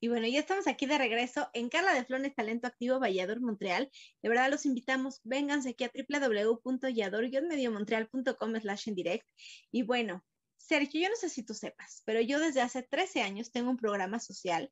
Y 0.00 0.08
bueno, 0.08 0.26
ya 0.26 0.40
estamos 0.40 0.66
aquí 0.66 0.86
de 0.86 0.98
regreso 0.98 1.48
en 1.54 1.68
Carla 1.68 1.94
de 1.94 2.04
Flones 2.04 2.34
Talento 2.34 2.66
Activo 2.66 2.98
Vallador 3.00 3.40
Montreal. 3.40 3.90
De 4.22 4.28
verdad 4.28 4.50
los 4.50 4.64
invitamos, 4.64 5.20
vénganse 5.24 5.70
aquí 5.70 5.84
a 5.84 5.92
www.yador-montreal.com 5.92 8.60
slash 8.60 8.88
en 8.88 8.94
direct. 8.94 9.26
Y 9.72 9.82
bueno, 9.82 10.24
Sergio, 10.56 11.00
yo 11.00 11.08
no 11.08 11.16
sé 11.16 11.28
si 11.28 11.42
tú 11.42 11.54
sepas, 11.54 12.02
pero 12.04 12.20
yo 12.20 12.38
desde 12.38 12.60
hace 12.60 12.82
13 12.82 13.22
años 13.22 13.50
tengo 13.50 13.70
un 13.70 13.76
programa 13.76 14.20
social 14.20 14.70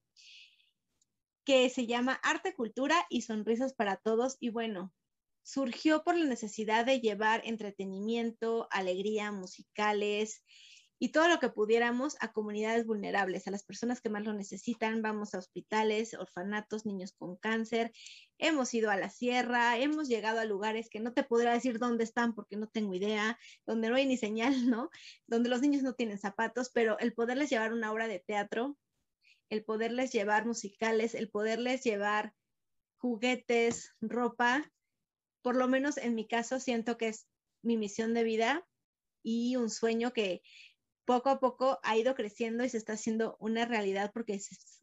que 1.45 1.71
se 1.71 1.87
llama 1.87 2.21
Arte, 2.23 2.55
Cultura 2.55 3.07
y 3.09 3.23
Sonrisas 3.23 3.73
para 3.73 3.97
Todos. 3.97 4.37
Y 4.41 4.51
bueno, 4.51 4.93
surgió 5.43 6.03
por 6.03 6.17
la 6.17 6.27
necesidad 6.27 6.85
de 6.85 7.01
llevar 7.01 7.41
entretenimiento, 7.45 8.67
alegría, 8.71 9.31
musicales, 9.31 10.43
y 10.99 11.11
todo 11.11 11.29
lo 11.29 11.39
que 11.39 11.51
pudiéramos 11.51 12.17
a 12.21 12.33
comunidades 12.33 12.87
vulnerables, 12.87 13.47
a 13.47 13.51
las 13.51 13.65
personas 13.65 14.01
que 14.01 14.09
más 14.09 14.25
lo 14.25 14.33
necesitan. 14.33 15.03
Vamos 15.03 15.35
a 15.35 15.39
hospitales, 15.39 16.15
orfanatos, 16.15 16.87
niños 16.87 17.13
con 17.13 17.37
cáncer. 17.37 17.93
Hemos 18.39 18.73
ido 18.73 18.91
a 18.91 18.97
la 18.97 19.11
sierra, 19.11 19.79
hemos 19.79 20.09
llegado 20.09 20.41
a 20.41 20.45
lugares 20.45 20.89
que 20.89 21.01
no 21.01 21.13
te 21.13 21.23
podrá 21.23 21.53
decir 21.53 21.79
dónde 21.79 22.05
están 22.05 22.35
porque 22.35 22.57
no 22.57 22.67
tengo 22.69 22.95
idea, 22.95 23.39
donde 23.67 23.91
no 23.91 23.97
hay 23.97 24.07
ni 24.07 24.17
señal, 24.17 24.53
¿no? 24.71 24.91
Donde 25.27 25.51
los 25.51 25.61
niños 25.61 25.83
no 25.83 25.95
tienen 25.95 26.19
zapatos, 26.19 26.71
pero 26.73 26.99
el 26.99 27.13
poderles 27.13 27.51
llevar 27.51 27.73
una 27.73 27.93
obra 27.93 28.09
de 28.09 28.21
teatro, 28.21 28.79
el 29.51 29.65
poderles 29.65 30.13
llevar 30.13 30.47
musicales, 30.47 31.15
el 31.15 31.29
poderles 31.29 31.85
llevar 31.85 32.33
juguetes, 32.97 33.93
ropa, 34.01 34.73
por 35.43 35.57
lo 35.57 35.69
menos 35.69 35.99
en 35.99 36.15
mi 36.15 36.27
caso 36.27 36.59
siento 36.59 36.97
que 36.97 37.09
es 37.09 37.29
mi 37.63 37.77
misión 37.77 38.15
de 38.15 38.25
vida 38.25 38.67
y 39.23 39.57
un 39.57 39.71
sueño 39.71 40.13
que 40.13 40.41
poco 41.07 41.31
a 41.31 41.41
poco 41.41 41.79
ha 41.83 41.97
ido 41.97 42.15
creciendo 42.15 42.65
y 42.65 42.69
se 42.69 42.77
está 42.77 42.95
haciendo 42.95 43.37
una 43.41 43.65
realidad 43.65 44.11
porque 44.13 44.41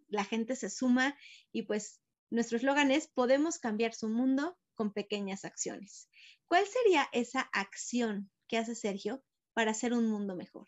la 0.07 0.23
gente 0.23 0.55
se 0.55 0.69
suma 0.69 1.15
y 1.51 1.63
pues 1.63 2.01
nuestro 2.31 2.57
eslogan 2.57 2.89
es 2.91 3.07
podemos 3.07 3.59
cambiar 3.59 3.93
su 3.93 4.09
mundo 4.09 4.57
con 4.73 4.93
pequeñas 4.93 5.45
acciones. 5.45 6.09
¿Cuál 6.47 6.65
sería 6.65 7.07
esa 7.11 7.41
acción 7.53 8.31
que 8.47 8.57
hace 8.57 8.73
Sergio 8.75 9.23
para 9.53 9.71
hacer 9.71 9.93
un 9.93 10.07
mundo 10.09 10.35
mejor? 10.35 10.67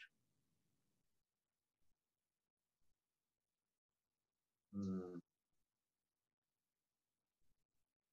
Mm. 4.74 5.20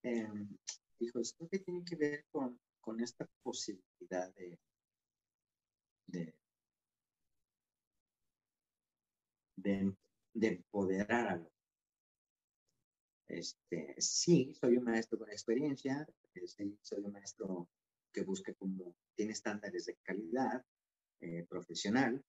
Em, 0.05 0.49
creo 0.99 1.49
que 1.51 1.59
tiene 1.59 1.84
que 1.84 1.97
ver 1.97 2.24
con, 2.30 2.59
esta 3.01 3.26
posibilidad 3.43 4.32
de, 4.34 4.59
empoderar 10.35 11.29
a. 11.29 11.49
Este, 13.29 13.95
sí, 13.99 14.53
soy 14.55 14.77
un 14.77 14.85
maestro 14.85 15.19
con 15.19 15.31
experiencia, 15.31 16.07
este, 16.35 16.77
soy 16.83 16.99
un 16.99 17.13
maestro 17.13 17.69
que 18.13 18.23
busca 18.23 18.53
como, 18.55 18.95
tiene 19.15 19.33
estándares 19.33 19.87
de 19.87 19.97
calidad, 20.03 20.65
eh, 21.21 21.47
profesional, 21.49 22.23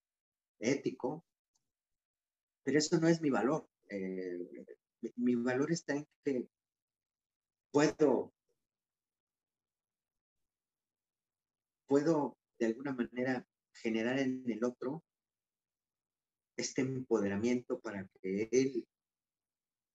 ético, 0.59 1.25
pero 2.63 2.77
eso 2.77 2.99
no 2.99 3.07
es 3.07 3.21
mi 3.21 3.29
valor. 3.29 3.67
Eh, 3.89 4.65
mi 5.17 5.35
valor 5.35 5.71
está 5.71 5.95
en 5.95 6.07
que 6.23 6.47
puedo, 7.71 8.33
puedo 11.87 12.37
de 12.59 12.67
alguna 12.67 12.93
manera 12.93 13.45
generar 13.73 14.19
en 14.19 14.49
el 14.49 14.63
otro 14.63 15.03
este 16.57 16.81
empoderamiento 16.81 17.79
para 17.79 18.07
que 18.21 18.49
él 18.51 18.87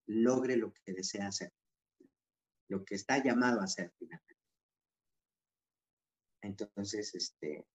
logre 0.07 0.57
lo 0.57 0.73
que 0.73 0.93
desea 0.93 1.29
hacer, 1.29 1.53
lo 2.69 2.85
que 2.85 2.95
está 2.95 3.23
llamado 3.23 3.61
a 3.61 3.65
hacer 3.65 3.93
finalmente. 3.99 4.37
Entonces, 6.43 7.15
este, 7.15 7.67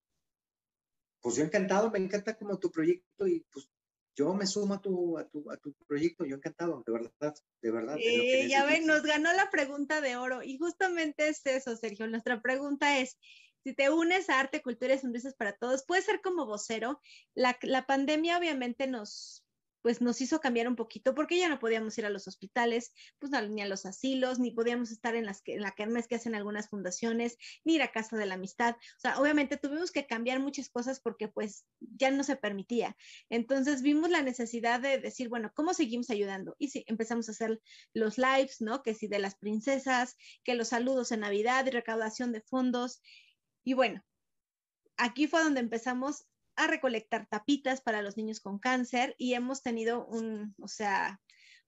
pues 1.22 1.36
yo 1.36 1.44
encantado, 1.44 1.92
me 1.92 2.00
encanta 2.00 2.36
como 2.36 2.58
tu 2.60 2.72
proyecto 2.72 3.28
y 3.28 3.46
pues 3.52 3.70
yo 4.16 4.34
me 4.34 4.46
sumo 4.46 4.76
a 4.76 4.82
tu, 4.82 5.18
a 5.18 5.28
tu, 5.28 5.50
a 5.52 5.58
tu 5.58 5.74
proyecto, 5.88 6.26
yo 6.26 6.36
encantado, 6.36 6.84
de 6.86 6.92
verdad, 6.92 7.36
de 7.62 7.72
verdad. 7.72 7.98
ya 8.48 8.66
ven, 8.66 8.86
nos 8.86 9.02
ganó 9.02 9.34
la 9.34 9.50
pregunta 9.50 10.02
de 10.02 10.18
oro 10.18 10.44
y 10.44 10.58
justamente 10.58 11.30
es 11.30 11.46
eso, 11.46 11.76
Sergio. 11.76 12.08
Nuestra 12.08 12.42
pregunta 12.42 13.00
es, 13.00 13.18
si 13.64 13.74
te 13.74 13.90
unes 13.90 14.30
a 14.30 14.40
Arte, 14.40 14.62
Cultura 14.62 14.94
y 14.94 15.00
Sonrisas 15.00 15.36
para 15.36 15.54
Todos, 15.54 15.86
puedes 15.86 16.06
ser 16.06 16.22
como 16.22 16.46
vocero. 16.46 17.00
La, 17.34 17.58
la 17.62 17.86
pandemia 17.86 18.38
obviamente 18.38 18.88
nos, 18.88 19.44
pues 19.84 20.02
nos 20.02 20.22
hizo 20.22 20.40
cambiar 20.40 20.68
un 20.68 20.76
poquito 20.76 21.14
porque 21.14 21.38
ya 21.38 21.50
no 21.50 21.60
podíamos 21.60 21.96
ir 21.98 22.06
a 22.06 22.10
los 22.10 22.28
hospitales, 22.28 22.94
pues 23.20 23.32
ni 23.50 23.62
a 23.62 23.68
los 23.68 23.86
asilos, 23.86 24.40
ni 24.40 24.50
podíamos 24.50 24.92
estar 24.92 25.14
en, 25.16 25.26
las 25.26 25.42
que, 25.42 25.56
en 25.56 25.62
la 25.62 25.72
kermes 25.72 26.08
que 26.08 26.16
hacen 26.16 26.36
algunas 26.36 26.70
fundaciones, 26.70 27.38
ni 27.66 27.76
ir 27.76 27.84
a 27.84 27.92
Casa 27.92 28.18
de 28.18 28.26
la 28.26 28.36
Amistad. 28.36 28.76
O 28.76 29.00
sea, 29.00 29.20
obviamente 29.20 29.58
tuvimos 29.58 29.92
que 29.92 30.08
cambiar 30.08 30.40
muchas 30.40 30.70
cosas 30.70 31.02
porque 31.02 31.28
pues 31.28 31.66
ya 31.82 32.10
no 32.12 32.24
se 32.24 32.38
permitía. 32.38 32.96
Entonces 33.30 33.82
vimos 33.82 34.10
la 34.10 34.22
necesidad 34.22 34.80
de 34.80 35.00
decir, 35.00 35.28
bueno, 35.28 35.52
¿cómo 35.54 35.74
seguimos 35.74 36.10
ayudando? 36.10 36.56
Y 36.60 36.70
sí, 36.70 36.86
empezamos 36.88 37.28
a 37.28 37.34
hacer 37.34 37.62
los 37.94 38.18
lives, 38.18 38.62
¿no? 38.62 38.84
Que 38.84 38.96
sí, 38.96 39.08
de 39.08 39.20
las 39.20 39.36
princesas, 39.36 40.16
que 40.46 40.56
los 40.56 40.70
saludos 40.70 41.12
en 41.12 41.20
Navidad 41.20 41.68
recaudación 41.70 42.32
de 42.32 42.42
fondos. 42.42 43.02
Y 43.64 43.74
bueno, 43.74 44.04
aquí 44.98 45.28
fue 45.28 45.44
donde 45.44 45.60
empezamos 45.60 46.26
a 46.56 46.68
recolectar 46.68 47.28
tapitas 47.28 47.82
para 47.82 48.02
los 48.02 48.18
niños 48.18 48.40
con 48.40 48.60
cáncer 48.60 49.16
y 49.18 49.34
hemos 49.34 49.64
tenido 49.64 50.06
un, 50.06 50.54
o 50.62 50.68
sea, 50.68 51.20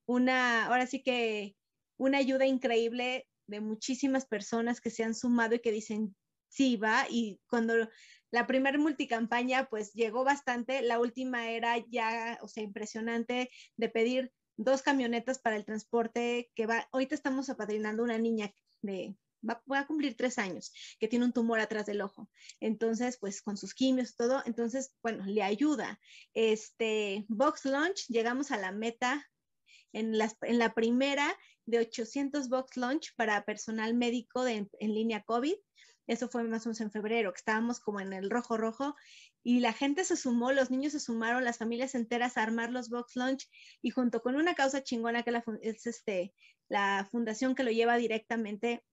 una, 0.06 0.66
ahora 0.66 0.86
sí 0.86 1.02
que 1.02 1.56
una 1.98 2.20
ayuda 2.20 2.46
increíble 2.46 3.28
de 3.48 3.62
muchísimas 3.62 4.26
personas 4.26 4.82
que 4.82 4.89
se 4.89 5.04
han 5.04 5.16
sumado 5.16 5.56
y 5.56 5.60
que 5.60 5.72
dicen, 5.72 6.16
sí, 6.50 6.78
va, 6.78 7.06
y 7.10 7.39
cuando 7.48 7.89
la 8.32 8.48
primera 8.48 8.78
multicampaña 8.78 9.68
pues 9.70 9.93
llegó 9.93 10.24
bastante, 10.24 10.82
la 10.82 11.00
última 11.00 11.50
era 11.50 11.78
ya, 11.89 12.38
o 12.41 12.48
sea, 12.48 12.64
impresionante 12.64 13.50
de 13.78 13.89
pedir 13.89 14.32
dos 14.58 14.82
camionetas 14.82 15.39
para 15.39 15.56
el 15.56 15.66
transporte 15.66 16.52
que 16.56 16.66
va, 16.66 16.88
ahorita 16.91 17.16
estamos 17.16 17.50
apadrinando 17.50 18.04
una 18.04 18.18
niña 18.18 18.54
de 18.82 19.16
va, 19.48 19.62
a 19.80 19.88
cumplir 19.88 20.16
tres 20.16 20.38
años, 20.38 20.72
que 21.00 21.08
tiene 21.08 21.26
un 21.26 21.34
tumor 21.34 21.60
atrás 21.60 21.86
del 21.86 22.02
ojo. 22.02 22.30
Entonces, 22.60 23.18
pues 23.18 23.42
con 23.42 23.58
sus 23.58 23.74
quimios, 23.74 24.16
todo, 24.16 24.42
entonces, 24.46 24.94
bueno, 25.02 25.26
le 25.26 25.44
ayuda. 25.44 26.00
Este, 26.34 27.26
Box 27.28 27.66
Launch, 27.66 28.08
llegamos 28.08 28.52
a 28.52 28.58
la 28.58 28.72
meta 28.72 29.26
en, 29.94 30.14
en 30.42 30.60
la 30.60 30.74
primera 30.74 31.36
de 31.66 31.80
800 31.80 32.50
Box 32.50 32.78
Launch 32.78 33.14
para 33.16 33.44
personal 33.46 33.94
médico 33.94 34.46
en 34.48 34.70
línea 34.80 35.24
COVID. 35.24 35.56
Eso 36.08 36.30
fue 36.30 36.44
más 36.44 36.66
o 36.66 36.70
menos 36.70 36.82
en 36.82 36.92
febrero, 36.92 37.34
que 37.34 37.40
estábamos 37.40 37.80
como 37.80 38.00
en 38.00 38.14
el 38.14 38.30
rojo 38.30 38.58
rojo 38.58 38.96
y 39.44 39.60
la 39.60 39.74
gente 39.74 40.04
se 40.06 40.16
sumó, 40.16 40.52
los 40.52 40.70
niños 40.70 40.94
se 40.94 41.00
sumaron, 41.00 41.44
las 41.44 41.58
familias 41.58 41.96
enteras 41.96 42.38
a 42.38 42.44
armar 42.44 42.72
los 42.72 42.90
box 42.90 43.16
lunch 43.16 43.50
y 43.82 43.90
junto 43.90 44.22
con 44.22 44.36
una 44.36 44.54
causa 44.54 44.84
chingona 44.84 45.24
que 45.24 45.42
es 45.62 45.88
este, 45.88 46.34
la 46.70 47.08
fundación 47.12 47.56
que 47.56 47.64
lo 47.64 47.72
lleva 47.72 47.98
directamente 47.98 48.84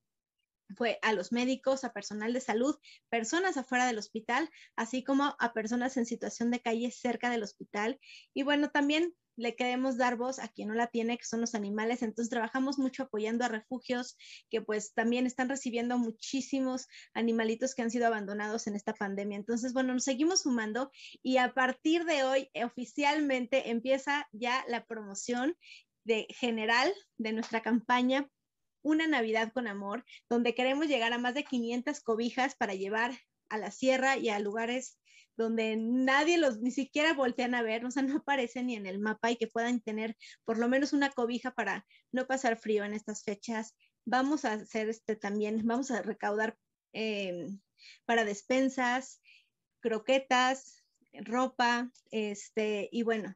fue 0.74 0.98
a 1.02 1.12
los 1.12 1.32
médicos, 1.32 1.84
a 1.84 1.92
personal 1.92 2.32
de 2.32 2.40
salud, 2.40 2.76
personas 3.08 3.56
afuera 3.56 3.86
del 3.86 3.98
hospital, 3.98 4.48
así 4.76 5.04
como 5.04 5.36
a 5.38 5.52
personas 5.52 5.96
en 5.96 6.06
situación 6.06 6.50
de 6.50 6.60
calle 6.60 6.90
cerca 6.90 7.30
del 7.30 7.42
hospital. 7.42 7.98
Y 8.34 8.42
bueno, 8.42 8.70
también 8.70 9.14
le 9.36 9.56
queremos 9.56 9.96
dar 9.96 10.16
voz 10.16 10.38
a 10.38 10.48
quien 10.48 10.68
no 10.68 10.74
la 10.74 10.88
tiene, 10.88 11.16
que 11.16 11.24
son 11.24 11.40
los 11.40 11.54
animales. 11.54 12.02
Entonces 12.02 12.30
trabajamos 12.30 12.78
mucho 12.78 13.04
apoyando 13.04 13.44
a 13.44 13.48
refugios 13.48 14.16
que 14.50 14.60
pues 14.60 14.92
también 14.94 15.26
están 15.26 15.48
recibiendo 15.48 15.98
muchísimos 15.98 16.86
animalitos 17.14 17.74
que 17.74 17.82
han 17.82 17.90
sido 17.90 18.06
abandonados 18.06 18.66
en 18.66 18.76
esta 18.76 18.94
pandemia. 18.94 19.38
Entonces, 19.38 19.72
bueno, 19.72 19.94
nos 19.94 20.04
seguimos 20.04 20.42
sumando 20.42 20.90
y 21.22 21.38
a 21.38 21.54
partir 21.54 22.04
de 22.04 22.24
hoy 22.24 22.50
oficialmente 22.62 23.70
empieza 23.70 24.28
ya 24.32 24.64
la 24.68 24.84
promoción 24.84 25.56
de 26.04 26.26
general 26.30 26.92
de 27.16 27.32
nuestra 27.32 27.62
campaña 27.62 28.28
una 28.82 29.06
Navidad 29.06 29.52
con 29.52 29.66
amor, 29.66 30.04
donde 30.28 30.54
queremos 30.54 30.86
llegar 30.86 31.12
a 31.12 31.18
más 31.18 31.34
de 31.34 31.44
500 31.44 32.00
cobijas 32.00 32.54
para 32.54 32.74
llevar 32.74 33.12
a 33.48 33.58
la 33.58 33.70
sierra 33.70 34.16
y 34.16 34.28
a 34.28 34.38
lugares 34.38 34.98
donde 35.36 35.76
nadie 35.76 36.38
los 36.38 36.60
ni 36.60 36.70
siquiera 36.70 37.14
voltean 37.14 37.54
a 37.54 37.62
ver, 37.62 37.84
o 37.84 37.90
sea, 37.90 38.02
no 38.02 38.18
aparecen 38.18 38.66
ni 38.66 38.76
en 38.76 38.86
el 38.86 38.98
mapa 38.98 39.30
y 39.30 39.36
que 39.36 39.46
puedan 39.46 39.80
tener 39.80 40.16
por 40.44 40.58
lo 40.58 40.68
menos 40.68 40.92
una 40.92 41.10
cobija 41.10 41.52
para 41.52 41.86
no 42.12 42.26
pasar 42.26 42.56
frío 42.58 42.84
en 42.84 42.94
estas 42.94 43.22
fechas. 43.22 43.74
Vamos 44.04 44.44
a 44.44 44.54
hacer 44.54 44.88
este 44.88 45.16
también, 45.16 45.66
vamos 45.66 45.90
a 45.90 46.02
recaudar 46.02 46.56
em, 46.92 47.60
para 48.04 48.24
despensas, 48.24 49.20
croquetas, 49.80 50.84
ropa, 51.12 51.90
este, 52.10 52.88
y 52.92 53.02
bueno, 53.02 53.34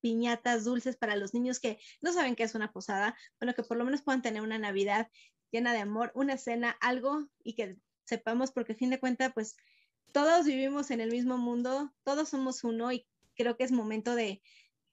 piñatas 0.00 0.64
dulces 0.64 0.96
para 0.96 1.16
los 1.16 1.34
niños 1.34 1.60
que 1.60 1.78
no 2.00 2.12
saben 2.12 2.36
qué 2.36 2.44
es 2.44 2.54
una 2.54 2.72
posada, 2.72 3.16
bueno, 3.40 3.54
que 3.54 3.62
por 3.62 3.76
lo 3.76 3.84
menos 3.84 4.02
puedan 4.02 4.22
tener 4.22 4.42
una 4.42 4.58
Navidad 4.58 5.08
llena 5.50 5.72
de 5.72 5.80
amor, 5.80 6.12
una 6.14 6.36
cena, 6.36 6.76
algo 6.80 7.28
y 7.42 7.54
que 7.54 7.76
sepamos, 8.04 8.52
porque 8.52 8.72
a 8.72 8.76
fin 8.76 8.90
de 8.90 9.00
cuentas, 9.00 9.32
pues 9.34 9.56
todos 10.12 10.46
vivimos 10.46 10.90
en 10.90 11.00
el 11.00 11.10
mismo 11.10 11.38
mundo, 11.38 11.92
todos 12.04 12.28
somos 12.28 12.64
uno 12.64 12.92
y 12.92 13.06
creo 13.36 13.56
que 13.56 13.64
es 13.64 13.72
momento 13.72 14.14
de, 14.14 14.42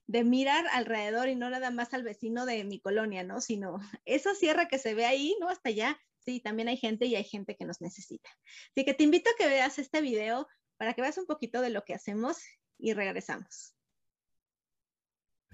de 0.07 0.23
mirar 0.23 0.65
alrededor 0.71 1.29
y 1.29 1.35
no 1.35 1.49
nada 1.49 1.71
más 1.71 1.93
al 1.93 2.03
vecino 2.03 2.45
de 2.45 2.63
mi 2.63 2.79
colonia, 2.79 3.23
¿no? 3.23 3.41
Sino 3.41 3.77
esa 4.05 4.35
sierra 4.35 4.67
que 4.67 4.77
se 4.77 4.93
ve 4.93 5.05
ahí, 5.05 5.35
¿no? 5.39 5.49
Hasta 5.49 5.69
allá, 5.69 5.99
sí, 6.19 6.39
también 6.39 6.67
hay 6.67 6.77
gente 6.77 7.05
y 7.05 7.15
hay 7.15 7.23
gente 7.23 7.55
que 7.55 7.65
nos 7.65 7.81
necesita. 7.81 8.29
Así 8.71 8.85
que 8.85 8.93
te 8.93 9.03
invito 9.03 9.29
a 9.29 9.35
que 9.37 9.47
veas 9.47 9.79
este 9.79 10.01
video 10.01 10.47
para 10.77 10.93
que 10.93 11.01
veas 11.01 11.17
un 11.17 11.25
poquito 11.25 11.61
de 11.61 11.69
lo 11.69 11.83
que 11.85 11.93
hacemos 11.93 12.37
y 12.77 12.93
regresamos. 12.93 13.74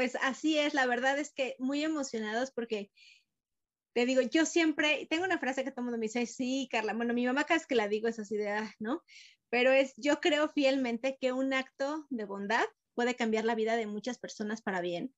pues 0.00 0.16
así 0.22 0.56
es, 0.56 0.72
la 0.72 0.86
verdad 0.86 1.18
es 1.18 1.30
que 1.30 1.56
muy 1.58 1.84
emocionados 1.84 2.52
porque 2.52 2.90
te 3.92 4.06
digo, 4.06 4.22
yo 4.22 4.46
siempre, 4.46 5.06
tengo 5.10 5.24
una 5.26 5.38
frase 5.38 5.62
que 5.62 5.72
todo 5.72 5.82
el 5.82 5.84
mundo 5.84 5.98
me 5.98 6.06
dice, 6.06 6.24
sí, 6.24 6.70
Carla, 6.72 6.94
bueno, 6.94 7.12
mi 7.12 7.26
mamá 7.26 7.44
cada 7.44 7.58
vez 7.58 7.66
que 7.66 7.74
la 7.74 7.86
digo 7.86 8.08
es 8.08 8.18
así 8.18 8.38
de, 8.38 8.48
ah, 8.48 8.74
¿no? 8.78 9.02
Pero 9.50 9.72
es, 9.72 9.92
yo 9.98 10.18
creo 10.22 10.48
fielmente 10.54 11.18
que 11.20 11.34
un 11.34 11.52
acto 11.52 12.06
de 12.08 12.24
bondad 12.24 12.64
puede 12.94 13.14
cambiar 13.14 13.44
la 13.44 13.54
vida 13.54 13.76
de 13.76 13.86
muchas 13.86 14.18
personas 14.18 14.62
para 14.62 14.80
bien. 14.80 15.14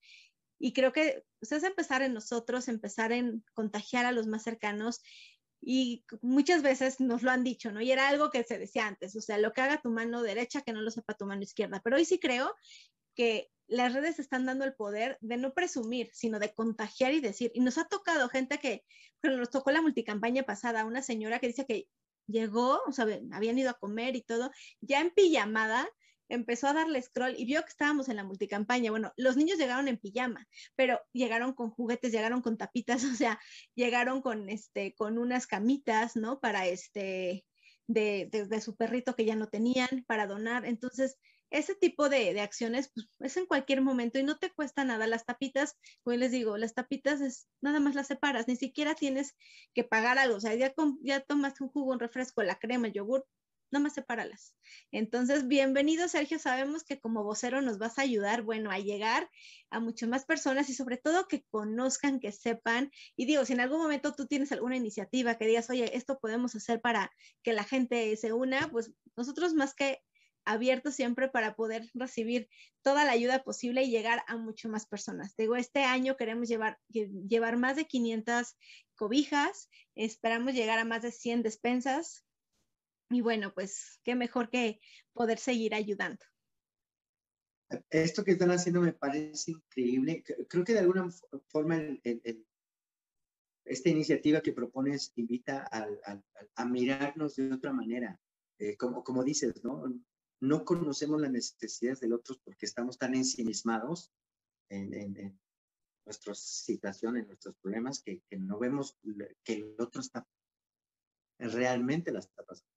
Y 0.58 0.72
creo 0.72 0.92
que 0.92 1.22
es 1.40 1.62
empezar 1.62 2.02
en 2.02 2.12
nosotros, 2.12 2.66
empezar 2.66 3.12
en 3.12 3.44
contagiar 3.54 4.04
a 4.04 4.10
los 4.10 4.26
más 4.26 4.42
cercanos. 4.42 5.00
Y 5.60 6.04
muchas 6.22 6.62
veces 6.62 6.98
nos 6.98 7.22
lo 7.22 7.30
han 7.30 7.44
dicho, 7.44 7.70
¿no? 7.70 7.80
Y 7.80 7.92
era 7.92 8.08
algo 8.08 8.32
que 8.32 8.42
se 8.42 8.58
decía 8.58 8.88
antes, 8.88 9.14
o 9.14 9.20
sea, 9.20 9.38
lo 9.38 9.52
que 9.52 9.60
haga 9.60 9.80
tu 9.80 9.90
mano 9.90 10.22
derecha, 10.22 10.62
que 10.62 10.72
no 10.72 10.80
lo 10.80 10.90
sepa 10.90 11.14
tu 11.14 11.24
mano 11.24 11.42
izquierda. 11.42 11.80
Pero 11.84 11.94
hoy 11.94 12.04
sí 12.04 12.18
creo 12.18 12.52
que 13.14 13.48
las 13.72 13.94
redes 13.94 14.18
están 14.18 14.44
dando 14.44 14.64
el 14.64 14.74
poder 14.74 15.16
de 15.20 15.38
no 15.38 15.54
presumir, 15.54 16.10
sino 16.12 16.38
de 16.38 16.52
contagiar 16.52 17.14
y 17.14 17.20
decir. 17.20 17.50
Y 17.54 17.60
nos 17.60 17.78
ha 17.78 17.84
tocado 17.84 18.28
gente 18.28 18.58
que, 18.58 18.84
bueno, 19.22 19.38
nos 19.38 19.50
tocó 19.50 19.70
la 19.70 19.80
multicampaña 19.80 20.42
pasada, 20.42 20.84
una 20.84 21.02
señora 21.02 21.38
que 21.38 21.48
dice 21.48 21.64
que 21.66 21.88
llegó, 22.26 22.82
o 22.86 22.92
sea, 22.92 23.06
habían 23.32 23.58
ido 23.58 23.70
a 23.70 23.78
comer 23.78 24.14
y 24.14 24.22
todo, 24.22 24.50
ya 24.80 25.00
en 25.00 25.10
pijamada, 25.10 25.88
empezó 26.28 26.68
a 26.68 26.74
darle 26.74 27.00
scroll 27.00 27.34
y 27.36 27.46
vio 27.46 27.62
que 27.62 27.70
estábamos 27.70 28.08
en 28.10 28.16
la 28.16 28.24
multicampaña. 28.24 28.90
Bueno, 28.90 29.12
los 29.16 29.36
niños 29.36 29.58
llegaron 29.58 29.88
en 29.88 29.98
pijama, 29.98 30.46
pero 30.76 31.00
llegaron 31.12 31.54
con 31.54 31.70
juguetes, 31.70 32.12
llegaron 32.12 32.42
con 32.42 32.58
tapitas, 32.58 33.04
o 33.04 33.14
sea, 33.14 33.40
llegaron 33.74 34.20
con 34.20 34.50
este, 34.50 34.94
con 34.94 35.16
unas 35.16 35.46
camitas, 35.46 36.14
¿no? 36.14 36.40
Para 36.40 36.66
este, 36.66 37.46
de, 37.86 38.28
de 38.30 38.60
su 38.60 38.76
perrito 38.76 39.16
que 39.16 39.24
ya 39.24 39.34
no 39.34 39.48
tenían, 39.48 40.04
para 40.06 40.26
donar. 40.26 40.66
Entonces, 40.66 41.16
ese 41.52 41.74
tipo 41.74 42.08
de, 42.08 42.40
acciones 42.40 42.90
pues, 42.94 43.08
es 43.20 43.36
en 43.36 43.46
cualquier 43.46 43.82
momento 43.82 44.18
y 44.18 44.24
no 44.24 44.38
te 44.38 44.50
cuesta 44.50 44.84
nada. 44.84 45.06
Las 45.06 45.24
tapitas, 45.24 45.76
como 46.02 46.16
les 46.16 46.32
digo, 46.32 46.56
las 46.56 46.74
tapitas 46.74 47.20
es 47.20 47.48
nada 47.60 47.80
más 47.80 47.94
las 47.94 48.08
separas, 48.08 48.48
ni 48.48 48.56
siquiera 48.56 48.94
tienes 48.94 49.36
que 49.74 49.84
pagar 49.84 50.18
algo. 50.18 50.36
O 50.36 50.40
sea, 50.40 50.54
ya, 50.54 50.74
ya 51.02 51.20
tomaste 51.20 51.64
un 51.64 51.70
jugo, 51.70 51.92
un 51.92 52.00
refresco, 52.00 52.42
la 52.42 52.58
crema, 52.58 52.88
el 52.88 52.94
yogur, 52.94 53.26
nada 53.72 53.84
más 53.84 53.94
sepáralas. 53.94 54.54
Entonces, 54.92 55.48
bienvenido 55.48 56.06
Sergio, 56.08 56.38
sabemos 56.38 56.84
que 56.84 57.00
como 57.00 57.24
vocero 57.24 57.62
nos 57.62 57.78
vas 57.78 57.98
a 57.98 58.02
ayudar, 58.02 58.42
bueno, 58.42 58.70
a 58.70 58.78
llegar 58.78 59.28
a 59.70 59.80
muchas 59.80 60.08
más 60.08 60.24
personas 60.24 60.68
y 60.68 60.74
sobre 60.74 60.98
todo 60.98 61.26
que 61.26 61.44
conozcan, 61.50 62.20
que 62.20 62.32
sepan. 62.32 62.90
Y 63.16 63.26
digo, 63.26 63.44
si 63.44 63.54
en 63.54 63.60
algún 63.60 63.80
momento 63.80 64.14
tú 64.14 64.26
tienes 64.26 64.52
alguna 64.52 64.76
iniciativa 64.76 65.36
que 65.36 65.46
digas, 65.46 65.70
oye, 65.70 65.96
esto 65.96 66.18
podemos 66.20 66.54
hacer 66.54 66.80
para 66.80 67.10
que 67.42 67.52
la 67.52 67.64
gente 67.64 68.14
se 68.16 68.32
una, 68.32 68.70
pues 68.70 68.92
nosotros 69.16 69.54
más 69.54 69.74
que 69.74 70.02
abierto 70.44 70.90
siempre 70.90 71.28
para 71.28 71.54
poder 71.54 71.90
recibir 71.94 72.48
toda 72.82 73.04
la 73.04 73.12
ayuda 73.12 73.44
posible 73.44 73.82
y 73.82 73.90
llegar 73.90 74.22
a 74.26 74.36
mucho 74.36 74.68
más 74.68 74.86
personas. 74.86 75.34
Digo, 75.36 75.56
este 75.56 75.84
año 75.84 76.16
queremos 76.16 76.48
llevar, 76.48 76.78
llevar 76.88 77.56
más 77.56 77.76
de 77.76 77.86
500 77.86 78.56
cobijas, 78.94 79.68
esperamos 79.94 80.54
llegar 80.54 80.78
a 80.78 80.84
más 80.84 81.02
de 81.02 81.12
100 81.12 81.42
despensas 81.42 82.24
y 83.10 83.20
bueno, 83.20 83.52
pues 83.54 84.00
qué 84.04 84.14
mejor 84.14 84.50
que 84.50 84.80
poder 85.12 85.38
seguir 85.38 85.74
ayudando. 85.74 86.24
Esto 87.90 88.24
que 88.24 88.32
están 88.32 88.50
haciendo 88.50 88.80
me 88.80 88.92
parece 88.92 89.52
increíble. 89.52 90.22
Creo 90.48 90.64
que 90.64 90.74
de 90.74 90.80
alguna 90.80 91.08
forma 91.48 91.80
esta 93.64 93.88
iniciativa 93.88 94.40
que 94.40 94.52
propones 94.52 95.12
invita 95.16 95.68
a, 96.56 96.64
mirarnos 96.64 97.36
de 97.36 97.52
otra 97.52 97.72
manera. 97.72 98.20
Eh, 98.58 98.76
como, 98.76 99.02
como 99.02 99.24
dices, 99.24 99.64
¿no? 99.64 99.84
No 100.42 100.64
conocemos 100.64 101.20
las 101.20 101.30
necesidades 101.30 102.00
del 102.00 102.14
otro 102.14 102.36
porque 102.44 102.66
estamos 102.66 102.98
tan 102.98 103.14
ensimismados 103.14 104.10
en, 104.68 104.92
en, 104.92 105.40
nuestras 106.04 106.40
situaciones, 106.40 107.22
en 107.22 107.28
nuestros 107.28 107.54
problemas, 107.62 108.02
que, 108.02 108.20
no 108.32 108.58
vemos 108.58 108.98
que 109.44 109.52
el 109.52 109.76
otro 109.78 110.00
está 110.00 110.26
realmente 111.38 112.10
la 112.10 112.18
está 112.18 112.42
pasando. 112.42 112.72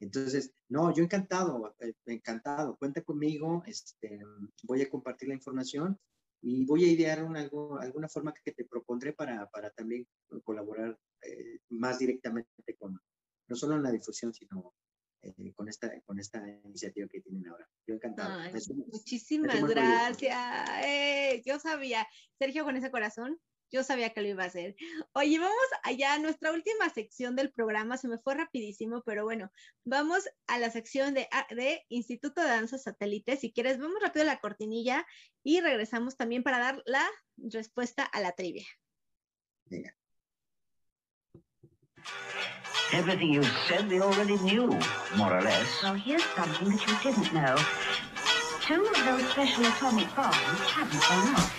Entonces, 0.00 0.52
no, 0.68 0.92
yo 0.92 1.04
encantado, 1.04 1.72
eh, 1.78 1.94
encantado, 2.06 2.76
cuenta 2.76 3.00
conmigo, 3.02 3.62
este, 3.64 4.20
voy 4.64 4.82
a 4.82 4.90
compartir 4.90 5.28
la 5.28 5.34
información 5.34 5.96
y 6.40 6.64
voy 6.64 6.84
a 6.84 6.92
idear 6.92 7.20
algo, 7.20 7.78
alguna 7.78 8.08
forma 8.08 8.34
que 8.34 8.50
te 8.50 8.64
propondré 8.64 9.12
para, 9.12 9.48
para 9.50 9.70
también 9.70 10.04
colaborar 10.42 10.98
eh, 11.22 11.60
más 11.68 12.00
directamente 12.00 12.76
con, 12.76 13.00
no 13.46 13.54
solo 13.54 13.76
en 13.76 13.84
la 13.84 13.92
difusión, 13.92 14.34
sino 14.34 14.74
eh, 15.22 15.52
con, 15.54 15.68
esta, 15.68 16.00
con 16.02 16.18
esta 16.18 16.42
iniciativa 16.64 17.06
que 17.08 17.20
tienen 17.20 17.46
ahora. 17.48 17.68
Yo 17.86 17.94
encantado. 17.94 18.40
muchísimas 18.92 19.62
gracias. 19.62 20.68
Eh, 20.84 21.42
yo 21.46 21.58
sabía, 21.58 22.06
Sergio, 22.38 22.64
con 22.64 22.76
ese 22.76 22.90
corazón, 22.90 23.38
yo 23.72 23.82
sabía 23.82 24.10
que 24.10 24.20
lo 24.20 24.28
iba 24.28 24.44
a 24.44 24.48
hacer. 24.48 24.76
Oye, 25.12 25.38
vamos 25.38 25.56
allá 25.82 26.14
a 26.14 26.18
nuestra 26.18 26.52
última 26.52 26.90
sección 26.90 27.36
del 27.36 27.52
programa, 27.52 27.96
se 27.96 28.08
me 28.08 28.18
fue 28.18 28.34
rapidísimo, 28.34 29.02
pero 29.04 29.24
bueno, 29.24 29.50
vamos 29.84 30.28
a 30.46 30.58
la 30.58 30.70
sección 30.70 31.14
de, 31.14 31.26
ah, 31.32 31.46
de 31.50 31.84
Instituto 31.88 32.42
de 32.42 32.48
Danza 32.48 32.76
Satélite. 32.76 33.36
Si 33.36 33.52
quieres, 33.52 33.78
vamos 33.78 33.98
rápido 34.02 34.24
a 34.24 34.26
la 34.26 34.40
cortinilla 34.40 35.06
y 35.42 35.60
regresamos 35.60 36.16
también 36.16 36.42
para 36.42 36.58
dar 36.58 36.82
la 36.84 37.08
respuesta 37.36 38.04
a 38.04 38.20
la 38.20 38.32
trivia. 38.32 38.66
Venga. 39.66 39.96
Everything 42.92 43.32
you 43.32 43.42
said 43.66 43.88
they 43.88 44.00
already 44.00 44.36
knew, 44.38 44.78
more 45.16 45.32
or 45.32 45.40
less. 45.40 45.82
Well, 45.82 45.94
here's 45.94 46.22
something 46.36 46.68
that 46.68 46.86
you 46.86 46.94
didn't 47.02 47.32
know. 47.32 47.56
Two 48.60 48.84
of 48.84 49.04
those 49.06 49.26
special 49.30 49.64
atomic 49.64 50.14
bombs 50.14 50.36
haven't 50.70 51.00
gone 51.00 51.34
off. 51.34 51.52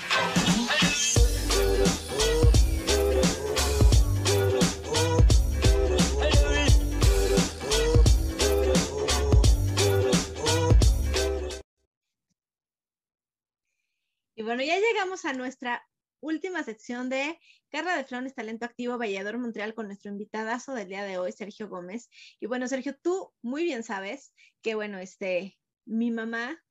Y 14.36 14.44
bueno, 14.44 14.62
ya 14.64 14.78
llegamos 14.78 15.26
a 15.26 15.34
nuestra 15.34 15.82
última 16.24 16.64
sección 16.64 17.10
de 17.10 17.38
Carla 17.70 17.98
de 17.98 18.06
Flones, 18.06 18.34
Talento 18.34 18.66
Activo, 18.66 18.98
Vallador 18.98 19.38
Montreal, 19.38 19.74
con 19.74 19.88
nuestro 19.88 20.10
invitadazo 20.10 20.74
del 20.74 20.88
día 20.88 21.04
de 21.04 21.18
hoy, 21.18 21.32
Sergio 21.32 21.68
Gómez. 21.68 22.10
Y 22.40 22.48
bueno, 22.48 22.68
Sergio, 22.68 22.96
tú 23.02 23.32
muy 23.42 23.64
bien 23.64 23.84
sabes 23.84 24.34
que, 24.62 24.76
bueno, 24.76 25.00
este, 25.00 25.58
mi 25.86 26.12
mamá 26.12 26.64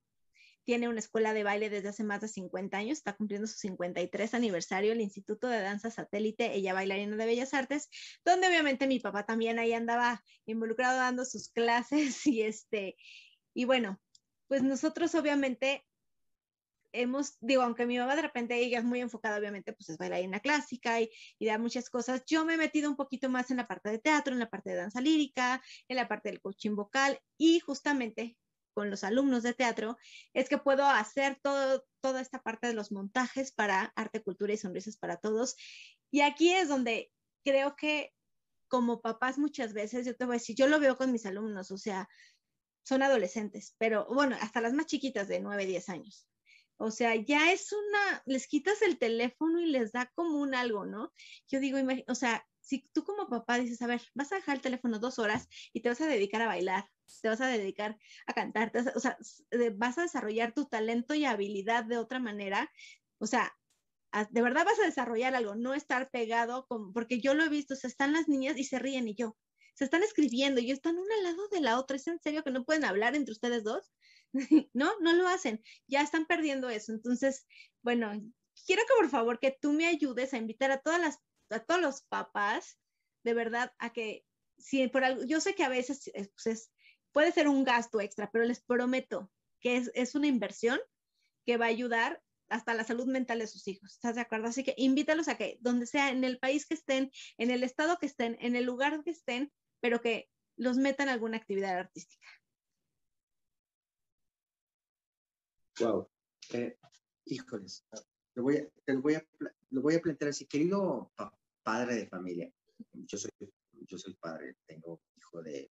tiene 0.65 0.89
una 0.89 1.01
escuela 1.01 1.35
de 1.35 1.43
baile 1.43 1.71
desde 1.71 1.89
hace 1.89 2.05
más 2.05 2.21
de 2.21 2.29
50 2.29 2.77
años, 2.77 2.99
está 2.99 3.15
cumpliendo 3.15 3.47
su 3.47 3.59
53 3.59 4.35
aniversario, 4.35 4.93
el 4.93 5.01
Instituto 5.01 5.49
de 5.49 5.61
Danza 5.61 5.91
Satélite, 5.91 6.55
ella 6.55 6.73
bailarina 6.73 7.17
de 7.17 7.27
Bellas 7.27 7.53
Artes, 7.53 7.89
donde 8.25 8.47
obviamente 8.47 8.87
mi 8.87 9.01
papá 9.01 9.27
también 9.27 9.59
ahí 9.59 9.73
andaba 9.73 10.23
involucrado 10.47 10.99
dando 10.99 11.25
sus 11.25 11.51
clases 11.51 12.27
y 12.27 12.43
este, 12.43 12.97
y 13.55 13.65
bueno, 13.65 14.01
pues 14.47 14.63
nosotros 14.63 15.15
obviamente 15.15 15.85
hemos, 16.93 17.37
digo, 17.41 17.63
aunque 17.63 17.87
mi 17.87 17.99
mamá 17.99 18.17
de 18.17 18.23
repente 18.23 18.57
ella 18.57 18.79
es 18.79 18.85
muy 18.85 19.01
enfocada, 19.01 19.39
obviamente, 19.39 19.73
pues 19.73 19.89
es 19.91 19.99
bailarina 19.99 20.41
clásica 20.41 21.01
y, 21.01 21.11
y 21.39 21.47
da 21.47 21.59
muchas 21.59 21.91
cosas, 21.91 22.23
yo 22.27 22.45
me 22.45 22.55
he 22.55 22.57
metido 22.57 22.91
un 22.91 22.97
poquito 22.97 23.29
más 23.29 23.51
en 23.51 23.59
la 23.59 23.67
parte 23.67 23.91
de 23.91 23.99
teatro, 23.99 24.33
en 24.33 24.41
la 24.41 24.51
parte 24.51 24.71
de 24.71 24.77
danza 24.77 25.01
lírica, 25.01 25.63
en 25.89 25.97
la 25.97 26.09
parte 26.09 26.31
del 26.31 26.41
coaching 26.41 26.75
vocal 26.75 27.19
y 27.39 27.61
justamente 27.61 28.37
con 28.75 28.91
los 28.91 29.05
alumnos 29.05 29.43
de 29.43 29.55
teatro 29.55 29.99
es 30.33 30.49
que 30.49 30.59
puedo 30.59 30.87
hacer 30.87 31.39
todo, 31.43 31.85
toda 32.01 32.21
esta 32.21 32.43
parte 32.43 32.67
de 32.67 32.75
los 32.75 32.91
montajes 32.91 33.53
para 33.53 33.93
arte, 33.97 34.23
cultura 34.23 34.53
y 34.53 34.57
sonrisas 34.57 34.97
para 34.97 35.19
todos. 35.19 35.57
Y 36.11 36.23
aquí 36.23 36.53
es 36.53 36.69
donde 36.69 37.11
creo 37.45 37.77
que 37.77 38.13
como 38.69 39.03
papás 39.03 39.39
muchas 39.39 39.75
veces, 39.75 40.07
yo 40.07 40.17
te 40.17 40.25
voy 40.25 40.37
a 40.37 40.39
decir, 40.39 40.57
yo 40.57 40.67
lo 40.67 40.81
veo 40.81 40.97
con 40.97 41.13
mis 41.13 41.27
alumnos, 41.27 41.71
o 41.71 41.77
sea, 41.77 42.09
son 42.85 43.03
adolescentes, 43.03 43.75
pero 43.79 44.07
bueno, 44.07 44.37
hasta 44.41 44.61
las 44.63 44.73
más 44.73 44.87
chiquitas 44.87 45.29
de 45.29 45.41
9, 45.41 45.67
10 45.67 45.89
años. 45.91 46.27
O 46.77 46.91
sea, 46.91 47.15
ya 47.15 47.53
es 47.53 47.73
una, 47.73 48.23
les 48.27 48.47
quitas 48.49 48.83
el 48.83 48.99
teléfono 48.99 49.61
y 49.61 49.67
les 49.67 49.93
da 49.93 50.11
como 50.15 50.39
un 50.39 50.55
algo, 50.55 50.85
¿no? 50.85 51.13
Yo 51.49 51.61
digo, 51.61 51.79
o 52.09 52.15
sea, 52.15 52.45
si 52.61 52.89
tú 52.93 53.05
como 53.05 53.29
papá 53.29 53.59
dices, 53.59 53.83
a 53.83 53.87
ver, 53.87 54.03
vas 54.15 54.33
a 54.33 54.37
dejar 54.37 54.57
el 54.57 54.63
teléfono 54.63 54.99
dos 54.99 55.19
horas 55.19 55.49
y 55.73 55.83
te 55.83 55.89
vas 55.89 56.01
a 56.01 56.07
dedicar 56.07 56.43
a 56.43 56.47
bailar, 56.47 56.89
te 57.21 57.29
vas 57.29 57.41
a 57.41 57.49
dedicar 57.49 57.99
a 58.27 58.33
cantar, 58.33 58.73
o 58.95 59.01
sea, 59.01 59.19
vas 59.75 59.99
a 59.99 60.03
desarrollar 60.03 60.55
tu 60.55 60.67
talento 60.67 61.15
y 61.15 61.25
habilidad 61.25 61.85
de 61.85 61.99
otra 61.99 62.21
manera, 62.21 62.71
o 63.19 63.27
sea, 63.27 63.53
de 64.31 64.43
verdad 64.43 64.65
vas 64.65 64.79
a 64.79 64.85
desarrollar 64.85 65.35
algo, 65.35 65.55
no 65.55 65.75
estar 65.75 66.11
pegado, 66.11 66.67
con, 66.67 66.93
porque 66.93 67.21
yo 67.21 67.35
lo 67.35 67.45
he 67.45 67.49
visto, 67.49 67.75
o 67.75 67.77
sea, 67.77 67.89
están 67.89 68.13
las 68.13 68.29
niñas 68.29 68.57
y 68.59 68.65
se 68.65 68.79
ríen 68.79 69.09
y 69.09 69.15
yo, 69.15 69.37
se 69.75 69.85
están 69.85 70.03
escribiendo 70.03 70.61
y 70.61 70.71
están 70.71 70.99
una 70.99 71.15
al 71.17 71.23
lado 71.25 71.49
de 71.49 71.61
la 71.61 71.79
otra, 71.79 71.97
¿es 71.97 72.07
en 72.07 72.21
serio 72.21 72.45
que 72.45 72.51
no 72.51 72.65
pueden 72.65 72.85
hablar 72.85 73.17
entre 73.17 73.33
ustedes 73.33 73.65
dos? 73.65 73.93
no, 74.73 74.93
no 75.01 75.13
lo 75.13 75.29
hacen, 75.29 75.63
ya 75.87 76.03
están 76.03 76.27
perdiendo 76.27 76.69
eso. 76.69 76.93
Entonces, 76.93 77.47
bueno, 77.83 78.13
quiero 78.67 78.83
que 78.83 78.95
por 78.97 79.11
favor 79.11 79.39
que 79.39 79.57
tú 79.61 79.73
me 79.73 79.87
ayudes 79.87 80.33
a 80.33 80.39
invitar 80.39 80.71
a 80.71 80.81
todas 80.81 81.01
las, 81.01 81.19
a 81.51 81.61
todos 81.61 81.81
los 81.81 82.03
papás, 82.03 82.79
de 83.25 83.35
verdad, 83.35 83.73
a 83.79 83.93
que 83.93 84.25
si 84.59 84.87
por 84.89 85.05
algo, 85.05 85.25
yo 85.25 85.41
sé 85.41 85.55
que 85.55 85.65
a 85.65 85.69
veces 85.69 86.11
pues 86.43 86.71
puede 87.13 87.33
ser 87.33 87.49
un 87.49 87.65
gasto 87.65 88.01
extra, 88.01 88.31
pero 88.31 88.45
les 88.45 88.63
prometo 88.63 89.31
que 89.61 89.77
es, 89.77 89.91
es 89.95 90.15
una 90.15 90.27
inversión 90.27 90.81
que 91.45 91.57
va 91.57 91.67
a 91.67 91.69
ayudar 91.69 92.23
hasta 92.49 92.75
la 92.75 92.85
salud 92.85 93.07
mental 93.07 93.39
de 93.39 93.47
sus 93.47 93.67
hijos. 93.67 93.93
¿Estás 93.93 94.15
de 94.15 94.21
acuerdo? 94.21 94.49
Así 94.49 94.63
que 94.63 94.75
invítalos 94.77 95.29
a 95.29 95.37
que 95.37 95.59
donde 95.61 95.87
sea, 95.87 96.11
en 96.11 96.23
el 96.23 96.39
país 96.39 96.67
que 96.67 96.75
estén, 96.75 97.11
en 97.39 97.51
el 97.51 97.65
estado 97.65 97.99
que 97.99 98.07
estén, 98.07 98.37
en 98.41 98.57
el 98.57 98.65
lugar 98.65 99.03
que 99.05 99.11
estén, 99.11 99.51
pero 99.81 100.01
que 100.01 100.29
los 100.57 100.77
metan 100.77 101.09
en 101.09 101.15
alguna 101.15 101.39
actividad 101.39 101.77
artística. 101.79 102.27
Wow. 105.83 106.09
Eh, 106.53 106.77
híjoles, 107.25 107.85
lo 108.35 108.43
voy, 108.45 108.59
a, 108.59 108.69
lo, 108.87 109.01
voy 109.01 109.15
a, 109.15 109.27
lo 109.71 109.83
voy 109.83 109.95
a 109.95 110.01
plantear 110.01 110.31
así. 110.31 110.47
Querido 110.47 111.13
padre 111.63 111.97
de 111.97 112.07
familia, 112.07 112.53
yo 112.93 113.19
soy, 113.19 113.31
yo 113.73 113.99
soy 113.99 114.15
padre, 114.15 114.57
tengo 114.67 115.01
hijo 115.17 115.43
de 115.43 115.71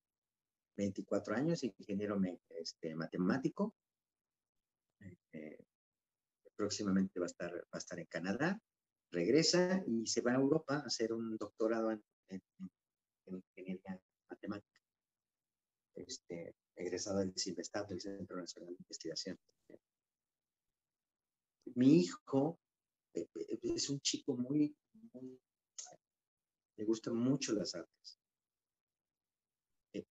24 0.78 1.36
años, 1.36 1.64
ingeniero 1.64 2.20
este, 2.49 2.95
matemático. 2.95 3.76
Eh, 5.32 5.64
próximamente 6.55 7.20
va 7.20 7.26
a, 7.26 7.28
estar, 7.28 7.53
va 7.53 7.70
a 7.74 7.78
estar 7.78 7.99
en 7.99 8.05
Canadá, 8.05 8.62
regresa 9.12 9.82
y 9.88 10.05
se 10.07 10.22
va 10.22 10.34
a 10.34 10.36
Europa 10.36 10.76
a 10.76 10.88
hacer 10.88 11.14
un 11.14 11.38
doctorado 11.38 11.91
en, 11.91 12.03
ingeniería 13.28 14.01
matemática. 14.30 14.82
Este, 15.95 16.53
egresado 16.76 17.20
del 17.20 17.34
CIMESTAT, 17.38 17.89
del 17.89 18.01
Centro 18.01 18.38
Nacional 18.38 18.70
de 18.70 18.78
Investigación 18.80 19.39
mi 21.76 21.99
hijo 21.99 22.59
eh, 23.14 23.28
eh, 23.36 23.59
es 23.64 23.89
un 23.89 23.99
chico 24.01 24.36
muy, 24.36 24.76
le 26.78 26.86
gustan 26.86 27.16
mucho 27.16 27.53
las 27.53 27.76
artes. 27.76 28.20
Eh, 29.93 30.05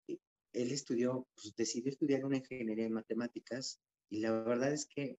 él 0.53 0.71
estudió, 0.71 1.27
pues 1.35 1.55
decidió 1.55 1.91
estudiar 1.91 2.25
una 2.25 2.37
ingeniería 2.37 2.85
en 2.85 2.93
matemáticas 2.93 3.79
y 4.09 4.19
la 4.19 4.31
verdad 4.31 4.73
es 4.73 4.87
que 4.87 5.17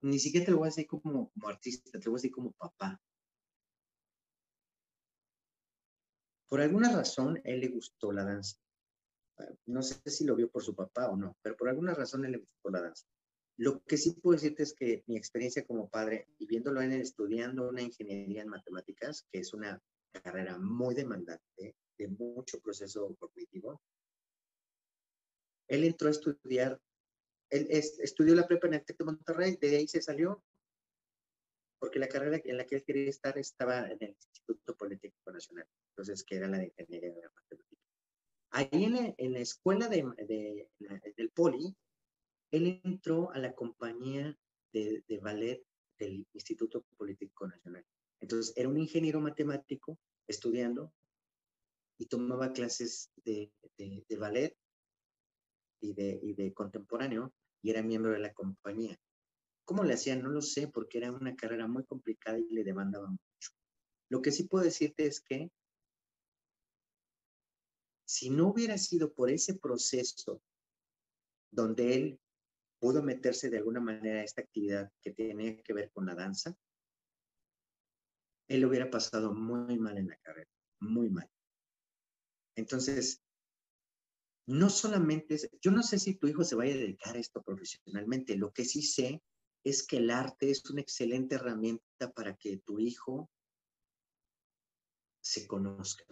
ni 0.00 0.18
siquiera 0.18 0.46
te 0.46 0.52
lo 0.52 0.58
voy 0.58 0.66
a 0.66 0.70
decir 0.70 0.86
como, 0.86 1.30
como 1.30 1.48
artista, 1.48 1.90
te 1.98 2.04
lo 2.04 2.12
voy 2.12 2.18
a 2.18 2.22
decir 2.22 2.32
como 2.32 2.52
papá. 2.52 3.00
Por 6.48 6.60
alguna 6.60 6.94
razón, 6.94 7.40
él 7.44 7.60
le 7.60 7.68
gustó 7.68 8.12
la 8.12 8.24
danza. 8.24 8.58
No 9.66 9.82
sé 9.82 9.98
si 10.10 10.24
lo 10.24 10.36
vio 10.36 10.50
por 10.50 10.62
su 10.62 10.74
papá 10.74 11.08
o 11.08 11.16
no, 11.16 11.36
pero 11.42 11.56
por 11.56 11.68
alguna 11.68 11.94
razón 11.94 12.24
él 12.24 12.32
le 12.32 12.38
gustó 12.38 12.70
la 12.70 12.82
danza. 12.82 13.06
Lo 13.58 13.82
que 13.84 13.96
sí 13.96 14.12
puedo 14.12 14.34
decirte 14.34 14.62
es 14.62 14.74
que 14.74 15.04
mi 15.06 15.16
experiencia 15.16 15.64
como 15.66 15.88
padre 15.88 16.28
y 16.38 16.46
viéndolo 16.46 16.80
en 16.80 16.92
estudiando 16.92 17.68
una 17.68 17.82
ingeniería 17.82 18.42
en 18.42 18.48
matemáticas, 18.48 19.26
que 19.30 19.40
es 19.40 19.52
una 19.52 19.80
carrera 20.10 20.58
muy 20.58 20.94
demandante, 20.94 21.76
de 21.98 22.08
mucho 22.08 22.60
proceso 22.60 23.14
cognitivo, 23.18 23.80
él 25.68 25.84
entró 25.84 26.08
a 26.08 26.12
estudiar, 26.12 26.80
él 27.50 27.66
estudió 27.70 28.34
la 28.34 28.46
prepa 28.46 28.66
en 28.66 28.74
el 28.74 28.84
TEC 28.84 28.98
de 28.98 29.04
Monterrey, 29.04 29.56
de 29.56 29.76
ahí 29.76 29.88
se 29.88 30.02
salió, 30.02 30.42
porque 31.78 31.98
la 31.98 32.08
carrera 32.08 32.40
en 32.44 32.56
la 32.56 32.66
que 32.66 32.76
él 32.76 32.84
quería 32.84 33.10
estar 33.10 33.36
estaba 33.38 33.90
en 33.90 33.98
el 34.00 34.10
Instituto 34.10 34.76
Politécnico 34.76 35.32
Nacional, 35.32 35.66
entonces 35.90 36.24
que 36.24 36.36
era 36.36 36.48
la 36.48 36.58
de 36.58 36.66
ingeniería 36.66 37.10
de 37.10 37.28
matemáticas. 37.28 37.78
Ahí 38.50 38.84
en 38.84 38.92
la, 38.92 39.14
en 39.16 39.32
la 39.32 39.38
escuela 39.40 39.88
de, 39.88 40.02
de, 40.26 40.70
del 41.16 41.30
Poli, 41.30 41.74
él 42.52 42.80
entró 42.84 43.32
a 43.32 43.38
la 43.38 43.54
compañía 43.54 44.38
de, 44.72 45.02
de 45.08 45.18
ballet 45.18 45.64
del 45.98 46.26
Instituto 46.34 46.84
Politécnico 46.96 47.48
Nacional. 47.48 47.84
Entonces, 48.20 48.52
era 48.56 48.68
un 48.68 48.78
ingeniero 48.78 49.20
matemático 49.20 49.98
estudiando 50.28 50.92
y 51.98 52.06
tomaba 52.06 52.52
clases 52.52 53.10
de, 53.24 53.50
de, 53.78 54.16
ballet 54.16 54.56
y 55.80 55.94
de, 55.94 56.20
y 56.22 56.34
de 56.34 56.52
contemporáneo 56.52 57.32
y 57.62 57.70
era 57.70 57.82
miembro 57.82 58.12
de 58.12 58.20
la 58.20 58.32
compañía. 58.32 58.98
¿Cómo 59.64 59.84
le 59.84 59.94
hacían? 59.94 60.22
No 60.22 60.28
lo 60.28 60.42
sé, 60.42 60.68
porque 60.68 60.98
era 60.98 61.10
una 61.10 61.34
carrera 61.34 61.66
muy 61.66 61.84
complicada 61.84 62.38
y 62.38 62.48
le 62.50 62.64
demandaba 62.64 63.08
mucho. 63.08 63.50
Lo 64.08 64.20
que 64.20 64.32
sí 64.32 64.44
puedo 64.44 64.64
decirte 64.64 65.06
es 65.06 65.20
que 65.20 65.50
si 68.04 68.30
no 68.30 68.48
hubiera 68.48 68.76
sido 68.76 69.12
por 69.12 69.30
ese 69.30 69.54
proceso 69.54 70.42
donde 71.50 71.94
él 71.94 72.20
pudo 72.82 73.00
meterse 73.00 73.48
de 73.48 73.58
alguna 73.58 73.78
manera 73.78 74.18
a 74.18 74.24
esta 74.24 74.40
actividad 74.40 74.90
que 75.00 75.12
tiene 75.12 75.62
que 75.62 75.72
ver 75.72 75.92
con 75.92 76.04
la 76.04 76.16
danza, 76.16 76.52
él 78.48 78.64
hubiera 78.64 78.90
pasado 78.90 79.32
muy 79.32 79.78
mal 79.78 79.98
en 79.98 80.08
la 80.08 80.16
carrera, 80.16 80.50
muy 80.80 81.08
mal. 81.08 81.30
Entonces, 82.56 83.22
no 84.48 84.68
solamente, 84.68 85.36
yo 85.60 85.70
no 85.70 85.84
sé 85.84 86.00
si 86.00 86.16
tu 86.16 86.26
hijo 86.26 86.42
se 86.42 86.56
vaya 86.56 86.74
a 86.74 86.78
dedicar 86.78 87.14
a 87.14 87.20
esto 87.20 87.40
profesionalmente, 87.40 88.34
lo 88.36 88.52
que 88.52 88.64
sí 88.64 88.82
sé 88.82 89.22
es 89.62 89.86
que 89.86 89.98
el 89.98 90.10
arte 90.10 90.50
es 90.50 90.68
una 90.68 90.80
excelente 90.80 91.36
herramienta 91.36 92.10
para 92.12 92.34
que 92.34 92.56
tu 92.66 92.80
hijo 92.80 93.30
se 95.20 95.46
conozca. 95.46 96.04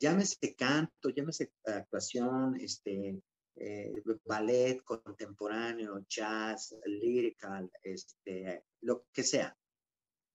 Llámese 0.00 0.56
canto, 0.56 1.10
llámese 1.10 1.52
actuación, 1.64 2.56
este, 2.60 3.22
eh, 3.56 3.92
ballet 4.24 4.82
contemporáneo, 4.82 6.04
jazz, 6.08 6.74
lyrical, 6.84 7.70
este, 7.82 8.64
lo 8.80 9.06
que 9.12 9.22
sea. 9.22 9.56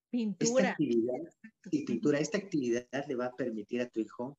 Pintura. 0.09 0.76
y 0.80 1.86
pintura. 1.86 2.20
Esta 2.20 2.38
actividad 2.38 2.88
le 3.07 3.15
va 3.15 3.28
a 3.28 3.36
permitir 3.36 3.82
a 3.82 3.89
tu 3.89 3.99
hijo 3.99 4.38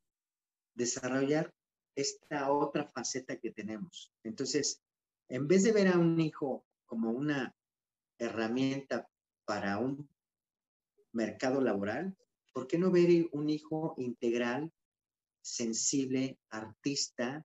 desarrollar 0.74 1.53
esta 1.95 2.51
otra 2.51 2.91
faceta 2.91 3.39
que 3.39 3.51
tenemos. 3.51 4.12
Entonces, 4.22 4.81
en 5.29 5.47
vez 5.47 5.64
de 5.64 5.72
ver 5.72 5.89
a 5.89 5.99
un 5.99 6.18
hijo 6.20 6.64
como 6.87 7.11
una 7.11 7.55
herramienta 8.18 9.09
para 9.45 9.79
un 9.79 10.09
mercado 11.12 11.61
laboral, 11.61 12.16
¿por 12.53 12.66
qué 12.66 12.79
no 12.79 12.91
ver 12.91 13.29
un 13.33 13.51
hijo 13.51 13.95
integral, 13.99 14.72
sensible, 15.43 16.39
artista, 16.51 17.45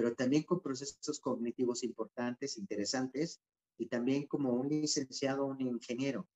pero 0.00 0.14
también 0.14 0.44
con 0.44 0.62
procesos 0.62 1.20
cognitivos 1.20 1.84
importantes, 1.84 2.56
interesantes, 2.56 3.38
y 3.76 3.84
también 3.84 4.26
como 4.26 4.54
un 4.54 4.66
licenciado, 4.66 5.44
un 5.44 5.60
ingeniero, 5.60 6.26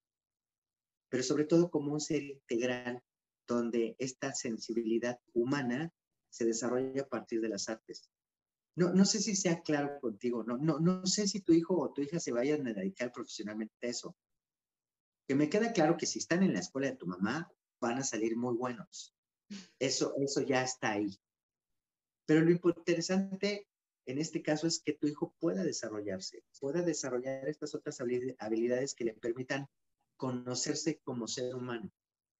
pero 1.08 1.22
sobre 1.22 1.46
todo 1.46 1.70
como 1.70 1.94
un 1.94 2.00
ser 2.00 2.22
integral, 2.24 3.02
donde 3.48 3.96
esta 3.98 4.34
sensibilidad 4.34 5.18
humana 5.32 5.90
se 6.28 6.44
desarrolla 6.44 7.04
a 7.04 7.08
partir 7.08 7.40
de 7.40 7.48
las 7.48 7.70
artes. 7.70 8.10
No, 8.76 8.92
no 8.92 9.06
sé 9.06 9.20
si 9.20 9.34
sea 9.34 9.62
claro 9.62 9.98
contigo, 9.98 10.44
no, 10.44 10.58
no, 10.58 10.78
no 10.78 11.06
sé 11.06 11.26
si 11.26 11.40
tu 11.40 11.54
hijo 11.54 11.80
o 11.80 11.90
tu 11.90 12.02
hija 12.02 12.20
se 12.20 12.32
vayan 12.32 12.68
a 12.68 12.74
dedicar 12.74 13.12
profesionalmente 13.12 13.74
a 13.86 13.88
eso. 13.88 14.14
Que 15.26 15.34
me 15.34 15.48
queda 15.48 15.72
claro 15.72 15.96
que 15.96 16.04
si 16.04 16.18
están 16.18 16.42
en 16.42 16.52
la 16.52 16.60
escuela 16.60 16.90
de 16.90 16.96
tu 16.96 17.06
mamá, 17.06 17.50
van 17.80 17.96
a 17.96 18.04
salir 18.04 18.36
muy 18.36 18.54
buenos. 18.56 19.14
Eso, 19.78 20.14
eso 20.18 20.42
ya 20.42 20.62
está 20.62 20.90
ahí. 20.90 21.18
Pero 22.26 22.40
lo 22.40 22.50
interesante 22.50 23.68
en 24.06 24.18
este 24.18 24.42
caso 24.42 24.66
es 24.66 24.80
que 24.80 24.92
tu 24.92 25.06
hijo 25.06 25.34
pueda 25.38 25.64
desarrollarse, 25.64 26.44
pueda 26.60 26.82
desarrollar 26.82 27.48
estas 27.48 27.74
otras 27.74 28.00
habilidades 28.00 28.94
que 28.94 29.04
le 29.04 29.14
permitan 29.14 29.66
conocerse 30.16 31.00
como 31.02 31.26
ser 31.26 31.54
humano. 31.54 31.90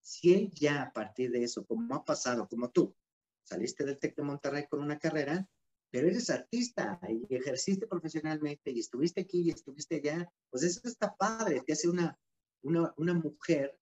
Si 0.00 0.34
él 0.34 0.50
ya 0.50 0.82
a 0.82 0.92
partir 0.92 1.30
de 1.30 1.42
eso, 1.42 1.64
como 1.64 1.94
ha 1.94 2.04
pasado, 2.04 2.46
como 2.48 2.70
tú, 2.70 2.94
saliste 3.42 3.84
del 3.84 3.98
TEC 3.98 4.16
de 4.16 4.22
Monterrey 4.22 4.66
con 4.68 4.80
una 4.80 4.98
carrera, 4.98 5.48
pero 5.90 6.08
eres 6.08 6.28
artista 6.28 7.00
y 7.08 7.34
ejerciste 7.34 7.86
profesionalmente 7.86 8.70
y 8.70 8.80
estuviste 8.80 9.22
aquí 9.22 9.42
y 9.42 9.50
estuviste 9.50 9.96
allá, 9.96 10.30
pues 10.50 10.64
eso 10.64 10.80
está 10.84 11.14
padre, 11.14 11.62
te 11.66 11.72
hace 11.72 11.88
una, 11.88 12.18
una, 12.62 12.92
una 12.98 13.14
mujer 13.14 13.78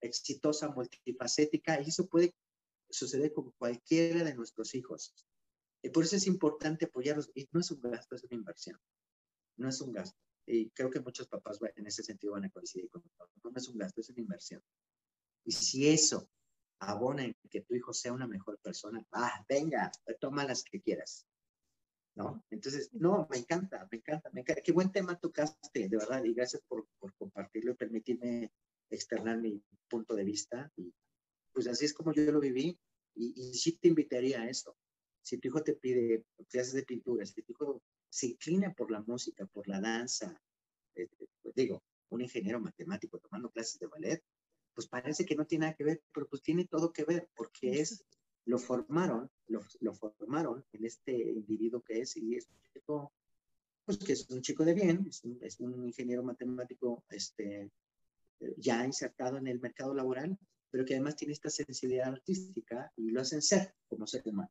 exitosa, 0.00 0.68
multifacética, 0.68 1.80
y 1.82 1.88
eso 1.88 2.06
puede 2.06 2.34
suceder 2.88 3.32
con 3.32 3.50
cualquiera 3.58 4.24
de 4.24 4.34
nuestros 4.34 4.74
hijos. 4.74 5.14
Y 5.82 5.90
por 5.90 6.04
eso 6.04 6.16
es 6.16 6.26
importante 6.26 6.86
apoyarlos. 6.86 7.30
Y 7.34 7.48
no 7.52 7.60
es 7.60 7.70
un 7.70 7.80
gasto, 7.80 8.14
es 8.14 8.24
una 8.24 8.36
inversión. 8.36 8.78
No 9.56 9.68
es 9.68 9.80
un 9.80 9.92
gasto. 9.92 10.18
Y 10.46 10.70
creo 10.70 10.90
que 10.90 11.00
muchos 11.00 11.28
papás 11.28 11.58
en 11.76 11.86
ese 11.86 12.02
sentido 12.02 12.32
van 12.32 12.44
a 12.44 12.50
coincidir 12.50 12.90
con. 12.90 13.02
No 13.42 13.52
es 13.54 13.68
un 13.68 13.78
gasto, 13.78 14.00
es 14.00 14.10
una 14.10 14.20
inversión. 14.20 14.62
Y 15.44 15.52
si 15.52 15.88
eso 15.88 16.28
abona 16.80 17.24
en 17.24 17.34
que 17.50 17.62
tu 17.62 17.74
hijo 17.74 17.92
sea 17.92 18.12
una 18.12 18.26
mejor 18.26 18.58
persona, 18.58 19.04
ah, 19.12 19.44
venga, 19.48 19.90
toma 20.20 20.44
las 20.44 20.64
que 20.64 20.80
quieras. 20.80 21.26
¿No? 22.16 22.44
Entonces, 22.50 22.92
no, 22.92 23.28
me 23.30 23.38
encanta, 23.38 23.86
me 23.90 23.98
encanta, 23.98 24.30
me 24.32 24.40
encanta. 24.40 24.62
Qué 24.62 24.72
buen 24.72 24.90
tema 24.90 25.18
tocaste, 25.18 25.88
de 25.88 25.96
verdad, 25.96 26.24
y 26.24 26.34
gracias 26.34 26.62
por, 26.66 26.86
por 26.98 27.14
compartirlo 27.14 27.72
y 27.72 27.76
permitirme 27.76 28.52
externar 28.90 29.38
mi 29.38 29.62
punto 29.88 30.14
de 30.14 30.24
vista. 30.24 30.70
Y 30.76 30.92
pues 31.52 31.68
así 31.68 31.84
es 31.84 31.94
como 31.94 32.12
yo 32.12 32.30
lo 32.32 32.40
viví, 32.40 32.78
y, 33.14 33.32
y 33.36 33.54
sí 33.54 33.78
te 33.78 33.88
invitaría 33.88 34.42
a 34.42 34.48
eso 34.48 34.76
si 35.22 35.38
tu 35.38 35.48
hijo 35.48 35.62
te 35.62 35.74
pide 35.74 36.24
clases 36.48 36.74
de 36.74 36.82
pintura, 36.82 37.24
si 37.24 37.42
tu 37.42 37.52
hijo 37.52 37.82
se 38.08 38.28
inclina 38.28 38.72
por 38.72 38.90
la 38.90 39.00
música, 39.00 39.46
por 39.46 39.68
la 39.68 39.80
danza, 39.80 40.40
eh, 40.94 41.08
pues 41.42 41.54
digo, 41.54 41.82
un 42.10 42.20
ingeniero 42.20 42.60
matemático 42.60 43.18
tomando 43.18 43.50
clases 43.50 43.78
de 43.78 43.86
ballet, 43.86 44.22
pues 44.74 44.88
parece 44.88 45.24
que 45.24 45.34
no 45.34 45.46
tiene 45.46 45.66
nada 45.66 45.76
que 45.76 45.84
ver, 45.84 46.02
pero 46.12 46.28
pues 46.28 46.42
tiene 46.42 46.66
todo 46.66 46.92
que 46.92 47.04
ver, 47.04 47.28
porque 47.34 47.80
es, 47.80 48.04
lo 48.46 48.58
formaron, 48.58 49.30
lo, 49.46 49.60
lo 49.80 49.94
formaron 49.94 50.64
en 50.72 50.84
este 50.84 51.12
individuo 51.12 51.82
que 51.82 52.00
es, 52.00 52.16
y 52.16 52.36
es 52.36 52.48
un 52.48 52.60
chico, 52.72 53.12
pues 53.84 53.98
que 53.98 54.12
es 54.12 54.28
un 54.30 54.42
chico 54.42 54.64
de 54.64 54.74
bien, 54.74 55.06
es 55.08 55.22
un, 55.24 55.38
es 55.42 55.60
un 55.60 55.86
ingeniero 55.86 56.22
matemático, 56.22 57.04
este, 57.10 57.70
ya 58.56 58.84
insertado 58.84 59.36
en 59.36 59.46
el 59.46 59.60
mercado 59.60 59.94
laboral, 59.94 60.38
pero 60.70 60.84
que 60.84 60.94
además 60.94 61.16
tiene 61.16 61.34
esta 61.34 61.50
sensibilidad 61.50 62.08
artística 62.08 62.92
y 62.96 63.10
lo 63.10 63.20
hacen 63.20 63.42
ser 63.42 63.74
como 63.86 64.06
ser 64.06 64.22
humano. 64.24 64.50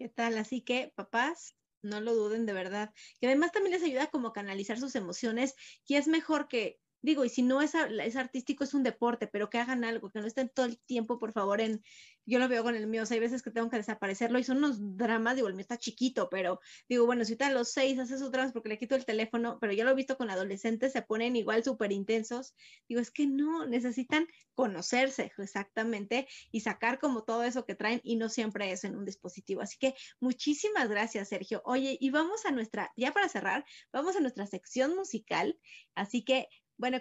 ¿Qué 0.00 0.08
tal? 0.08 0.38
Así 0.38 0.62
que, 0.62 0.94
papás, 0.96 1.58
no 1.82 2.00
lo 2.00 2.14
duden 2.14 2.46
de 2.46 2.54
verdad. 2.54 2.94
Que 3.20 3.26
además 3.26 3.52
también 3.52 3.74
les 3.74 3.82
ayuda 3.82 4.06
como 4.06 4.28
a 4.28 4.32
canalizar 4.32 4.80
sus 4.80 4.94
emociones 4.94 5.54
y 5.86 5.96
es 5.96 6.08
mejor 6.08 6.48
que 6.48 6.80
digo, 7.02 7.24
y 7.24 7.28
si 7.28 7.42
no 7.42 7.62
es, 7.62 7.74
es, 7.74 8.16
artístico, 8.16 8.64
es 8.64 8.74
un 8.74 8.82
deporte, 8.82 9.26
pero 9.26 9.50
que 9.50 9.58
hagan 9.58 9.84
algo, 9.84 10.10
que 10.10 10.20
no 10.20 10.26
estén 10.26 10.48
todo 10.48 10.66
el 10.66 10.78
tiempo, 10.80 11.18
por 11.18 11.32
favor, 11.32 11.60
en, 11.60 11.82
yo 12.26 12.38
lo 12.38 12.48
veo 12.48 12.62
con 12.62 12.74
el 12.74 12.86
mío, 12.86 13.02
o 13.02 13.06
sea, 13.06 13.14
hay 13.14 13.20
veces 13.20 13.42
que 13.42 13.50
tengo 13.50 13.70
que 13.70 13.76
desaparecerlo 13.76 14.38
y 14.38 14.44
son 14.44 14.58
unos 14.58 14.78
dramas, 14.96 15.36
digo, 15.36 15.48
el 15.48 15.54
mío 15.54 15.62
está 15.62 15.78
chiquito, 15.78 16.28
pero 16.30 16.60
digo, 16.88 17.06
bueno, 17.06 17.24
si 17.24 17.32
está 17.32 17.48
a 17.48 17.52
los 17.52 17.72
seis 17.72 17.98
hace 17.98 18.18
sus 18.18 18.30
dramas 18.30 18.52
porque 18.52 18.68
le 18.68 18.78
quito 18.78 18.94
el 18.94 19.04
teléfono, 19.04 19.58
pero 19.60 19.72
yo 19.72 19.84
lo 19.84 19.90
he 19.90 19.94
visto 19.94 20.16
con 20.16 20.30
adolescentes, 20.30 20.92
se 20.92 21.02
ponen 21.02 21.36
igual 21.36 21.64
súper 21.64 21.92
intensos, 21.92 22.54
digo, 22.88 23.00
es 23.00 23.10
que 23.10 23.26
no, 23.26 23.66
necesitan 23.66 24.26
conocerse 24.54 25.32
exactamente 25.38 26.28
y 26.50 26.60
sacar 26.60 26.98
como 26.98 27.24
todo 27.24 27.44
eso 27.44 27.64
que 27.64 27.74
traen 27.74 28.00
y 28.04 28.16
no 28.16 28.28
siempre 28.28 28.70
es 28.72 28.84
en 28.84 28.96
un 28.96 29.06
dispositivo. 29.06 29.62
Así 29.62 29.78
que 29.78 29.94
muchísimas 30.20 30.88
gracias, 30.88 31.28
Sergio. 31.28 31.62
Oye, 31.64 31.96
y 31.98 32.10
vamos 32.10 32.44
a 32.44 32.50
nuestra, 32.50 32.92
ya 32.96 33.12
para 33.12 33.28
cerrar, 33.28 33.64
vamos 33.92 34.16
a 34.16 34.20
nuestra 34.20 34.46
sección 34.46 34.94
musical, 34.94 35.58
así 35.94 36.22
que 36.24 36.48
bueno, 36.80 36.98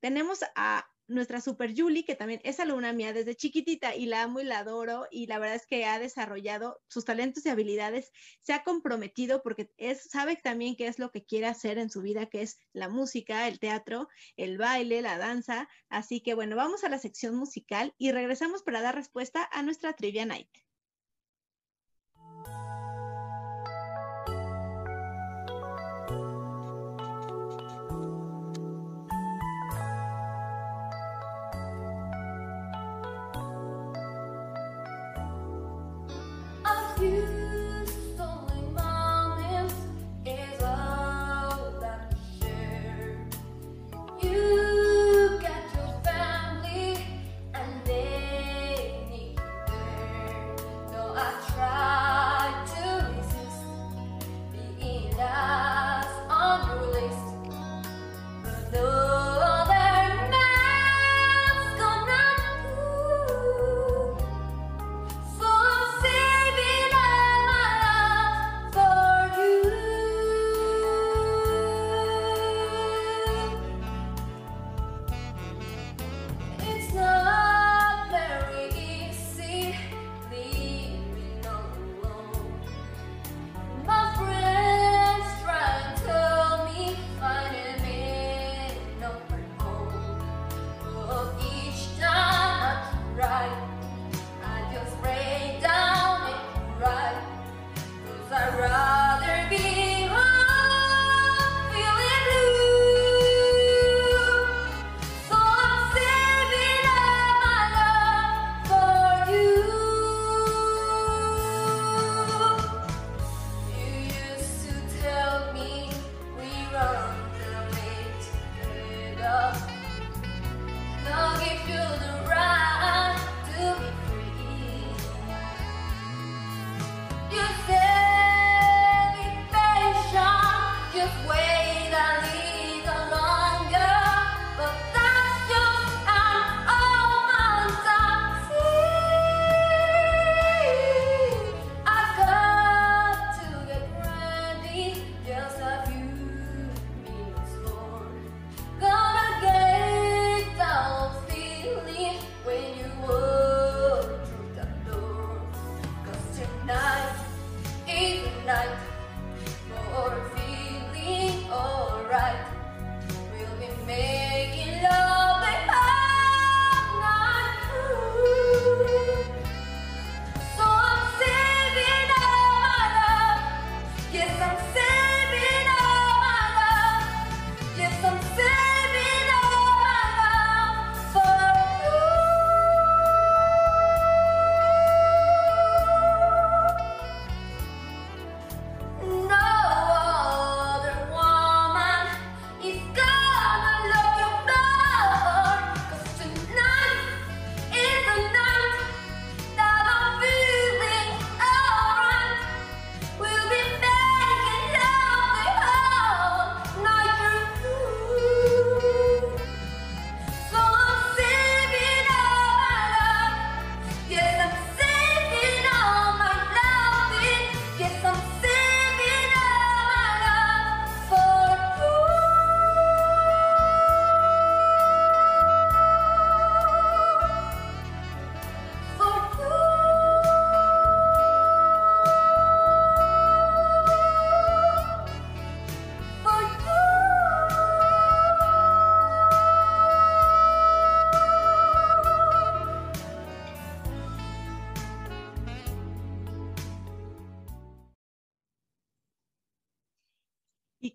tenemos 0.00 0.40
a 0.54 0.86
nuestra 1.06 1.40
super 1.40 1.72
Julie, 1.76 2.04
que 2.04 2.14
también 2.14 2.40
es 2.44 2.60
alumna 2.60 2.92
mía 2.92 3.12
desde 3.12 3.34
chiquitita 3.34 3.94
y 3.94 4.06
la 4.06 4.22
amo 4.22 4.40
y 4.40 4.44
la 4.44 4.58
adoro 4.58 5.06
y 5.10 5.26
la 5.26 5.38
verdad 5.38 5.56
es 5.56 5.66
que 5.66 5.84
ha 5.86 5.98
desarrollado 5.98 6.80
sus 6.88 7.06
talentos 7.06 7.44
y 7.44 7.48
habilidades, 7.48 8.12
se 8.40 8.52
ha 8.52 8.64
comprometido 8.64 9.42
porque 9.42 9.70
es, 9.78 10.02
sabe 10.10 10.36
también 10.36 10.76
qué 10.76 10.86
es 10.86 10.98
lo 10.98 11.10
que 11.10 11.24
quiere 11.24 11.46
hacer 11.46 11.78
en 11.78 11.90
su 11.90 12.02
vida, 12.02 12.26
que 12.26 12.42
es 12.42 12.58
la 12.72 12.88
música, 12.88 13.48
el 13.48 13.58
teatro, 13.58 14.08
el 14.36 14.58
baile, 14.58 15.02
la 15.02 15.18
danza. 15.18 15.68
Así 15.88 16.20
que 16.22 16.34
bueno, 16.34 16.54
vamos 16.54 16.84
a 16.84 16.90
la 16.90 16.98
sección 16.98 17.34
musical 17.34 17.94
y 17.96 18.12
regresamos 18.12 18.62
para 18.62 18.82
dar 18.82 18.94
respuesta 18.94 19.48
a 19.52 19.62
nuestra 19.62 19.94
Trivia 19.94 20.26
Night. 20.26 20.63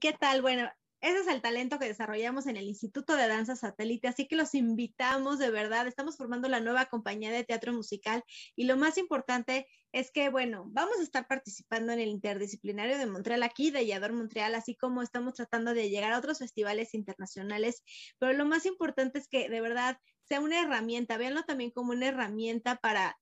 Qué 0.10 0.18
tal? 0.18 0.41
Bueno, 0.41 0.68
ese 1.01 1.20
es 1.20 1.28
el 1.28 1.39
talento 1.39 1.78
que 1.78 1.86
desarrollamos 1.86 2.47
en 2.47 2.57
el 2.57 2.66
Instituto 2.66 3.16
de 3.16 3.28
Danza 3.28 3.55
Satélite, 3.55 4.07
así 4.07 4.28
que 4.28 4.36
los 4.36 4.55
invitamos 4.55 5.38
de 5.38 5.51
verdad. 5.51 5.86
Estamos 5.86 6.18
formando 6.18 6.49
la 6.49 6.62
nueva 6.62 6.88
compañía 6.88 7.32
de 7.32 7.43
teatro 7.43 7.74
musical 7.74 8.24
y 8.55 8.64
lo 8.64 8.76
más 8.76 8.97
importante 8.97 9.68
es 9.91 10.10
que, 10.12 10.30
bueno, 10.30 10.66
vamos 10.70 10.97
a 10.99 11.03
estar 11.03 11.28
participando 11.28 11.91
en 11.91 11.99
el 11.99 12.10
interdisciplinario 12.10 12.97
de 12.97 13.05
Montreal 13.05 13.43
aquí, 13.43 13.70
de 13.70 13.86
Yador 13.86 14.14
Montreal, 14.14 14.55
así 14.55 14.76
como 14.76 15.03
estamos 15.03 15.36
tratando 15.36 15.76
de 15.76 15.91
llegar 15.91 16.12
a 16.12 16.18
otros 16.18 16.39
festivales 16.39 16.95
internacionales, 16.95 17.84
pero 18.18 18.34
lo 18.34 18.45
más 18.45 18.66
importante 18.66 19.20
es 19.20 19.28
que 19.28 19.47
de 19.47 19.62
verdad 19.62 19.99
sea 20.24 20.39
una 20.39 20.60
herramienta, 20.60 21.18
véanlo 21.18 21.43
también 21.43 21.70
como 21.70 21.91
una 21.91 22.07
herramienta 22.07 22.78
para 22.78 23.16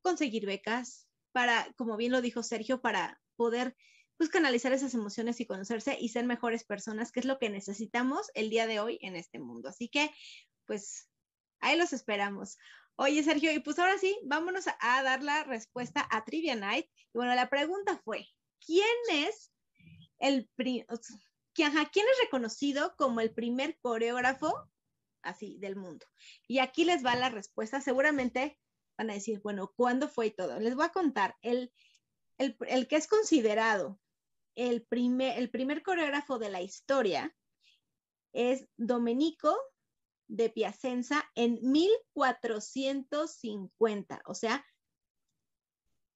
conseguir 0.00 0.44
becas, 0.44 1.06
para, 1.30 1.72
como 1.76 1.96
bien 1.96 2.10
lo 2.10 2.20
dijo 2.20 2.42
Sergio, 2.42 2.82
para 2.82 3.20
poder 3.36 3.76
pues 4.22 4.30
canalizar 4.30 4.72
esas 4.72 4.94
emociones 4.94 5.40
y 5.40 5.46
conocerse 5.46 5.98
y 6.00 6.10
ser 6.10 6.26
mejores 6.26 6.62
personas, 6.62 7.10
que 7.10 7.18
es 7.18 7.26
lo 7.26 7.40
que 7.40 7.50
necesitamos 7.50 8.30
el 8.34 8.50
día 8.50 8.68
de 8.68 8.78
hoy 8.78 9.00
en 9.02 9.16
este 9.16 9.40
mundo. 9.40 9.68
Así 9.68 9.88
que, 9.88 10.12
pues, 10.64 11.08
ahí 11.58 11.76
los 11.76 11.92
esperamos. 11.92 12.56
Oye, 12.94 13.24
Sergio, 13.24 13.52
y 13.52 13.58
pues 13.58 13.80
ahora 13.80 13.98
sí, 13.98 14.16
vámonos 14.22 14.66
a, 14.78 15.02
dar 15.02 15.24
la 15.24 15.42
respuesta 15.42 16.06
a 16.08 16.24
Trivia 16.24 16.54
Night. 16.54 16.86
Y 17.12 17.18
bueno, 17.18 17.34
la 17.34 17.50
pregunta 17.50 18.00
fue, 18.04 18.28
¿quién 18.64 18.86
es 19.10 19.52
el 20.20 20.48
quién 20.54 21.72
es 21.76 22.18
reconocido 22.22 22.94
como 22.96 23.20
el 23.20 23.34
primer 23.34 23.76
coreógrafo 23.80 24.54
así 25.22 25.58
del 25.58 25.74
mundo. 25.74 26.06
Y 26.46 26.60
aquí 26.60 26.84
les 26.84 27.04
va 27.04 27.16
la 27.16 27.28
respuesta. 27.28 27.80
Seguramente 27.80 28.56
van 28.96 29.10
a 29.10 29.14
decir, 29.14 29.40
bueno, 29.40 29.72
¿cuándo 29.74 30.08
fue 30.08 30.26
y 30.26 30.30
todo? 30.30 30.60
Les 30.60 30.76
voy 30.76 30.84
a 30.84 30.92
contar. 30.92 31.36
El, 31.42 31.72
el, 32.38 32.56
el 32.68 32.86
que 32.86 32.94
es 32.94 33.08
considerado 33.08 33.98
el 34.54 34.86
primer, 34.86 35.82
coreógrafo 35.82 36.38
de 36.38 36.50
la 36.50 36.62
historia 36.62 37.34
es 38.32 38.68
Domenico 38.76 39.58
de 40.28 40.50
Piacenza 40.50 41.28
en 41.34 41.58
1450. 41.62 44.22
O 44.26 44.34
sea, 44.34 44.64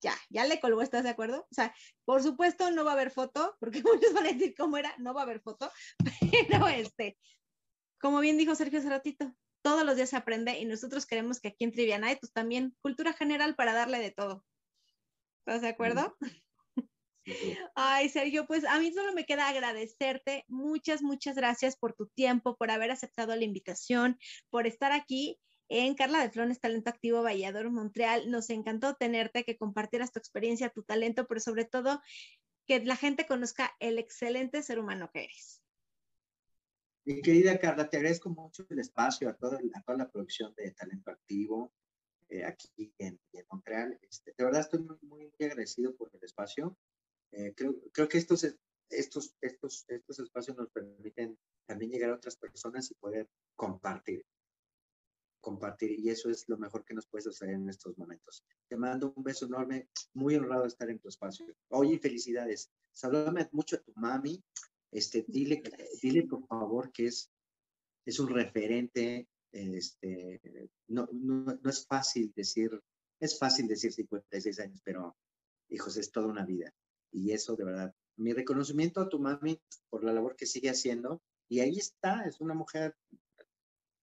ya, 0.01 0.14
ya 0.30 0.47
le 0.47 0.61
colgó, 0.61 0.82
¿estás 0.82 1.03
de 1.05 1.11
acuerdo? 1.11 1.47
O 1.51 1.55
sea, 1.55 1.74
por 2.05 2.22
supuesto 2.22 2.70
no 2.70 2.84
va 2.84 2.93
a 2.93 2.95
haber 2.95 3.11
foto, 3.11 3.57
porque 3.61 3.82
muchos 3.82 4.14
van 4.14 4.26
a 4.26 4.32
decir 4.32 4.55
cómo 4.57 4.76
era, 4.76 4.95
no 4.99 5.12
va 5.14 5.22
a 5.22 5.24
haber 5.24 5.41
foto, 5.41 5.68
pero 6.49 6.68
este, 6.68 7.18
como 8.01 8.20
bien 8.20 8.39
dijo 8.39 8.55
Sergio 8.55 8.78
hace 8.78 8.91
ratito, 8.91 9.34
todos 9.62 9.84
los 9.84 9.97
días 9.97 10.11
se 10.11 10.16
aprende 10.16 10.57
y 10.59 10.64
nosotros 10.64 11.07
queremos 11.07 11.41
que 11.41 11.49
aquí 11.49 11.64
en 11.64 11.72
Trivia 11.72 11.99
Night, 11.99 12.20
pues 12.20 12.32
también 12.32 12.76
cultura 12.80 13.12
general 13.12 13.57
para 13.57 13.74
darle 13.74 13.99
de 13.99 14.12
todo. 14.12 14.45
¿Estás 15.41 15.62
de 15.62 15.68
acuerdo? 15.68 16.16
Ay, 17.74 18.08
Sergio, 18.08 18.46
pues 18.46 18.64
a 18.64 18.78
mí 18.78 18.92
solo 18.92 19.12
me 19.12 19.26
queda 19.26 19.48
agradecerte. 19.48 20.44
Muchas, 20.48 21.02
muchas 21.02 21.36
gracias 21.36 21.76
por 21.76 21.94
tu 21.94 22.06
tiempo, 22.08 22.56
por 22.56 22.70
haber 22.70 22.90
aceptado 22.90 23.34
la 23.34 23.44
invitación, 23.44 24.18
por 24.50 24.66
estar 24.66 24.92
aquí 24.92 25.38
en 25.68 25.94
Carla 25.94 26.22
de 26.22 26.30
Flones 26.30 26.60
Talento 26.60 26.90
Activo 26.90 27.22
Valladolid, 27.22 27.70
Montreal. 27.70 28.30
Nos 28.30 28.50
encantó 28.50 28.94
tenerte, 28.94 29.44
que 29.44 29.56
compartieras 29.56 30.12
tu 30.12 30.18
experiencia, 30.18 30.70
tu 30.70 30.82
talento, 30.82 31.26
pero 31.26 31.40
sobre 31.40 31.64
todo 31.64 32.00
que 32.66 32.84
la 32.84 32.96
gente 32.96 33.26
conozca 33.26 33.74
el 33.80 33.98
excelente 33.98 34.62
ser 34.62 34.78
humano 34.78 35.10
que 35.12 35.24
eres. 35.24 35.62
Mi 37.04 37.22
querida 37.22 37.58
Carla, 37.58 37.88
te 37.88 37.98
agradezco 37.98 38.28
mucho 38.30 38.66
el 38.68 38.80
espacio 38.80 39.28
a, 39.28 39.34
toda 39.36 39.60
la 39.96 40.10
producción 40.10 40.52
de 40.56 40.72
Talento 40.72 41.12
Activo 41.12 41.72
eh, 42.28 42.44
aquí 42.44 42.92
en, 42.98 43.20
Montreal. 43.50 43.96
Este, 44.02 44.34
de 44.36 44.44
verdad 44.44 44.62
estoy 44.62 44.80
muy, 44.80 44.98
muy, 45.02 45.32
agradecido 45.46 45.94
por 45.94 46.10
el 46.12 46.24
espacio. 46.24 46.76
Eh, 47.32 47.52
creo, 47.54 47.74
creo 47.92 48.08
que 48.08 48.18
estos, 48.18 48.44
estos, 48.88 49.34
estos, 49.40 49.84
estos 49.88 50.18
espacios 50.18 50.56
nos 50.56 50.70
permiten 50.70 51.38
también 51.66 51.90
llegar 51.90 52.10
a 52.10 52.16
otras 52.16 52.36
personas 52.36 52.90
y 52.90 52.94
poder 52.94 53.28
compartir 53.54 54.24
compartir 55.46 55.92
y 56.00 56.10
eso 56.10 56.28
es 56.28 56.48
lo 56.48 56.58
mejor 56.58 56.84
que 56.84 56.92
nos 56.92 57.06
puedes 57.06 57.28
hacer 57.28 57.50
en 57.50 57.68
estos 57.68 57.96
momentos. 57.96 58.44
Te 58.68 58.76
mando 58.76 59.12
un 59.14 59.22
beso 59.22 59.46
enorme, 59.46 59.88
muy 60.12 60.34
honrado 60.34 60.62
de 60.62 60.68
estar 60.68 60.90
en 60.90 60.98
tu 60.98 61.08
espacio. 61.08 61.46
Oye, 61.68 62.00
felicidades. 62.00 62.68
Saludame 62.90 63.48
mucho 63.52 63.76
a 63.76 63.78
tu 63.80 63.92
mami. 63.94 64.42
Este, 64.90 65.24
dile, 65.28 65.62
dile 66.02 66.24
por 66.24 66.44
favor 66.48 66.90
que 66.90 67.06
es, 67.06 67.30
es 68.04 68.18
un 68.18 68.28
referente. 68.28 69.28
Este, 69.52 70.40
no, 70.88 71.08
no, 71.12 71.60
no 71.62 71.70
es 71.70 71.86
fácil 71.86 72.32
decir, 72.34 72.68
es 73.20 73.38
fácil 73.38 73.68
decir 73.68 73.92
56 73.92 74.58
años, 74.58 74.80
pero 74.82 75.16
hijos, 75.68 75.96
es 75.96 76.10
toda 76.10 76.26
una 76.26 76.44
vida. 76.44 76.74
Y 77.12 77.32
eso 77.32 77.57
de 77.57 77.64
verdad, 77.64 77.94
mi 78.16 78.32
reconocimiento 78.32 79.00
a 79.00 79.09
tu 79.09 79.18
mami 79.18 79.61
por 79.88 80.04
la 80.04 80.12
labor 80.12 80.36
que 80.36 80.46
sigue 80.46 80.70
haciendo. 80.70 81.22
Y 81.48 81.61
ahí 81.61 81.78
está, 81.78 82.24
es 82.24 82.40
una 82.40 82.54
mujer 82.54 82.96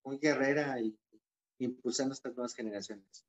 muy 0.03 0.17
guerrera 0.17 0.79
y 0.79 0.97
impulsando 1.59 2.13
estas 2.13 2.33
nuevas 2.35 2.53
generaciones. 2.53 3.25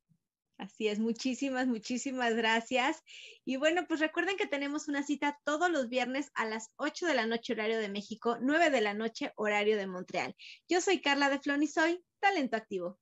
Así 0.56 0.86
es, 0.86 1.00
muchísimas, 1.00 1.66
muchísimas 1.66 2.34
gracias. 2.34 3.02
Y 3.44 3.56
bueno, 3.56 3.86
pues 3.88 4.00
recuerden 4.00 4.36
que 4.36 4.46
tenemos 4.46 4.86
una 4.86 5.02
cita 5.02 5.40
todos 5.44 5.68
los 5.70 5.88
viernes 5.88 6.30
a 6.34 6.46
las 6.46 6.70
8 6.76 7.06
de 7.06 7.14
la 7.14 7.26
noche 7.26 7.54
horario 7.54 7.78
de 7.78 7.88
México, 7.88 8.38
9 8.40 8.70
de 8.70 8.80
la 8.80 8.94
noche 8.94 9.32
horario 9.36 9.76
de 9.76 9.86
Montreal. 9.86 10.36
Yo 10.68 10.80
soy 10.80 11.00
Carla 11.00 11.28
de 11.28 11.40
Flon 11.40 11.62
y 11.62 11.66
soy 11.66 12.04
Talento 12.20 12.56
Activo. 12.56 13.00